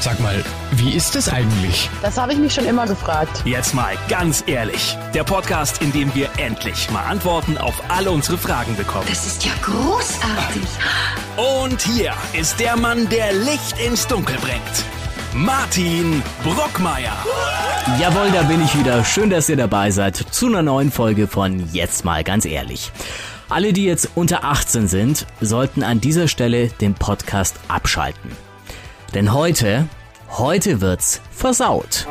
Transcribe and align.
Sag 0.00 0.20
mal, 0.20 0.44
wie 0.72 0.92
ist 0.94 1.16
es 1.16 1.28
eigentlich? 1.28 1.90
Das 2.02 2.16
habe 2.18 2.32
ich 2.32 2.38
mich 2.38 2.54
schon 2.54 2.66
immer 2.66 2.86
gefragt. 2.86 3.42
Jetzt 3.44 3.74
mal 3.74 3.94
ganz 4.08 4.44
ehrlich. 4.46 4.96
Der 5.12 5.24
Podcast, 5.24 5.82
in 5.82 5.90
dem 5.90 6.14
wir 6.14 6.28
endlich 6.36 6.88
mal 6.90 7.02
Antworten 7.02 7.58
auf 7.58 7.82
alle 7.88 8.12
unsere 8.12 8.38
Fragen 8.38 8.76
bekommen. 8.76 9.06
Das 9.08 9.26
ist 9.26 9.44
ja 9.44 9.50
großartig. 9.60 10.68
Und 11.36 11.82
hier 11.82 12.12
ist 12.32 12.60
der 12.60 12.76
Mann, 12.76 13.08
der 13.08 13.32
Licht 13.32 13.76
ins 13.84 14.06
Dunkel 14.06 14.36
bringt. 14.38 14.62
Martin 15.34 16.22
Brockmeier. 16.44 17.16
Jawohl, 17.98 18.30
da 18.32 18.42
bin 18.42 18.62
ich 18.64 18.78
wieder. 18.78 19.04
Schön, 19.04 19.30
dass 19.30 19.48
ihr 19.48 19.56
dabei 19.56 19.90
seid 19.90 20.16
zu 20.16 20.46
einer 20.46 20.62
neuen 20.62 20.92
Folge 20.92 21.26
von 21.26 21.68
Jetzt 21.72 22.04
mal 22.04 22.22
ganz 22.22 22.44
ehrlich. 22.44 22.92
Alle, 23.48 23.72
die 23.72 23.84
jetzt 23.84 24.10
unter 24.14 24.44
18 24.44 24.86
sind, 24.86 25.26
sollten 25.40 25.82
an 25.82 26.00
dieser 26.00 26.28
Stelle 26.28 26.68
den 26.68 26.94
Podcast 26.94 27.56
abschalten. 27.66 28.47
Denn 29.14 29.32
heute, 29.32 29.88
heute 30.30 30.82
wird's 30.82 31.22
versaut. 31.30 32.06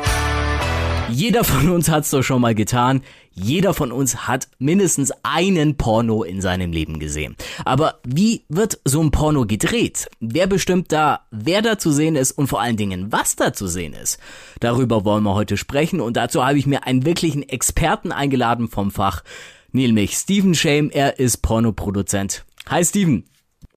Jeder 1.10 1.44
von 1.44 1.70
uns 1.70 1.88
hat's 1.88 2.10
doch 2.10 2.22
schon 2.22 2.40
mal 2.40 2.56
getan. 2.56 3.02
Jeder 3.30 3.72
von 3.72 3.92
uns 3.92 4.26
hat 4.26 4.48
mindestens 4.58 5.12
einen 5.22 5.76
Porno 5.76 6.24
in 6.24 6.40
seinem 6.40 6.72
Leben 6.72 6.98
gesehen. 6.98 7.36
Aber 7.64 8.00
wie 8.04 8.44
wird 8.48 8.80
so 8.84 9.00
ein 9.00 9.12
Porno 9.12 9.46
gedreht? 9.46 10.08
Wer 10.18 10.48
bestimmt 10.48 10.90
da, 10.90 11.20
wer 11.30 11.62
da 11.62 11.78
zu 11.78 11.92
sehen 11.92 12.16
ist 12.16 12.32
und 12.32 12.48
vor 12.48 12.60
allen 12.60 12.76
Dingen, 12.76 13.12
was 13.12 13.36
da 13.36 13.52
zu 13.52 13.68
sehen 13.68 13.92
ist? 13.92 14.18
Darüber 14.58 15.04
wollen 15.04 15.22
wir 15.22 15.34
heute 15.34 15.56
sprechen 15.56 16.00
und 16.00 16.16
dazu 16.16 16.44
habe 16.44 16.58
ich 16.58 16.66
mir 16.66 16.84
einen 16.84 17.06
wirklichen 17.06 17.48
Experten 17.48 18.10
eingeladen 18.10 18.68
vom 18.68 18.90
Fach, 18.90 19.22
nämlich 19.70 20.14
Steven 20.14 20.56
Shame. 20.56 20.90
Er 20.90 21.20
ist 21.20 21.38
Pornoproduzent. 21.38 22.44
Hi 22.68 22.84
Steven. 22.84 23.24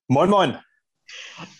Moin, 0.08 0.28
moin. 0.28 0.56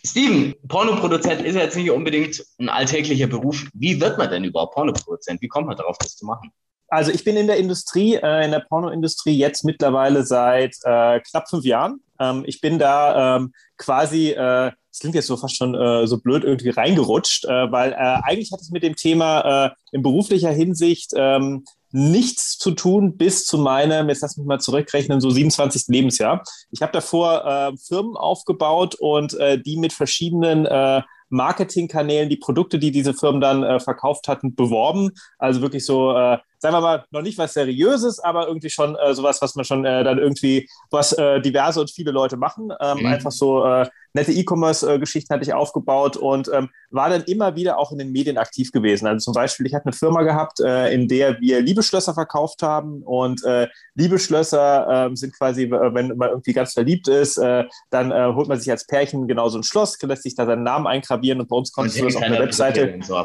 Steven, 0.04 0.54
Pornoproduzent 0.68 1.42
ist 1.42 1.54
jetzt 1.54 1.76
nicht 1.76 1.90
unbedingt 1.90 2.44
ein 2.58 2.68
alltäglicher 2.68 3.26
Beruf. 3.26 3.66
Wie 3.74 4.00
wird 4.00 4.18
man 4.18 4.30
denn 4.30 4.44
überhaupt 4.44 4.74
Pornoproduzent? 4.74 5.40
Wie 5.40 5.48
kommt 5.48 5.66
man 5.66 5.76
darauf, 5.76 5.96
das 5.98 6.16
zu 6.16 6.26
machen? 6.26 6.50
Also 6.88 7.10
ich 7.10 7.24
bin 7.24 7.38
in 7.38 7.46
der 7.46 7.56
Industrie, 7.56 8.16
äh, 8.16 8.44
in 8.44 8.50
der 8.50 8.60
Pornoindustrie 8.60 9.34
jetzt 9.36 9.64
mittlerweile 9.64 10.24
seit 10.24 10.76
äh, 10.82 11.20
knapp 11.20 11.48
fünf 11.48 11.64
Jahren. 11.64 12.00
Ähm, 12.20 12.44
ich 12.46 12.60
bin 12.60 12.78
da 12.78 13.36
ähm, 13.36 13.54
quasi, 13.78 14.32
äh, 14.32 14.36
das 14.36 14.98
klingt 15.00 15.14
jetzt 15.14 15.26
so 15.26 15.38
fast 15.38 15.56
schon 15.56 15.74
äh, 15.74 16.06
so 16.06 16.18
blöd 16.18 16.44
irgendwie 16.44 16.68
reingerutscht, 16.68 17.46
äh, 17.46 17.72
weil 17.72 17.92
äh, 17.92 17.96
eigentlich 17.96 18.52
hatte 18.52 18.64
ich 18.66 18.72
mit 18.72 18.82
dem 18.82 18.94
Thema 18.94 19.72
in 19.90 20.02
beruflicher 20.02 20.50
Hinsicht 20.50 21.12
ähm, 21.16 21.64
nichts 21.92 22.58
zu 22.58 22.72
tun 22.72 23.16
bis 23.16 23.44
zu 23.44 23.58
meinem, 23.58 24.08
jetzt 24.08 24.22
lass 24.22 24.36
mich 24.36 24.46
mal 24.46 24.60
zurückrechnen, 24.60 25.20
so 25.20 25.30
27. 25.30 25.84
Lebensjahr. 25.88 26.42
Ich 26.70 26.82
habe 26.82 26.92
davor 26.92 27.44
äh, 27.44 27.76
Firmen 27.76 28.16
aufgebaut 28.16 28.94
und 28.96 29.34
äh, 29.34 29.60
die 29.60 29.76
mit 29.76 29.92
verschiedenen 29.92 30.66
äh, 30.66 31.02
Marketingkanälen 31.28 32.28
die 32.28 32.36
Produkte, 32.36 32.78
die 32.78 32.90
diese 32.90 33.14
Firmen 33.14 33.40
dann 33.40 33.62
äh, 33.62 33.80
verkauft 33.80 34.28
hatten, 34.28 34.54
beworben. 34.54 35.10
Also 35.38 35.62
wirklich 35.62 35.84
so, 35.84 36.16
äh, 36.16 36.38
sagen 36.62 36.76
wir 36.76 36.80
mal, 36.80 37.04
noch 37.10 37.22
nicht 37.22 37.38
was 37.38 37.54
Seriöses, 37.54 38.20
aber 38.20 38.46
irgendwie 38.46 38.70
schon 38.70 38.94
äh, 38.94 39.14
sowas, 39.14 39.42
was 39.42 39.56
man 39.56 39.64
schon 39.64 39.84
äh, 39.84 40.04
dann 40.04 40.18
irgendwie, 40.18 40.68
was 40.92 41.12
äh, 41.12 41.40
diverse 41.40 41.80
und 41.80 41.90
viele 41.90 42.12
Leute 42.12 42.36
machen. 42.36 42.72
Ähm, 42.80 42.98
mhm. 42.98 43.06
Einfach 43.06 43.32
so 43.32 43.64
äh, 43.64 43.88
nette 44.12 44.30
E-Commerce-Geschichten 44.30 45.34
hatte 45.34 45.42
ich 45.42 45.52
aufgebaut 45.52 46.16
und 46.16 46.48
ähm, 46.52 46.70
war 46.90 47.10
dann 47.10 47.22
immer 47.24 47.56
wieder 47.56 47.78
auch 47.78 47.90
in 47.90 47.98
den 47.98 48.12
Medien 48.12 48.38
aktiv 48.38 48.70
gewesen. 48.70 49.08
Also 49.08 49.24
zum 49.24 49.34
Beispiel, 49.34 49.66
ich 49.66 49.74
hatte 49.74 49.86
eine 49.86 49.92
Firma 49.92 50.22
gehabt, 50.22 50.60
äh, 50.60 50.94
in 50.94 51.08
der 51.08 51.40
wir 51.40 51.60
Liebeschlösser 51.60 52.14
verkauft 52.14 52.62
haben 52.62 53.02
und 53.02 53.42
äh, 53.42 53.66
Liebeschlösser 53.96 55.10
äh, 55.10 55.16
sind 55.16 55.36
quasi, 55.36 55.68
wenn 55.68 56.16
man 56.16 56.28
irgendwie 56.28 56.52
ganz 56.52 56.74
verliebt 56.74 57.08
ist, 57.08 57.38
dann 57.38 58.12
holt 58.34 58.48
man 58.48 58.58
sich 58.58 58.70
als 58.70 58.86
Pärchen 58.86 59.26
genau 59.26 59.48
so 59.48 59.58
ein 59.58 59.64
Schloss, 59.64 60.00
lässt 60.00 60.22
sich 60.22 60.36
da 60.36 60.46
seinen 60.46 60.62
Namen 60.62 60.86
eingravieren 60.86 61.40
und 61.40 61.48
bei 61.48 61.56
uns 61.56 61.72
konntest 61.72 61.98
du 61.98 62.04
das 62.04 62.16
auf 62.16 62.22
der 62.22 62.38
Webseite. 62.38 63.00
So 63.02 63.16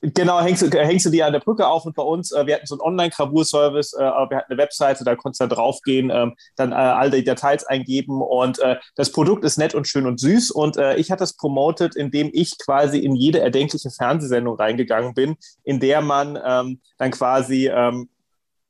Genau, 0.00 0.40
hängst 0.40 0.62
du, 0.62 0.70
hängst 0.70 1.06
du 1.06 1.10
die 1.10 1.22
an 1.22 1.32
der 1.32 1.40
Brücke 1.40 1.66
auf 1.66 1.84
und 1.84 1.94
bei 1.94 2.02
uns, 2.02 2.32
äh, 2.32 2.46
wir 2.46 2.54
hatten 2.54 2.66
so 2.66 2.74
einen 2.74 2.82
Online-Gravur-Service, 2.82 3.94
äh, 3.94 4.00
wir 4.00 4.36
hatten 4.36 4.52
eine 4.52 4.58
Webseite, 4.58 5.04
da 5.04 5.16
konntest 5.16 5.40
du 5.40 5.46
da 5.46 5.54
draufgehen, 5.54 6.10
ähm, 6.10 6.34
dann 6.56 6.72
äh, 6.72 6.74
all 6.74 7.10
die 7.10 7.24
Details 7.24 7.64
eingeben 7.64 8.20
und 8.20 8.58
äh, 8.58 8.76
das 8.96 9.12
Produkt 9.12 9.44
ist 9.44 9.58
nett 9.58 9.74
und 9.74 9.86
schön 9.86 10.06
und 10.06 10.20
süß 10.20 10.50
und 10.50 10.76
äh, 10.76 10.96
ich 10.96 11.10
hatte 11.10 11.20
das 11.20 11.36
promotet, 11.36 11.96
indem 11.96 12.30
ich 12.32 12.58
quasi 12.58 12.98
in 12.98 13.14
jede 13.14 13.40
erdenkliche 13.40 13.90
Fernsehsendung 13.90 14.56
reingegangen 14.56 15.14
bin, 15.14 15.36
in 15.64 15.80
der 15.80 16.00
man 16.00 16.38
ähm, 16.44 16.80
dann 16.98 17.10
quasi 17.10 17.68
ähm, 17.68 18.08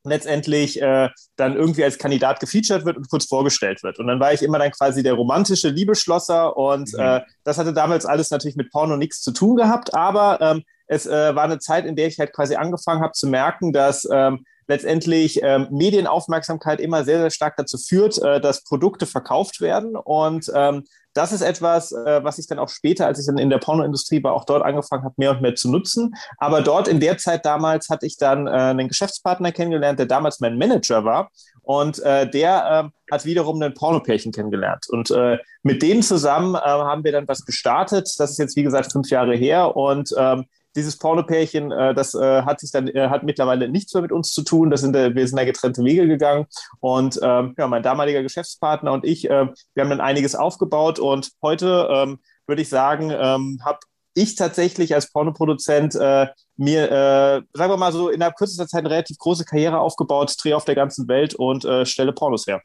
letztendlich 0.03 0.81
äh, 0.81 1.09
dann 1.35 1.55
irgendwie 1.55 1.83
als 1.83 1.97
Kandidat 1.97 2.39
gefeatured 2.39 2.85
wird 2.85 2.97
und 2.97 3.09
kurz 3.09 3.25
vorgestellt 3.25 3.83
wird. 3.83 3.99
Und 3.99 4.07
dann 4.07 4.19
war 4.19 4.33
ich 4.33 4.43
immer 4.43 4.59
dann 4.59 4.71
quasi 4.71 5.01
der 5.01 5.13
romantische 5.13 5.69
Liebeschlosser 5.69 6.57
und 6.57 6.93
mhm. 6.93 6.99
äh, 6.99 7.21
das 7.43 7.57
hatte 7.57 7.73
damals 7.73 8.05
alles 8.05 8.29
natürlich 8.29 8.57
mit 8.57 8.71
Porno 8.71 8.97
nichts 8.97 9.21
zu 9.21 9.31
tun 9.31 9.55
gehabt, 9.55 9.93
aber 9.93 10.39
ähm, 10.41 10.63
es 10.93 11.05
äh, 11.05 11.35
war 11.35 11.43
eine 11.43 11.59
Zeit, 11.59 11.85
in 11.85 11.95
der 11.95 12.07
ich 12.07 12.19
halt 12.19 12.33
quasi 12.33 12.55
angefangen 12.55 13.01
habe 13.01 13.13
zu 13.13 13.27
merken, 13.27 13.73
dass 13.73 14.07
ähm, 14.11 14.45
letztendlich 14.67 15.41
ähm, 15.43 15.67
Medienaufmerksamkeit 15.71 16.79
immer 16.79 17.03
sehr, 17.03 17.19
sehr 17.19 17.31
stark 17.31 17.57
dazu 17.57 17.77
führt, 17.77 18.21
äh, 18.21 18.39
dass 18.39 18.63
Produkte 18.63 19.05
verkauft 19.05 19.61
werden. 19.61 19.95
Und 19.95 20.51
ähm, 20.53 20.83
das 21.13 21.31
ist 21.31 21.41
etwas, 21.41 21.91
äh, 21.91 22.23
was 22.23 22.39
ich 22.39 22.47
dann 22.47 22.59
auch 22.59 22.69
später, 22.69 23.05
als 23.05 23.19
ich 23.19 23.25
dann 23.27 23.37
in 23.37 23.49
der 23.49 23.59
Pornoindustrie 23.59 24.23
war, 24.23 24.33
auch 24.33 24.45
dort 24.45 24.63
angefangen 24.63 25.03
habe, 25.03 25.13
mehr 25.17 25.31
und 25.31 25.41
mehr 25.41 25.55
zu 25.55 25.69
nutzen. 25.69 26.15
Aber 26.37 26.61
dort 26.61 26.87
in 26.87 26.99
der 26.99 27.17
Zeit 27.17 27.45
damals 27.45 27.89
hatte 27.89 28.05
ich 28.05 28.17
dann 28.17 28.47
äh, 28.47 28.51
einen 28.51 28.87
Geschäftspartner 28.87 29.51
kennengelernt, 29.51 29.99
der 29.99 30.05
damals 30.05 30.39
mein 30.39 30.57
Manager 30.57 31.03
war. 31.03 31.29
Und 31.61 31.99
äh, 31.99 32.29
der 32.29 32.91
äh, 33.09 33.13
hat 33.13 33.25
wiederum 33.25 33.61
einen 33.61 33.73
Pornopärchen 33.73 34.31
kennengelernt. 34.31 34.85
Und 34.89 35.11
äh, 35.11 35.37
mit 35.61 35.81
denen 35.81 36.03
zusammen 36.03 36.55
äh, 36.55 36.59
haben 36.59 37.03
wir 37.03 37.11
dann 37.11 37.27
was 37.27 37.45
gestartet. 37.45 38.09
Das 38.17 38.31
ist 38.31 38.37
jetzt, 38.37 38.55
wie 38.55 38.63
gesagt, 38.63 38.91
fünf 38.91 39.09
Jahre 39.09 39.35
her. 39.35 39.75
Und 39.75 40.13
ähm, 40.17 40.45
dieses 40.75 40.97
Pornopärchen, 40.97 41.71
äh, 41.71 41.93
das 41.93 42.13
äh, 42.13 42.43
hat 42.43 42.59
sich 42.59 42.71
dann, 42.71 42.87
äh, 42.87 43.09
hat 43.09 43.23
mittlerweile 43.23 43.69
nichts 43.69 43.93
mehr 43.93 44.01
mit 44.01 44.11
uns 44.11 44.31
zu 44.31 44.43
tun. 44.43 44.69
Das 44.69 44.81
sind, 44.81 44.95
äh, 44.95 45.15
wir 45.15 45.27
sind 45.27 45.37
da 45.37 45.45
getrennte 45.45 45.83
Wege 45.83 46.07
gegangen. 46.07 46.45
Und 46.79 47.19
ähm, 47.21 47.53
ja, 47.57 47.67
mein 47.67 47.83
damaliger 47.83 48.23
Geschäftspartner 48.23 48.91
und 48.91 49.05
ich, 49.05 49.29
äh, 49.29 49.47
wir 49.73 49.83
haben 49.83 49.89
dann 49.89 50.01
einiges 50.01 50.35
aufgebaut 50.35 50.99
und 50.99 51.31
heute 51.41 51.87
ähm, 51.91 52.19
würde 52.47 52.61
ich 52.61 52.69
sagen, 52.69 53.11
ähm, 53.11 53.59
habe 53.63 53.79
ich 54.15 54.35
tatsächlich 54.35 54.93
als 54.93 55.11
Pornoproduzent 55.11 55.95
äh, 55.95 56.27
mir, 56.55 56.91
äh, 56.91 57.41
sagen 57.53 57.71
wir 57.71 57.77
mal 57.77 57.91
so, 57.91 58.09
innerhalb 58.09 58.35
kürzester 58.35 58.67
Zeit 58.67 58.81
eine 58.81 58.91
relativ 58.91 59.17
große 59.17 59.45
Karriere 59.45 59.79
aufgebaut, 59.79 60.35
drehe 60.37 60.55
auf 60.55 60.65
der 60.65 60.75
ganzen 60.75 61.07
Welt 61.07 61.33
und 61.33 61.65
äh, 61.65 61.85
stelle 61.85 62.13
Pornos 62.13 62.45
her. 62.47 62.61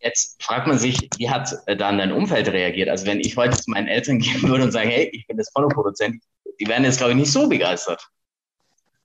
Jetzt 0.00 0.42
fragt 0.42 0.66
man 0.66 0.78
sich, 0.78 1.08
wie 1.16 1.30
hat 1.30 1.56
äh, 1.66 1.76
dann 1.76 1.98
dein 1.98 2.12
Umfeld 2.12 2.48
reagiert? 2.48 2.88
Also 2.88 3.06
wenn 3.06 3.20
ich 3.20 3.36
heute 3.36 3.56
zu 3.56 3.70
meinen 3.70 3.88
Eltern 3.88 4.18
gehen 4.18 4.42
würde 4.42 4.64
und 4.64 4.70
sagen, 4.70 4.90
hey, 4.90 5.08
ich 5.12 5.26
bin 5.26 5.36
das 5.36 5.52
Pornoproduzent, 5.52 6.22
die 6.60 6.68
werden 6.68 6.84
jetzt, 6.84 6.98
glaube 6.98 7.12
ich, 7.12 7.18
nicht 7.18 7.32
so 7.32 7.48
begeistert. 7.48 8.08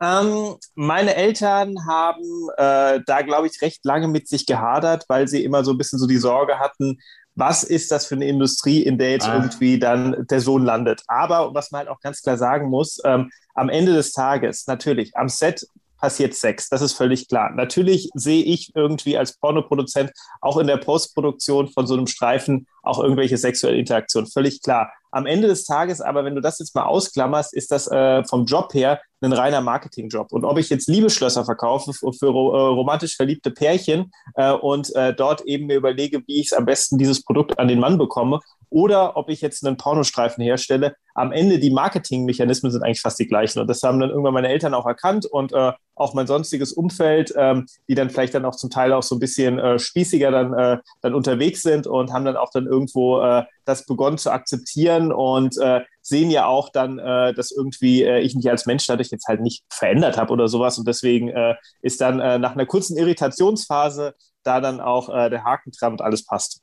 Ähm, 0.02 0.56
meine 0.76 1.16
Eltern 1.16 1.76
haben 1.86 2.50
äh, 2.58 3.02
da, 3.06 3.22
glaube 3.22 3.48
ich, 3.48 3.62
recht 3.62 3.84
lange 3.84 4.08
mit 4.08 4.28
sich 4.28 4.46
gehadert, 4.46 5.06
weil 5.10 5.28
sie 5.28 5.44
immer 5.44 5.64
so 5.66 5.72
ein 5.72 5.78
bisschen 5.78 6.00
so 6.00 6.08
die 6.08 6.18
Sorge 6.18 6.58
hatten, 6.60 7.00
was 7.36 7.64
ist 7.64 7.92
das 7.92 8.06
für 8.06 8.16
eine 8.16 8.28
Industrie, 8.28 8.82
in 8.84 8.98
der 8.98 9.12
jetzt 9.12 9.28
ah. 9.28 9.36
irgendwie 9.36 9.80
dann 9.80 10.26
der 10.30 10.42
Sohn 10.42 10.64
landet. 10.64 11.02
Aber 11.08 11.54
was 11.54 11.72
man 11.72 11.80
halt 11.80 11.90
auch 11.90 12.00
ganz 12.00 12.22
klar 12.22 12.38
sagen 12.38 12.70
muss, 12.70 13.00
ähm, 13.04 13.32
am 13.56 13.70
Ende 13.70 13.94
des 13.94 14.12
Tages, 14.14 14.68
natürlich, 14.68 15.16
am 15.18 15.30
Set 15.30 15.66
passiert 16.00 16.34
Sex. 16.34 16.70
Das 16.70 16.82
ist 16.82 16.94
völlig 16.94 17.28
klar. 17.28 17.52
Natürlich 17.52 18.10
sehe 18.14 18.44
ich 18.44 18.72
irgendwie 18.76 19.18
als 19.18 19.38
Pornoproduzent 19.38 20.12
auch 20.42 20.58
in 20.58 20.68
der 20.68 20.78
Postproduktion 20.78 21.68
von 21.68 21.88
so 21.88 21.94
einem 21.96 22.08
Streifen 22.08 22.68
auch 22.84 23.00
irgendwelche 23.00 23.38
sexuelle 23.38 23.78
Interaktion. 23.78 24.26
Völlig 24.26 24.62
klar. 24.62 24.94
Am 25.12 25.26
Ende 25.26 25.48
des 25.48 25.66
Tages 25.66 26.02
aber, 26.02 26.26
wenn 26.26 26.36
du 26.36 26.42
das 26.42 26.60
jetzt 26.60 26.76
mal 26.76 26.86
ausklammerst, 26.86 27.54
ist 27.54 27.72
das 27.72 27.88
äh, 27.88 28.24
vom 28.26 28.46
Job 28.46 28.74
her 28.74 29.02
ein 29.22 29.34
reiner 29.34 29.62
Marketingjob. 29.62 30.32
Und 30.32 30.46
ob 30.46 30.58
ich 30.58 30.70
jetzt 30.70 30.88
Liebeschlösser 30.88 31.46
verkaufe 31.46 31.94
für, 31.94 32.28
äh, 32.28 32.30
romantisch 32.30 33.16
verliebte 33.16 33.52
Pärchen 33.52 34.12
äh, 34.36 34.52
und 34.52 34.96
äh, 34.96 35.14
dort 35.14 35.42
eben 35.42 35.68
mir 35.68 35.76
überlege, 35.76 36.22
wie 36.28 36.40
ich 36.40 36.56
am 36.58 36.66
besten 36.66 36.98
dieses 36.98 37.24
Produkt 37.24 37.60
an 37.60 37.68
den 37.68 37.80
Mann 37.80 37.98
bekomme, 37.98 38.40
oder 38.70 39.18
ob 39.18 39.30
ich 39.30 39.42
jetzt 39.42 39.66
einen 39.66 39.78
Pornostreifen 39.78 40.44
herstelle, 40.44 40.96
am 41.16 41.32
Ende 41.32 41.60
die 41.60 41.72
Marketingmechanismen 41.72 42.72
sind 42.72 42.84
eigentlich 42.84 43.02
fast 43.02 43.20
die 43.20 43.28
gleichen. 43.28 43.60
Und 43.60 43.68
das 43.68 43.82
haben 43.82 44.00
dann 44.00 44.10
irgendwann 44.10 44.34
meine 44.34 44.50
Eltern 44.50 44.74
auch 44.74 44.86
erkannt 44.86 45.26
und 45.26 45.52
äh, 45.54 45.74
auch 45.96 46.14
mein 46.14 46.28
sonstiges 46.28 46.72
Umfeld, 46.72 47.34
ähm, 47.36 47.66
die 47.90 47.96
dann 47.96 48.10
vielleicht 48.10 48.36
dann 48.36 48.46
auch 48.46 48.56
zum 48.56 48.70
Teil 48.70 48.94
auch 48.94 49.04
so 49.04 49.16
ein 49.16 49.20
bisschen 49.20 49.60
äh, 49.60 49.80
spießiger 49.80 50.32
dann, 50.32 50.54
äh, 50.54 50.78
dann 51.02 51.16
unterwegs 51.16 51.62
sind 51.62 51.88
und 51.88 52.14
haben 52.14 52.26
dann 52.26 52.38
auch 52.38 52.52
dann 52.52 52.68
irgendwo 52.68 53.20
äh, 53.22 53.44
das 53.66 53.86
begonnen 53.86 54.18
zu 54.18 54.32
akzeptieren 54.32 55.12
und 55.12 55.58
äh, 55.58 55.82
sehen 56.02 56.32
ja 56.32 56.46
auch 56.46 56.70
dann, 56.70 57.00
äh, 57.00 57.34
dass 57.34 57.52
irgendwie 57.52 58.04
äh, 58.04 58.20
ich 58.20 58.36
mich 58.36 58.50
als 58.50 58.66
Mensch 58.66 58.86
dadurch 58.88 59.10
jetzt 59.10 59.28
halt 59.28 59.42
nicht 59.42 59.64
verändert 59.70 60.18
habe 60.18 60.34
oder 60.34 60.48
sowas. 60.48 60.78
Und 60.78 60.88
deswegen 60.88 61.30
äh, 61.30 61.56
ist 61.82 62.02
dann 62.02 62.20
äh, 62.20 62.40
nach 62.40 62.54
einer 62.54 62.66
kurzen 62.66 62.98
Irritationsphase 62.98 64.16
da 64.44 64.62
dann 64.62 64.80
auch 64.80 65.10
äh, 65.10 65.30
der 65.30 65.44
Haken 65.44 65.72
dran 65.72 65.94
und 65.94 66.02
alles 66.02 66.26
passt. 66.26 66.62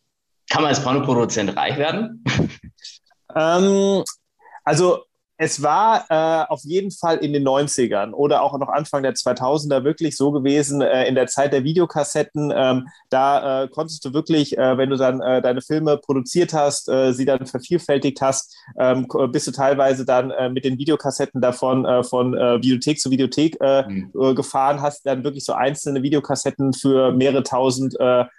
Kann 0.50 0.62
man 0.62 0.70
als 0.70 0.82
Pornoproduzent 0.82 1.56
reich 1.56 1.76
werden? 1.76 2.24
ähm, 3.34 4.04
also 4.64 5.04
es 5.38 5.62
war 5.62 6.06
äh, 6.08 6.46
auf 6.48 6.62
jeden 6.64 6.90
Fall 6.90 7.18
in 7.18 7.32
den 7.32 7.46
90ern 7.46 8.12
oder 8.12 8.42
auch 8.42 8.58
noch 8.58 8.68
Anfang 8.68 9.02
der 9.02 9.14
2000er 9.14 9.84
wirklich 9.84 10.16
so 10.16 10.32
gewesen, 10.32 10.80
äh, 10.80 11.06
in 11.06 11.14
der 11.14 11.26
Zeit 11.26 11.52
der 11.52 11.64
Videokassetten, 11.64 12.52
ähm, 12.54 12.88
da 13.10 13.64
äh, 13.64 13.68
konntest 13.68 14.04
du 14.04 14.14
wirklich, 14.14 14.56
äh, 14.56 14.78
wenn 14.78 14.90
du 14.90 14.96
dann 14.96 15.20
äh, 15.20 15.42
deine 15.42 15.60
Filme 15.60 15.98
produziert 15.98 16.54
hast, 16.54 16.88
äh, 16.88 17.12
sie 17.12 17.26
dann 17.26 17.46
vervielfältigt 17.46 18.20
hast, 18.20 18.56
ähm, 18.78 19.06
bist 19.30 19.46
du 19.46 19.50
teilweise 19.50 20.04
dann 20.04 20.32
mit 20.52 20.64
den 20.64 20.78
Videokassetten 20.78 21.40
davon 21.40 21.84
von 22.04 22.32
Videothek 22.32 22.98
zu 22.98 23.10
Videothek 23.10 23.58
mhm. 23.60 24.10
gefahren, 24.34 24.80
hast 24.80 25.06
dann 25.06 25.24
wirklich 25.24 25.44
so 25.44 25.52
einzelne 25.52 26.02
Videokassetten 26.02 26.72
für 26.72 27.12
mehrere 27.12 27.42
tausend 27.42 27.96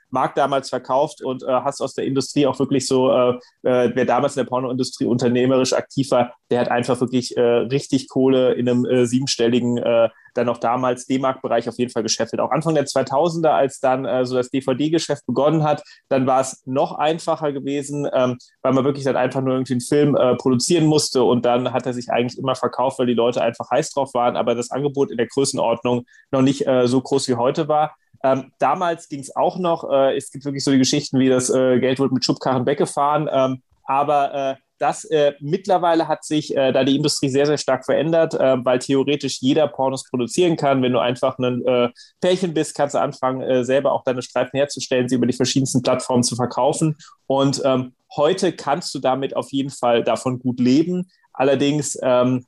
Mark 0.09 0.35
damals 0.35 0.69
verkauft 0.69 1.21
und 1.21 1.43
äh, 1.43 1.47
hast 1.47 1.81
aus 1.81 1.93
der 1.93 2.05
Industrie 2.05 2.45
auch 2.45 2.59
wirklich 2.59 2.87
so, 2.87 3.11
äh, 3.11 3.31
äh, 3.63 3.91
wer 3.93 4.05
damals 4.05 4.35
in 4.35 4.43
der 4.43 4.49
Pornoindustrie 4.49 5.05
unternehmerisch 5.05 5.73
aktiv 5.73 6.11
war, 6.11 6.33
der 6.49 6.61
hat 6.61 6.71
einfach 6.71 6.99
wirklich 7.01 7.35
äh, 7.35 7.41
richtig 7.41 8.07
Kohle 8.09 8.53
in 8.53 8.69
einem 8.69 8.85
äh, 8.85 9.05
siebenstelligen, 9.05 9.77
äh, 9.77 10.09
dann 10.33 10.49
auch 10.49 10.59
damals 10.59 11.05
D-Mark-Bereich 11.07 11.67
auf 11.67 11.77
jeden 11.77 11.91
Fall 11.91 12.03
geschäftet. 12.03 12.39
Auch 12.39 12.51
Anfang 12.51 12.75
der 12.75 12.85
2000er, 12.85 13.49
als 13.49 13.79
dann 13.79 14.05
äh, 14.05 14.25
so 14.25 14.35
das 14.35 14.49
DVD-Geschäft 14.49 15.25
begonnen 15.25 15.63
hat, 15.63 15.83
dann 16.09 16.27
war 16.27 16.41
es 16.41 16.61
noch 16.65 16.93
einfacher 16.93 17.51
gewesen, 17.51 18.07
ähm, 18.13 18.37
weil 18.61 18.73
man 18.73 18.85
wirklich 18.85 19.03
dann 19.03 19.15
einfach 19.15 19.41
nur 19.41 19.55
irgendwie 19.55 19.73
einen 19.73 19.81
Film 19.81 20.15
äh, 20.15 20.35
produzieren 20.35 20.85
musste 20.85 21.23
und 21.23 21.45
dann 21.45 21.73
hat 21.73 21.85
er 21.85 21.93
sich 21.93 22.09
eigentlich 22.09 22.37
immer 22.37 22.55
verkauft, 22.55 22.99
weil 22.99 23.07
die 23.07 23.13
Leute 23.13 23.41
einfach 23.41 23.69
heiß 23.71 23.91
drauf 23.91 24.13
waren, 24.13 24.37
aber 24.37 24.55
das 24.55 24.71
Angebot 24.71 25.11
in 25.11 25.17
der 25.17 25.27
Größenordnung 25.27 26.05
noch 26.31 26.41
nicht 26.41 26.67
äh, 26.67 26.87
so 26.87 27.01
groß 27.01 27.27
wie 27.27 27.35
heute 27.35 27.67
war. 27.67 27.95
Ähm, 28.23 28.51
damals 28.59 29.09
ging 29.09 29.19
es 29.19 29.35
auch 29.35 29.57
noch, 29.57 29.89
äh, 29.89 30.15
es 30.15 30.31
gibt 30.31 30.45
wirklich 30.45 30.63
so 30.63 30.71
die 30.71 30.77
Geschichten, 30.77 31.19
wie 31.19 31.29
das 31.29 31.49
äh, 31.49 31.79
Geld 31.79 31.99
wird 31.99 32.11
mit 32.11 32.25
Schubkarren 32.25 32.65
weggefahren, 32.65 33.29
ähm, 33.31 33.61
aber 33.83 34.33
äh, 34.33 34.55
das 34.79 35.05
äh, 35.05 35.33
mittlerweile 35.39 36.07
hat 36.07 36.23
sich 36.23 36.55
äh, 36.55 36.71
da 36.71 36.83
die 36.83 36.95
Industrie 36.95 37.29
sehr, 37.29 37.47
sehr 37.47 37.57
stark 37.57 37.85
verändert, 37.85 38.35
äh, 38.35 38.63
weil 38.63 38.79
theoretisch 38.79 39.39
jeder 39.41 39.67
Pornos 39.67 40.03
produzieren 40.07 40.55
kann. 40.55 40.83
Wenn 40.83 40.93
du 40.93 40.99
einfach 40.99 41.39
ein 41.39 41.91
Pärchen 42.21 42.53
bist, 42.53 42.75
kannst 42.75 42.95
du 42.95 42.99
anfangen, 42.99 43.63
selber 43.63 43.91
auch 43.91 44.03
deine 44.03 44.21
Streifen 44.21 44.57
herzustellen, 44.57 45.09
sie 45.09 45.15
über 45.15 45.25
die 45.25 45.33
verschiedensten 45.33 45.81
Plattformen 45.81 46.23
zu 46.23 46.35
verkaufen. 46.35 46.95
Und 47.25 47.61
ähm, 47.65 47.93
heute 48.15 48.53
kannst 48.53 48.93
du 48.93 48.99
damit 48.99 49.35
auf 49.35 49.51
jeden 49.51 49.71
Fall 49.71 50.03
davon 50.03 50.39
gut 50.39 50.59
leben. 50.59 51.09
Allerdings 51.33 51.97
ähm, 52.03 52.45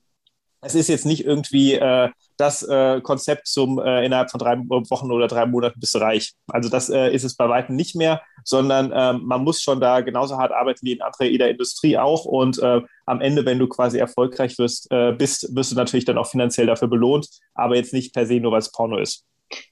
es 0.62 0.76
ist 0.76 0.90
jetzt 0.90 1.06
nicht 1.06 1.26
irgendwie 1.26 1.76
äh, 1.76 2.10
das 2.38 2.64
äh, 2.64 3.02
Konzept 3.02 3.48
zum 3.48 3.80
äh, 3.80 4.06
innerhalb 4.06 4.32
von 4.32 4.40
drei 4.40 4.58
Wochen 4.58 5.12
oder 5.12 5.28
drei 5.28 5.46
Monaten 5.46 5.80
bist 5.80 5.96
du 5.96 6.00
reich. 6.00 6.34
Also 6.48 6.70
das 6.70 6.90
äh, 6.90 7.14
ist 7.14 7.24
es 7.24 7.36
bei 7.36 7.48
weitem 7.50 7.76
nicht 7.76 7.96
mehr, 7.96 8.22
sondern 8.44 8.92
ähm, 8.94 9.26
man 9.26 9.44
muss 9.44 9.62
schon 9.62 9.80
da 9.80 10.02
genauso 10.02 10.38
hart 10.38 10.52
arbeiten 10.52 10.86
wie 10.86 10.94
in 10.94 11.02
anderer 11.02 11.26
jeder 11.26 11.50
Industrie 11.50 11.98
auch. 11.98 12.26
Und 12.26 12.60
äh, 12.60 12.82
am 13.06 13.22
Ende, 13.22 13.46
wenn 13.46 13.60
du 13.60 13.68
quasi 13.68 13.98
erfolgreich 13.98 14.58
wirst, 14.58 14.92
äh, 14.92 15.12
bist, 15.12 15.56
wirst 15.56 15.72
du 15.72 15.76
natürlich 15.76 16.06
dann 16.06 16.18
auch 16.18 16.28
finanziell 16.28 16.68
dafür 16.68 16.88
belohnt, 16.88 17.28
aber 17.54 17.76
jetzt 17.76 17.94
nicht 17.94 18.14
per 18.14 18.26
se 18.26 18.40
nur, 18.40 18.52
weil 18.52 18.60
es 18.60 18.72
Porno 18.72 18.98
ist. 18.98 19.26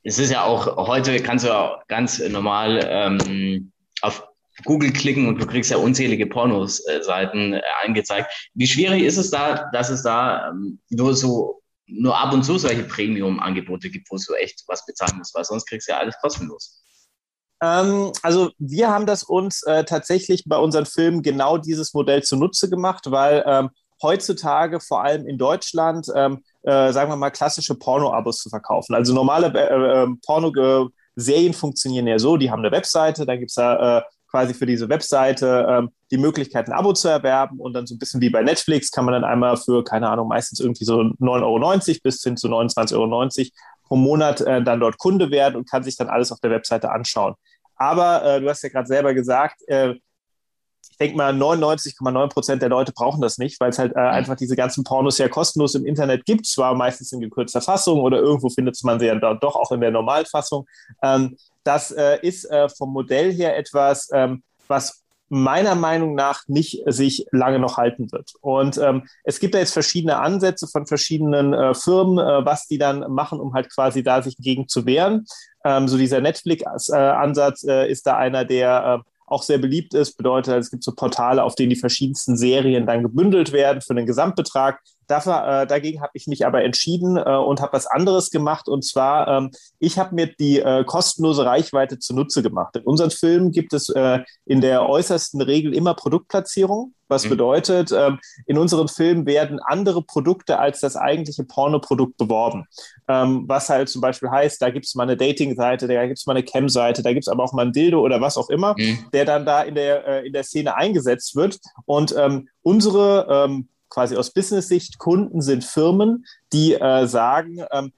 Es 0.04 0.20
ist 0.20 0.32
ja 0.32 0.44
auch, 0.44 0.88
heute 0.88 1.20
kannst 1.20 1.46
du 1.46 1.56
auch 1.56 1.86
ganz 1.88 2.20
normal 2.20 2.86
ähm, 2.90 3.72
auf 4.02 4.28
Google 4.66 4.92
klicken 4.92 5.28
und 5.28 5.42
du 5.42 5.46
kriegst 5.46 5.72
ja 5.72 5.78
unzählige 5.78 6.28
Pornos-Seiten 6.28 7.54
äh, 7.54 7.62
angezeigt. 7.86 8.32
Wie 8.54 8.68
schwierig 8.68 9.04
ist 9.04 9.18
es 9.18 9.30
da, 9.30 9.70
dass 9.72 9.90
es 9.90 10.04
da 10.04 10.50
ähm, 10.50 10.80
nur 10.90 11.16
so 11.16 11.62
nur 11.90 12.18
ab 12.18 12.34
und 12.34 12.44
zu 12.44 12.58
solche 12.58 12.84
Premium-Angebote 12.84 13.90
gibt, 13.90 14.12
wo 14.12 14.18
du 14.18 14.34
echt 14.34 14.64
was 14.68 14.86
bezahlen 14.86 15.18
musst, 15.18 15.34
weil 15.34 15.46
sonst 15.46 15.66
kriegst 15.68 15.88
du 15.88 15.94
ja 15.94 16.00
alles 16.00 16.16
kostenlos. 16.22 16.84
Ähm, 17.62 18.12
also 18.22 18.52
wir 18.60 18.90
haben 18.90 19.06
das 19.06 19.24
uns 19.24 19.64
äh, 19.64 19.84
tatsächlich 19.84 20.44
bei 20.46 20.58
unseren 20.58 20.86
Filmen 20.86 21.22
genau 21.22 21.58
dieses 21.58 21.94
Modell 21.94 22.24
zunutze 22.24 22.70
gemacht, 22.70 23.10
weil 23.10 23.44
ähm, 23.48 23.70
heutzutage 24.02 24.80
vor 24.80 25.04
allem 25.04 25.26
in 25.28 25.38
Deutschland, 25.38 26.08
ähm, 26.16 26.44
äh, 26.64 26.92
sagen 26.92 27.12
wir 27.12 27.16
mal, 27.16 27.32
klassische 27.32 27.76
Porno-Abos 27.76 28.40
zu 28.40 28.50
verkaufen. 28.50 28.94
Also 28.94 29.14
normale 29.14 29.48
äh, 29.48 30.04
ähm, 30.04 30.20
Porno-Serien 30.24 31.54
funktionieren 31.54 32.06
ja 32.08 32.20
so, 32.20 32.38
die 32.38 32.52
haben 32.52 32.60
eine 32.64 32.72
Webseite, 32.72 33.26
da 33.26 33.36
gibt 33.36 33.50
es 33.50 33.56
da 33.56 34.00
äh, 34.00 34.02
quasi 34.30 34.54
für 34.54 34.66
diese 34.66 34.90
Webseite 34.90 35.66
ähm, 35.70 35.90
die 36.12 36.18
Möglichkeit, 36.18 36.68
ein 36.68 36.74
Abo 36.74 36.94
zu 36.94 37.08
erwerben 37.08 37.60
und 37.60 37.74
dann 37.74 37.88
so 37.88 37.96
ein 37.96 38.00
bisschen 38.00 38.22
wie 38.22 38.30
bei 38.30 38.42
Netflix 38.42 38.92
kann 38.92 39.06
man 39.06 39.14
dann 39.14 39.24
einmal 39.24 39.58
für, 39.58 39.84
keine 39.84 40.10
Ahnung, 40.10 40.28
meistens 40.28 40.60
irgendwie 40.60 40.86
so 40.86 41.00
9,90 41.00 41.20
Euro 41.44 42.00
bis 42.04 42.24
hin 42.24 42.38
zu 42.38 42.48
29,90 42.48 42.94
Euro 42.94 43.30
pro 43.84 43.96
Monat 43.96 44.42
äh, 44.42 44.62
dann 44.62 44.80
dort 44.80 44.98
Kunde 44.98 45.32
werden 45.32 45.56
und 45.56 45.70
kann 45.70 45.84
sich 45.84 45.96
dann 45.98 46.10
alles 46.10 46.32
auf 46.32 46.40
der 46.40 46.52
Webseite 46.52 46.92
anschauen. 46.92 47.36
Aber 47.78 48.24
äh, 48.24 48.42
du 48.42 48.50
hast 48.50 48.64
ja 48.64 48.70
gerade 48.70 48.88
selber 48.88 49.14
gesagt, 49.14 49.62
äh, 49.68 49.96
ich 50.90 50.98
denke 50.98 51.18
mal, 51.18 51.32
99,9 51.32 52.30
Prozent 52.30 52.62
der 52.64 52.70
Leute 52.70 52.92
brauchen 52.92 53.22
das 53.22 53.38
nicht, 53.38 53.60
weil 53.60 53.70
es 53.70 53.78
halt 53.78 53.96
äh, 53.96 54.00
einfach 54.00 54.36
diese 54.36 54.56
ganzen 54.56 54.84
Pornos 54.84 55.20
ja 55.20 55.30
kostenlos 55.30 55.76
im 55.76 55.86
Internet 55.86 56.26
gibt, 56.26 56.48
zwar 56.48 56.74
meistens 56.74 57.12
in 57.12 57.20
gekürzter 57.20 57.62
Fassung 57.62 58.02
oder 58.02 58.18
irgendwo 58.18 58.50
findet 58.50 58.80
man 58.84 59.00
sie 59.00 59.06
ja 59.06 59.16
doch 59.16 59.56
auch 59.56 59.72
in 59.72 59.82
der 59.82 59.92
Normalfassung. 59.92 60.66
Ähm, 61.04 61.38
das 61.68 61.92
äh, 61.92 62.20
ist 62.22 62.46
äh, 62.46 62.70
vom 62.70 62.92
Modell 62.92 63.32
her 63.34 63.58
etwas, 63.58 64.10
ähm, 64.14 64.44
was 64.68 65.04
meiner 65.30 65.76
Meinung 65.76 66.16
nach 66.16 66.44
nicht 66.48 66.84
sich 66.86 67.26
lange 67.32 67.60
noch 67.60 67.78
halten 67.78 68.12
wird. 68.12 68.32
Und 68.42 68.78
ähm, 68.78 69.04
es 69.24 69.40
gibt 69.40 69.54
da 69.54 69.60
jetzt 69.60 69.74
verschiedene 69.74 70.18
Ansätze 70.20 70.68
von 70.68 70.88
verschiedenen 70.88 71.54
äh, 71.54 71.74
Firmen, 71.74 72.18
äh, 72.18 72.46
was 72.46 72.68
die 72.68 72.78
dann 72.78 73.12
machen, 73.12 73.40
um 73.40 73.54
halt 73.54 73.70
quasi 73.74 74.04
da 74.04 74.22
sich 74.22 74.38
gegen 74.38 74.70
zu 74.70 74.86
wehren. 74.86 75.26
Ähm, 75.66 75.90
so 75.90 75.98
dieser 75.98 76.22
Netflix-Ansatz 76.22 77.64
äh, 77.66 77.92
ist 77.92 78.08
da 78.08 78.16
einer, 78.16 78.46
der 78.46 79.02
äh, 79.04 79.10
auch 79.26 79.44
sehr 79.44 79.58
beliebt 79.58 79.94
ist. 79.94 80.16
Bedeutet, 80.16 80.56
es 80.56 80.72
gibt 80.72 80.86
so 80.86 80.94
Portale, 80.94 81.44
auf 81.44 81.56
denen 81.56 81.72
die 81.72 81.76
verschiedensten 81.76 82.38
Serien 82.38 82.86
dann 82.86 83.04
gebündelt 83.04 83.52
werden 83.52 83.82
für 83.82 83.92
einen 83.92 84.06
Gesamtbetrag. 84.06 84.80
Dafür, 85.08 85.62
äh, 85.62 85.68
dagegen 85.68 86.02
habe 86.02 86.12
ich 86.14 86.28
mich 86.28 86.46
aber 86.46 86.64
entschieden 86.64 87.18
äh, 87.18 87.36
und 87.36 87.62
habe 87.62 87.74
was 87.74 87.88
anderes 87.88 88.30
gemacht. 88.30 88.68
Und 88.68 88.86
zwar, 88.86 89.28
ähm, 89.28 89.52
ich 89.80 89.98
habe 89.98 90.14
mir 90.14 90.28
die 90.28 90.60
äh, 90.60 90.84
kostenlose 90.84 91.46
Reichweite 91.46 91.98
zunutze 92.00 92.44
gemacht. 92.44 92.76
In 92.76 92.84
unseren 92.84 93.12
Filmen 93.12 93.52
gibt 93.52 93.74
es 93.74 93.90
äh, 93.90 94.20
in 94.46 94.62
der 94.62 94.88
äußersten 94.88 95.42
Regel 95.42 95.74
immer 95.74 95.94
Produktplatzierung. 95.94 96.94
Was 97.10 97.26
mhm. 97.26 97.30
bedeutet, 97.30 97.92
ähm, 97.92 98.20
in 98.46 98.58
unseren 98.58 98.90
Filmen 98.90 99.26
werden 99.26 99.60
andere 99.64 100.02
Produkte 100.02 100.60
als 100.60 100.82
das 100.82 100.98
eigentliche 100.98 101.46
Pornoprodukt 101.46 102.18
beworben. 102.18 102.66
Ähm, 103.08 103.46
was 103.48 103.70
halt 103.70 103.88
zum 103.88 104.02
Beispiel 104.02 104.30
heißt, 104.30 104.62
da 104.62 104.70
gibt 104.70 104.86
es 104.86 104.96
mal 104.96 105.04
eine 105.04 105.16
Dating-Seite, 105.16 105.88
da 105.88 106.06
gibt 106.06 106.20
es 106.20 106.26
mal 106.26 106.36
eine 106.36 106.44
Cam-Seite, 106.44 107.04
da 107.04 107.14
gibt 107.14 107.24
es 107.24 107.30
aber 107.30 107.44
auch 107.44 107.54
mal 107.54 107.66
ein 107.66 107.72
Dildo 107.72 108.02
oder 108.02 108.20
was 108.20 108.38
auch 108.38 108.50
immer, 108.50 108.76
mhm. 108.78 109.06
der 109.14 109.24
dann 109.24 109.46
da 109.46 109.62
in 109.62 109.76
der, 109.76 110.06
äh, 110.06 110.28
in 110.28 110.34
der 110.34 110.44
Szene 110.44 110.76
eingesetzt 110.76 111.36
wird. 111.38 111.60
Und 111.86 112.14
ähm, 112.18 112.50
unsere 112.62 113.28
ähm, 113.30 113.70
quasi 113.90 114.16
aus 114.16 114.32
Business-Sicht 114.32 114.98
Kunden 114.98 115.42
sind 115.42 115.64
Firmen, 115.64 116.26
die 116.54 116.74
äh, 116.74 117.08
sagen, 117.08 117.64
ähm, 117.72 117.92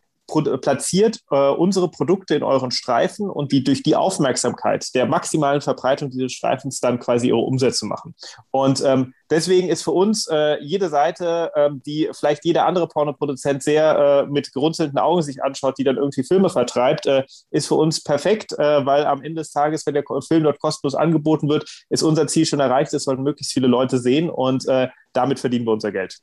platziert 0.62 1.20
äh, 1.32 1.50
unsere 1.50 1.90
Produkte 1.90 2.36
in 2.36 2.44
euren 2.44 2.72
Streifen 2.72 3.30
und 3.30 3.52
die 3.52 3.64
durch 3.64 3.84
die 3.84 3.96
Aufmerksamkeit 3.96 4.94
der 4.96 5.06
maximalen 5.06 5.62
Verbreitung 5.62 6.10
dieses 6.10 6.34
Streifens 6.34 6.80
dann 6.80 7.00
quasi 7.00 7.28
ihre 7.28 7.38
Umsätze 7.38 7.86
machen. 7.86 8.16
Und 8.52 8.84
ähm, 8.86 9.14
deswegen 9.30 9.70
ist 9.70 9.84
für 9.84 9.92
uns 9.92 10.28
äh, 10.28 10.62
jede 10.62 10.90
Seite, 10.90 11.52
ähm, 11.56 11.82
die 11.86 12.10
vielleicht 12.12 12.46
jeder 12.46 12.66
andere 12.66 12.88
Pornoproduzent 12.88 13.64
sehr 13.64 14.26
äh, 14.28 14.32
mit 14.32 14.54
gerunzelten 14.54 14.98
Augen 14.98 15.22
sich 15.22 15.44
anschaut, 15.44 15.78
die 15.78 15.84
dann 15.84 15.98
irgendwie 15.98 16.24
Filme 16.24 16.50
vertreibt, 16.50 17.06
äh, 17.06 17.24
ist 17.52 17.68
für 17.68 17.76
uns 17.76 18.04
perfekt, 18.04 18.54
äh, 18.54 18.86
weil 18.86 19.06
am 19.06 19.22
Ende 19.22 19.42
des 19.42 19.52
Tages, 19.52 19.86
wenn 19.86 19.94
der 19.94 20.04
Film 20.28 20.44
dort 20.44 20.60
kostenlos 20.60 20.96
angeboten 20.96 21.50
wird, 21.50 21.70
ist 21.90 22.04
unser 22.04 22.28
Ziel 22.28 22.46
schon 22.46 22.60
erreicht, 22.60 22.94
es 22.94 23.04
sollen 23.04 23.24
möglichst 23.24 23.54
viele 23.54 23.68
Leute 23.68 23.98
sehen 23.98 24.30
und 24.30 24.68
äh, 24.68 24.90
damit 25.14 25.40
verdienen 25.40 25.66
wir 25.66 25.74
unser 25.74 25.92
Geld. 25.92 26.20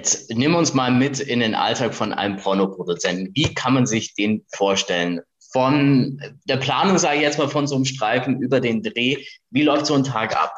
Jetzt 0.00 0.30
nimm 0.30 0.54
uns 0.54 0.72
mal 0.72 0.90
mit 0.90 1.20
in 1.20 1.40
den 1.40 1.54
Alltag 1.54 1.92
von 1.94 2.14
einem 2.14 2.38
Pornoproduzenten. 2.38 3.34
Wie 3.34 3.52
kann 3.52 3.74
man 3.74 3.84
sich 3.84 4.14
den 4.14 4.46
vorstellen? 4.50 5.20
Von 5.52 6.18
der 6.46 6.56
Planung, 6.56 6.96
sage 6.96 7.16
ich 7.16 7.22
jetzt 7.22 7.36
mal, 7.38 7.50
von 7.50 7.66
so 7.66 7.74
einem 7.74 7.84
Streifen 7.84 8.40
über 8.40 8.60
den 8.60 8.82
Dreh. 8.82 9.22
Wie 9.50 9.62
läuft 9.62 9.84
so 9.84 9.92
ein 9.92 10.02
Tag 10.02 10.34
ab? 10.34 10.54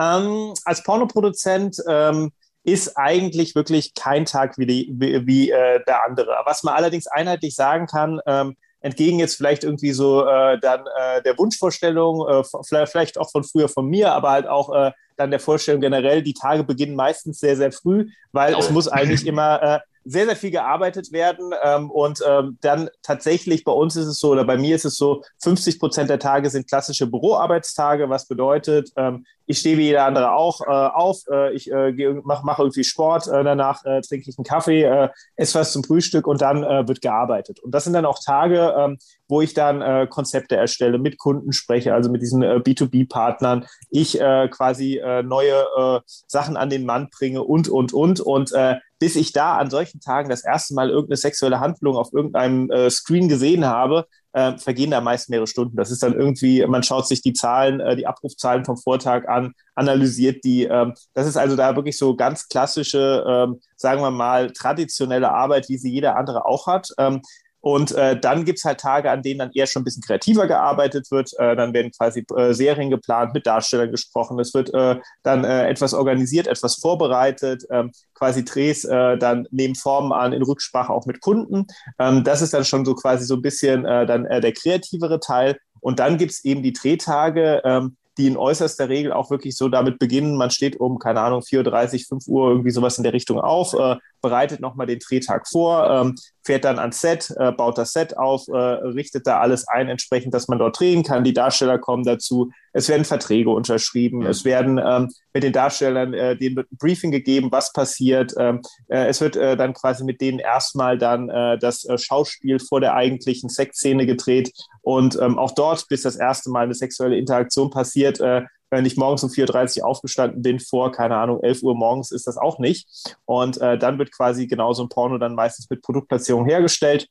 Ähm, 0.00 0.54
als 0.64 0.84
Pornoproduzent 0.84 1.78
ähm, 1.88 2.30
ist 2.62 2.96
eigentlich 2.96 3.56
wirklich 3.56 3.94
kein 3.94 4.26
Tag 4.26 4.58
wie, 4.58 4.66
die, 4.66 4.92
wie, 4.94 5.26
wie 5.26 5.50
äh, 5.50 5.82
der 5.84 6.04
andere. 6.04 6.30
Was 6.44 6.62
man 6.62 6.74
allerdings 6.74 7.08
einheitlich 7.08 7.56
sagen 7.56 7.88
kann, 7.88 8.20
ähm, 8.26 8.54
entgegen 8.78 9.18
jetzt 9.18 9.38
vielleicht 9.38 9.64
irgendwie 9.64 9.90
so 9.90 10.24
äh, 10.24 10.56
dann 10.60 10.84
äh, 10.96 11.20
der 11.24 11.36
Wunschvorstellung, 11.36 12.28
äh, 12.28 12.86
vielleicht 12.86 13.18
auch 13.18 13.32
von 13.32 13.42
früher 13.42 13.68
von 13.68 13.86
mir, 13.86 14.12
aber 14.12 14.30
halt 14.30 14.46
auch 14.46 14.72
äh, 14.72 14.92
dann 15.20 15.30
der 15.30 15.40
Vorstellung 15.40 15.80
generell, 15.80 16.22
die 16.22 16.34
Tage 16.34 16.64
beginnen 16.64 16.96
meistens 16.96 17.38
sehr, 17.38 17.56
sehr 17.56 17.72
früh, 17.72 18.08
weil 18.32 18.54
oh. 18.54 18.58
es 18.58 18.70
muss 18.70 18.88
eigentlich 18.88 19.26
immer, 19.26 19.62
äh, 19.62 19.78
sehr, 20.04 20.26
sehr 20.26 20.36
viel 20.36 20.50
gearbeitet 20.50 21.12
werden. 21.12 21.52
Ähm, 21.62 21.90
und 21.90 22.20
ähm, 22.26 22.58
dann 22.60 22.90
tatsächlich 23.02 23.64
bei 23.64 23.72
uns 23.72 23.96
ist 23.96 24.06
es 24.06 24.18
so, 24.18 24.30
oder 24.30 24.44
bei 24.44 24.56
mir 24.56 24.76
ist 24.76 24.84
es 24.84 24.96
so, 24.96 25.22
50 25.42 25.78
Prozent 25.78 26.10
der 26.10 26.18
Tage 26.18 26.50
sind 26.50 26.68
klassische 26.68 27.06
Büroarbeitstage, 27.06 28.08
was 28.08 28.26
bedeutet, 28.26 28.90
ähm, 28.96 29.24
ich 29.50 29.58
stehe 29.58 29.76
wie 29.78 29.86
jeder 29.86 30.04
andere 30.04 30.32
auch 30.32 30.60
äh, 30.60 30.70
auf, 30.70 31.22
äh, 31.28 31.52
ich 31.52 31.70
äh, 31.72 31.92
mache 32.22 32.46
mach 32.46 32.60
irgendwie 32.60 32.84
Sport, 32.84 33.26
äh, 33.26 33.42
danach 33.42 33.84
äh, 33.84 34.00
trinke 34.00 34.30
ich 34.30 34.38
einen 34.38 34.44
Kaffee, 34.44 34.84
äh, 34.84 35.08
esse 35.34 35.58
was 35.58 35.72
zum 35.72 35.82
Frühstück 35.82 36.28
und 36.28 36.40
dann 36.40 36.62
äh, 36.62 36.86
wird 36.86 37.00
gearbeitet. 37.00 37.58
Und 37.58 37.74
das 37.74 37.82
sind 37.82 37.94
dann 37.94 38.06
auch 38.06 38.20
Tage, 38.24 38.74
ähm, 38.78 38.98
wo 39.26 39.40
ich 39.40 39.52
dann 39.52 39.82
äh, 39.82 40.06
Konzepte 40.08 40.54
erstelle, 40.54 40.98
mit 40.98 41.18
Kunden 41.18 41.52
spreche, 41.52 41.94
also 41.94 42.10
mit 42.10 42.22
diesen 42.22 42.42
äh, 42.42 42.60
B2B-Partnern, 42.64 43.66
ich 43.90 44.20
äh, 44.20 44.48
quasi 44.48 44.98
äh, 44.98 45.24
neue 45.24 45.66
äh, 45.76 46.00
Sachen 46.06 46.56
an 46.56 46.70
den 46.70 46.86
Mann 46.86 47.08
bringe 47.10 47.42
und, 47.42 47.68
und, 47.68 47.92
und. 47.92 48.20
Und 48.20 48.52
äh, 48.52 48.76
bis 49.00 49.16
ich 49.16 49.32
da 49.32 49.56
an 49.56 49.70
solchen 49.70 50.00
Tagen 50.00 50.28
das 50.28 50.44
erste 50.44 50.74
Mal 50.74 50.90
irgendeine 50.90 51.16
sexuelle 51.16 51.58
Handlung 51.58 51.96
auf 51.96 52.12
irgendeinem 52.12 52.70
äh, 52.70 52.90
Screen 52.90 53.28
gesehen 53.28 53.64
habe, 53.64 54.06
äh, 54.32 54.56
vergehen 54.58 54.90
da 54.90 55.00
meist 55.00 55.30
mehrere 55.30 55.46
Stunden. 55.46 55.76
Das 55.76 55.90
ist 55.90 56.02
dann 56.02 56.12
irgendwie, 56.12 56.64
man 56.66 56.82
schaut 56.82 57.08
sich 57.08 57.22
die 57.22 57.32
Zahlen, 57.32 57.80
äh, 57.80 57.96
die 57.96 58.06
Abrufzahlen 58.06 58.64
vom 58.64 58.76
Vortag 58.76 59.26
an, 59.26 59.54
analysiert 59.74 60.44
die. 60.44 60.64
Ähm, 60.64 60.94
das 61.14 61.26
ist 61.26 61.38
also 61.38 61.56
da 61.56 61.74
wirklich 61.76 61.96
so 61.96 62.14
ganz 62.14 62.46
klassische, 62.48 63.24
ähm, 63.26 63.60
sagen 63.74 64.02
wir 64.02 64.10
mal, 64.10 64.52
traditionelle 64.52 65.32
Arbeit, 65.32 65.68
wie 65.70 65.78
sie 65.78 65.90
jeder 65.90 66.16
andere 66.16 66.44
auch 66.44 66.66
hat. 66.66 66.90
Ähm, 66.98 67.22
und 67.60 67.92
äh, 67.92 68.18
dann 68.18 68.44
gibt's 68.44 68.64
halt 68.64 68.80
Tage, 68.80 69.10
an 69.10 69.22
denen 69.22 69.38
dann 69.38 69.52
eher 69.52 69.66
schon 69.66 69.82
ein 69.82 69.84
bisschen 69.84 70.02
kreativer 70.02 70.46
gearbeitet 70.46 71.10
wird. 71.10 71.30
Äh, 71.38 71.56
dann 71.56 71.74
werden 71.74 71.92
quasi 71.92 72.24
äh, 72.36 72.54
Serien 72.54 72.90
geplant, 72.90 73.34
mit 73.34 73.46
Darstellern 73.46 73.90
gesprochen. 73.90 74.38
Es 74.40 74.54
wird 74.54 74.72
äh, 74.72 74.96
dann 75.22 75.44
äh, 75.44 75.68
etwas 75.68 75.92
organisiert, 75.92 76.46
etwas 76.46 76.76
vorbereitet, 76.76 77.64
ähm, 77.70 77.90
quasi 78.14 78.44
Drehs 78.44 78.84
äh, 78.84 79.18
dann 79.18 79.46
nehmen 79.50 79.74
Formen 79.74 80.12
an 80.12 80.32
in 80.32 80.42
Rücksprache 80.42 80.92
auch 80.92 81.06
mit 81.06 81.20
Kunden. 81.20 81.66
Ähm, 81.98 82.24
das 82.24 82.40
ist 82.42 82.54
dann 82.54 82.64
schon 82.64 82.84
so 82.84 82.94
quasi 82.94 83.24
so 83.24 83.34
ein 83.34 83.42
bisschen 83.42 83.84
äh, 83.84 84.06
dann 84.06 84.24
äh, 84.26 84.40
der 84.40 84.52
kreativere 84.52 85.20
Teil. 85.20 85.58
Und 85.80 85.98
dann 85.98 86.18
gibt's 86.18 86.44
eben 86.44 86.62
die 86.62 86.72
Drehtage, 86.72 87.62
ähm, 87.64 87.96
die 88.18 88.26
in 88.26 88.36
äußerster 88.36 88.88
Regel 88.88 89.12
auch 89.12 89.30
wirklich 89.30 89.56
so 89.56 89.68
damit 89.68 89.98
beginnen, 89.98 90.36
man 90.36 90.50
steht 90.50 90.78
um, 90.78 90.98
keine 90.98 91.20
Ahnung, 91.20 91.40
4.30 91.40 91.94
Uhr, 91.94 92.06
5 92.08 92.26
Uhr, 92.26 92.50
irgendwie 92.50 92.70
sowas 92.70 92.98
in 92.98 93.04
der 93.04 93.14
Richtung 93.14 93.40
auf, 93.40 93.72
äh, 93.72 93.96
bereitet 94.20 94.60
nochmal 94.60 94.86
den 94.86 94.98
Drehtag 94.98 95.48
vor, 95.48 95.88
ähm, 95.90 96.14
fährt 96.44 96.64
dann 96.64 96.78
ans 96.78 97.00
Set, 97.00 97.32
äh, 97.38 97.52
baut 97.52 97.78
das 97.78 97.92
Set 97.92 98.16
auf, 98.16 98.48
äh, 98.48 98.56
richtet 98.56 99.26
da 99.26 99.40
alles 99.40 99.68
ein, 99.68 99.88
entsprechend, 99.88 100.34
dass 100.34 100.48
man 100.48 100.58
dort 100.58 100.78
drehen 100.78 101.02
kann. 101.02 101.24
Die 101.24 101.32
Darsteller 101.32 101.78
kommen 101.78 102.04
dazu. 102.04 102.50
Es 102.72 102.88
werden 102.88 103.04
Verträge 103.04 103.50
unterschrieben. 103.50 104.24
Es 104.24 104.44
werden 104.44 104.78
ähm, 104.78 105.08
mit 105.32 105.42
den 105.42 105.52
Darstellern 105.52 106.14
äh, 106.14 106.36
denen 106.36 106.56
wird 106.56 106.72
ein 106.72 106.78
Briefing 106.78 107.10
gegeben, 107.10 107.50
was 107.50 107.72
passiert. 107.72 108.34
Ähm, 108.38 108.60
äh, 108.88 109.06
es 109.06 109.20
wird 109.20 109.36
äh, 109.36 109.56
dann 109.56 109.74
quasi 109.74 110.04
mit 110.04 110.20
denen 110.20 110.38
erstmal 110.38 110.98
dann 110.98 111.28
äh, 111.28 111.58
das 111.58 111.84
äh, 111.84 111.98
Schauspiel 111.98 112.58
vor 112.58 112.80
der 112.80 112.94
eigentlichen 112.94 113.48
Sexszene 113.48 114.06
gedreht. 114.06 114.52
Und 114.82 115.18
ähm, 115.20 115.38
auch 115.38 115.52
dort, 115.52 115.86
bis 115.88 116.02
das 116.02 116.16
erste 116.16 116.50
Mal 116.50 116.64
eine 116.64 116.74
sexuelle 116.74 117.18
Interaktion 117.18 117.70
passiert, 117.70 118.20
äh, 118.20 118.42
wenn 118.70 118.86
ich 118.86 118.96
morgens 118.96 119.22
um 119.24 119.30
4.30 119.30 119.80
Uhr 119.80 119.86
aufgestanden 119.86 120.42
bin, 120.42 120.60
vor, 120.60 120.92
keine 120.92 121.16
Ahnung, 121.16 121.42
11 121.42 121.62
Uhr 121.62 121.74
morgens, 121.74 122.12
ist 122.12 122.26
das 122.26 122.36
auch 122.36 122.58
nicht. 122.58 122.88
Und 123.24 123.60
äh, 123.60 123.76
dann 123.78 123.98
wird 123.98 124.12
quasi 124.12 124.46
genauso 124.46 124.84
ein 124.84 124.88
Porno 124.88 125.18
dann 125.18 125.34
meistens 125.34 125.68
mit 125.68 125.82
Produktplatzierung 125.82 126.46
hergestellt. 126.46 127.08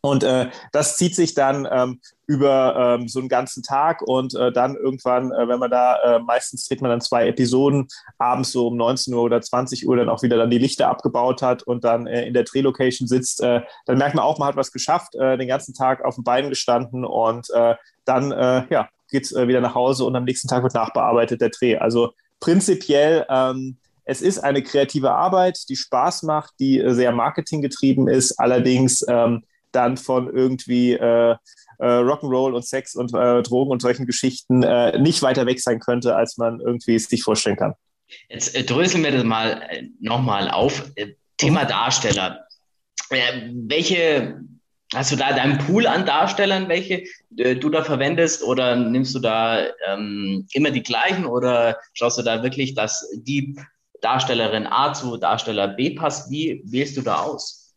Und 0.00 0.22
äh, 0.22 0.48
das 0.72 0.96
zieht 0.96 1.16
sich 1.16 1.34
dann 1.34 1.66
ähm, 1.70 2.00
über 2.26 2.96
ähm, 3.00 3.08
so 3.08 3.18
einen 3.18 3.28
ganzen 3.28 3.64
Tag 3.64 4.00
und 4.02 4.32
äh, 4.34 4.52
dann 4.52 4.76
irgendwann, 4.76 5.32
äh, 5.32 5.48
wenn 5.48 5.58
man 5.58 5.72
da, 5.72 5.96
äh, 5.96 6.18
meistens 6.20 6.66
dreht 6.68 6.80
man 6.80 6.90
dann 6.90 7.00
zwei 7.00 7.26
Episoden, 7.26 7.88
abends 8.16 8.52
so 8.52 8.68
um 8.68 8.76
19 8.76 9.12
Uhr 9.12 9.22
oder 9.22 9.40
20 9.40 9.88
Uhr 9.88 9.96
dann 9.96 10.08
auch 10.08 10.22
wieder 10.22 10.36
dann 10.36 10.50
die 10.50 10.58
Lichter 10.58 10.88
abgebaut 10.88 11.42
hat 11.42 11.64
und 11.64 11.82
dann 11.82 12.06
äh, 12.06 12.26
in 12.26 12.34
der 12.34 12.44
Drehlocation 12.44 13.08
sitzt, 13.08 13.42
äh, 13.42 13.62
dann 13.86 13.98
merkt 13.98 14.14
man 14.14 14.24
auch, 14.24 14.38
man 14.38 14.48
hat 14.48 14.56
was 14.56 14.70
geschafft, 14.70 15.16
äh, 15.16 15.36
den 15.36 15.48
ganzen 15.48 15.74
Tag 15.74 16.04
auf 16.04 16.14
den 16.14 16.24
Beinen 16.24 16.50
gestanden 16.50 17.04
und 17.04 17.50
äh, 17.50 17.74
dann, 18.04 18.30
äh, 18.30 18.66
ja, 18.70 18.88
geht's 19.08 19.32
äh, 19.32 19.48
wieder 19.48 19.60
nach 19.60 19.74
Hause 19.74 20.04
und 20.04 20.16
am 20.16 20.24
nächsten 20.24 20.48
Tag 20.48 20.62
wird 20.62 20.74
nachbearbeitet 20.74 21.40
der 21.40 21.50
Dreh. 21.50 21.76
Also 21.76 22.12
prinzipiell, 22.40 23.26
ähm, 23.28 23.78
es 24.04 24.22
ist 24.22 24.38
eine 24.38 24.62
kreative 24.62 25.12
Arbeit, 25.12 25.58
die 25.68 25.76
Spaß 25.76 26.22
macht, 26.22 26.54
die 26.60 26.80
äh, 26.80 26.94
sehr 26.94 27.12
marketinggetrieben 27.12 28.08
ist, 28.08 28.38
allerdings 28.38 29.04
ähm, 29.08 29.44
dann 29.72 29.96
von 29.96 30.34
irgendwie 30.34 30.94
äh, 30.94 31.32
äh, 31.32 31.36
Rock'n'Roll 31.78 32.54
und 32.54 32.64
Sex 32.64 32.94
und 32.94 33.14
äh, 33.14 33.42
Drogen 33.42 33.70
und 33.70 33.82
solchen 33.82 34.06
Geschichten 34.06 34.60
nicht 35.00 35.22
weiter 35.22 35.46
weg 35.46 35.60
sein 35.60 35.78
könnte, 35.78 36.16
als 36.16 36.38
man 36.38 36.60
irgendwie 36.60 36.94
es 36.94 37.04
sich 37.04 37.22
vorstellen 37.22 37.56
kann. 37.56 37.74
Jetzt 38.28 38.54
dröseln 38.70 39.04
wir 39.04 39.12
das 39.12 39.24
mal 39.24 39.62
nochmal 40.00 40.50
auf. 40.50 40.90
Thema 41.36 41.64
mhm. 41.64 41.68
Darsteller. 41.68 42.46
Welche 43.10 44.40
Hast 44.94 45.12
du 45.12 45.16
da 45.16 45.32
deinen 45.34 45.58
Pool 45.58 45.86
an 45.86 46.06
Darstellern, 46.06 46.68
welche 46.68 47.04
äh, 47.36 47.56
du 47.56 47.68
da 47.68 47.84
verwendest, 47.84 48.42
oder 48.42 48.74
nimmst 48.74 49.14
du 49.14 49.18
da 49.18 49.66
ähm, 49.86 50.46
immer 50.52 50.70
die 50.70 50.82
gleichen 50.82 51.26
oder 51.26 51.78
schaust 51.92 52.18
du 52.18 52.22
da 52.22 52.42
wirklich, 52.42 52.74
dass 52.74 53.06
die 53.14 53.58
Darstellerin 54.00 54.66
A 54.66 54.94
zu 54.94 55.16
Darsteller 55.18 55.68
B 55.68 55.90
passt? 55.90 56.30
Wie 56.30 56.62
wählst 56.64 56.96
du 56.96 57.02
da 57.02 57.20
aus? 57.20 57.68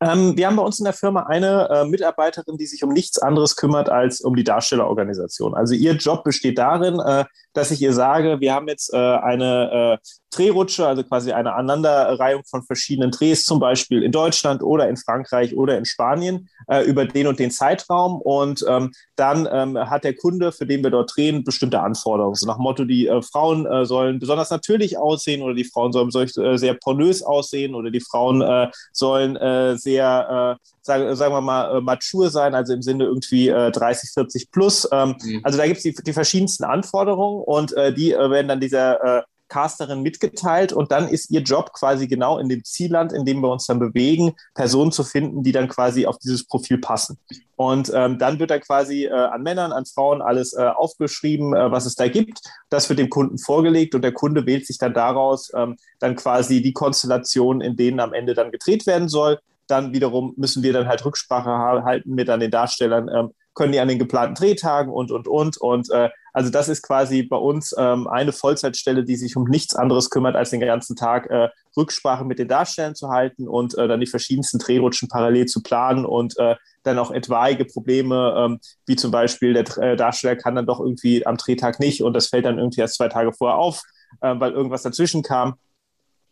Ähm, 0.00 0.36
wir 0.36 0.46
haben 0.46 0.56
bei 0.56 0.62
uns 0.62 0.78
in 0.78 0.84
der 0.84 0.92
Firma 0.92 1.22
eine 1.22 1.68
äh, 1.70 1.84
Mitarbeiterin, 1.86 2.58
die 2.58 2.66
sich 2.66 2.82
um 2.82 2.92
nichts 2.92 3.18
anderes 3.18 3.56
kümmert 3.56 3.88
als 3.88 4.20
um 4.20 4.34
die 4.36 4.44
Darstellerorganisation. 4.44 5.54
Also 5.54 5.74
ihr 5.74 5.92
Job 5.94 6.24
besteht 6.24 6.58
darin, 6.58 6.98
äh, 7.00 7.24
dass 7.52 7.70
ich 7.70 7.80
ihr 7.80 7.92
sage, 7.94 8.40
wir 8.40 8.52
haben 8.52 8.68
jetzt 8.68 8.92
äh, 8.92 8.96
eine 8.96 9.98
äh, 10.02 10.06
Drehrutsche, 10.36 10.86
also 10.86 11.02
quasi 11.04 11.32
eine 11.32 11.54
Aneinanderreihung 11.54 12.42
von 12.44 12.62
verschiedenen 12.62 13.10
Drehs, 13.10 13.44
zum 13.44 13.60
Beispiel 13.60 14.02
in 14.02 14.12
Deutschland 14.12 14.62
oder 14.62 14.88
in 14.88 14.96
Frankreich 14.96 15.56
oder 15.56 15.78
in 15.78 15.84
Spanien, 15.84 16.48
äh, 16.68 16.82
über 16.82 17.06
den 17.06 17.26
und 17.26 17.38
den 17.38 17.50
Zeitraum. 17.50 18.20
Und 18.20 18.64
ähm, 18.68 18.92
dann 19.16 19.48
ähm, 19.50 19.78
hat 19.78 20.04
der 20.04 20.14
Kunde, 20.14 20.52
für 20.52 20.66
den 20.66 20.82
wir 20.82 20.90
dort 20.90 21.16
drehen, 21.16 21.44
bestimmte 21.44 21.80
Anforderungen. 21.80 22.34
So 22.34 22.46
nach 22.46 22.58
Motto, 22.58 22.84
die 22.84 23.06
äh, 23.06 23.22
Frauen 23.22 23.66
äh, 23.66 23.84
sollen 23.84 24.18
besonders 24.18 24.50
natürlich 24.50 24.98
aussehen 24.98 25.42
oder 25.42 25.54
die 25.54 25.64
Frauen 25.64 25.92
sollen 25.92 26.10
äh, 26.12 26.58
sehr 26.58 26.74
pornös 26.74 27.22
aussehen 27.22 27.74
oder 27.74 27.90
die 27.90 28.00
Frauen 28.00 28.42
äh, 28.42 28.70
sollen 28.92 29.36
äh, 29.36 29.76
sehr, 29.76 30.58
sagen, 30.82 31.16
sagen 31.16 31.34
wir 31.34 31.40
mal, 31.40 31.80
mature 31.80 32.30
sein, 32.30 32.54
also 32.54 32.72
im 32.72 32.82
Sinne 32.82 33.04
irgendwie 33.04 33.48
äh, 33.48 33.70
30, 33.70 34.10
40 34.10 34.50
plus. 34.50 34.88
Ähm, 34.92 35.16
mhm. 35.22 35.40
Also 35.42 35.58
da 35.58 35.66
gibt 35.66 35.78
es 35.78 35.82
die, 35.82 35.94
die 35.94 36.12
verschiedensten 36.12 36.64
Anforderungen 36.64 37.42
und 37.44 37.74
die 37.96 38.12
werden 38.12 38.48
dann 38.48 38.60
dieser 38.60 39.24
Casterin 39.48 40.02
mitgeteilt 40.02 40.72
und 40.72 40.90
dann 40.90 41.08
ist 41.08 41.30
ihr 41.30 41.42
Job 41.42 41.72
quasi 41.72 42.06
genau 42.06 42.38
in 42.38 42.48
dem 42.48 42.64
Zielland, 42.64 43.12
in 43.12 43.24
dem 43.24 43.40
wir 43.40 43.50
uns 43.50 43.66
dann 43.66 43.78
bewegen, 43.78 44.34
Personen 44.54 44.92
zu 44.92 45.04
finden, 45.04 45.42
die 45.42 45.52
dann 45.52 45.68
quasi 45.68 46.06
auf 46.06 46.18
dieses 46.18 46.46
Profil 46.46 46.78
passen. 46.78 47.18
Und 47.56 47.92
ähm, 47.94 48.18
dann 48.18 48.38
wird 48.38 48.50
da 48.50 48.58
quasi 48.58 49.04
äh, 49.04 49.12
an 49.12 49.42
Männern, 49.42 49.72
an 49.72 49.86
Frauen 49.86 50.22
alles 50.22 50.54
äh, 50.54 50.62
aufgeschrieben, 50.62 51.54
äh, 51.54 51.70
was 51.70 51.86
es 51.86 51.94
da 51.94 52.08
gibt. 52.08 52.40
Das 52.68 52.88
wird 52.88 52.98
dem 52.98 53.10
Kunden 53.10 53.38
vorgelegt 53.38 53.94
und 53.94 54.02
der 54.02 54.12
Kunde 54.12 54.46
wählt 54.46 54.66
sich 54.66 54.78
dann 54.78 54.94
daraus 54.94 55.52
ähm, 55.54 55.76
dann 56.00 56.16
quasi 56.16 56.62
die 56.62 56.72
Konstellation, 56.72 57.60
in 57.60 57.76
denen 57.76 58.00
am 58.00 58.12
Ende 58.12 58.34
dann 58.34 58.50
gedreht 58.50 58.86
werden 58.86 59.08
soll. 59.08 59.38
Dann 59.66 59.92
wiederum 59.92 60.34
müssen 60.36 60.62
wir 60.62 60.72
dann 60.72 60.88
halt 60.88 61.04
Rücksprache 61.04 61.84
halten 61.84 62.14
mit 62.14 62.28
an 62.28 62.40
den 62.40 62.50
Darstellern, 62.50 63.08
ähm, 63.08 63.30
können 63.54 63.72
die 63.72 63.80
an 63.80 63.88
den 63.88 63.98
geplanten 64.00 64.34
Drehtagen 64.34 64.92
und, 64.92 65.12
und, 65.12 65.28
und. 65.28 65.56
Und 65.56 65.90
äh, 65.90 66.10
also 66.34 66.50
das 66.50 66.68
ist 66.68 66.82
quasi 66.82 67.22
bei 67.22 67.36
uns 67.36 67.74
ähm, 67.78 68.08
eine 68.08 68.32
Vollzeitstelle, 68.32 69.04
die 69.04 69.14
sich 69.14 69.36
um 69.36 69.44
nichts 69.44 69.76
anderes 69.76 70.10
kümmert, 70.10 70.34
als 70.34 70.50
den 70.50 70.60
ganzen 70.60 70.96
Tag 70.96 71.30
äh, 71.30 71.48
Rücksprache 71.76 72.24
mit 72.24 72.40
den 72.40 72.48
Darstellern 72.48 72.96
zu 72.96 73.08
halten 73.08 73.48
und 73.48 73.78
äh, 73.78 73.86
dann 73.86 74.00
die 74.00 74.08
verschiedensten 74.08 74.58
Drehrutschen 74.58 75.08
parallel 75.08 75.46
zu 75.46 75.62
planen 75.62 76.04
und 76.04 76.36
äh, 76.38 76.56
dann 76.82 76.98
auch 76.98 77.12
etwaige 77.12 77.64
Probleme, 77.64 78.34
ähm, 78.36 78.58
wie 78.84 78.96
zum 78.96 79.12
Beispiel 79.12 79.54
der 79.54 79.78
äh, 79.78 79.96
Darsteller 79.96 80.34
kann 80.34 80.56
dann 80.56 80.66
doch 80.66 80.80
irgendwie 80.80 81.24
am 81.24 81.36
Drehtag 81.36 81.78
nicht 81.78 82.02
und 82.02 82.14
das 82.14 82.26
fällt 82.26 82.46
dann 82.46 82.58
irgendwie 82.58 82.80
erst 82.80 82.96
zwei 82.96 83.08
Tage 83.08 83.32
vorher 83.32 83.56
auf, 83.56 83.82
äh, 84.20 84.34
weil 84.36 84.52
irgendwas 84.52 84.82
dazwischen 84.82 85.22
kam 85.22 85.54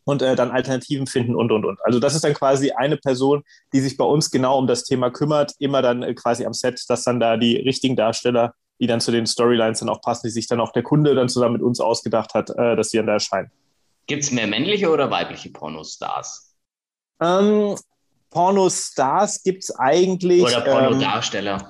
und 0.02 0.20
äh, 0.20 0.34
dann 0.34 0.50
Alternativen 0.50 1.06
finden 1.06 1.36
und, 1.36 1.52
und, 1.52 1.64
und. 1.64 1.78
Also 1.84 2.00
das 2.00 2.16
ist 2.16 2.24
dann 2.24 2.34
quasi 2.34 2.72
eine 2.72 2.96
Person, 2.96 3.44
die 3.72 3.80
sich 3.80 3.96
bei 3.96 4.04
uns 4.04 4.32
genau 4.32 4.58
um 4.58 4.66
das 4.66 4.82
Thema 4.82 5.10
kümmert, 5.10 5.52
immer 5.60 5.80
dann 5.80 6.02
äh, 6.02 6.14
quasi 6.14 6.44
am 6.44 6.54
Set, 6.54 6.82
dass 6.88 7.04
dann 7.04 7.20
da 7.20 7.36
die 7.36 7.56
richtigen 7.56 7.94
Darsteller, 7.94 8.54
die 8.82 8.88
dann 8.88 9.00
zu 9.00 9.12
den 9.12 9.26
Storylines 9.26 9.78
dann 9.78 9.88
auch 9.88 10.00
passen, 10.00 10.26
die 10.26 10.32
sich 10.32 10.48
dann 10.48 10.60
auch 10.60 10.72
der 10.72 10.82
Kunde 10.82 11.14
dann 11.14 11.28
zusammen 11.28 11.52
mit 11.52 11.62
uns 11.62 11.78
ausgedacht 11.78 12.34
hat, 12.34 12.50
äh, 12.50 12.74
dass 12.74 12.90
sie 12.90 12.96
dann 12.96 13.06
da 13.06 13.12
erscheinen. 13.12 13.48
Gibt 14.08 14.24
es 14.24 14.32
mehr 14.32 14.48
männliche 14.48 14.90
oder 14.90 15.08
weibliche 15.08 15.50
Pornostars? 15.50 16.52
Ähm, 17.20 17.76
Pornostars 18.30 19.44
gibt 19.44 19.62
es 19.62 19.78
eigentlich. 19.78 20.42
Oder 20.42 20.62
Pornodarsteller. 20.62 21.68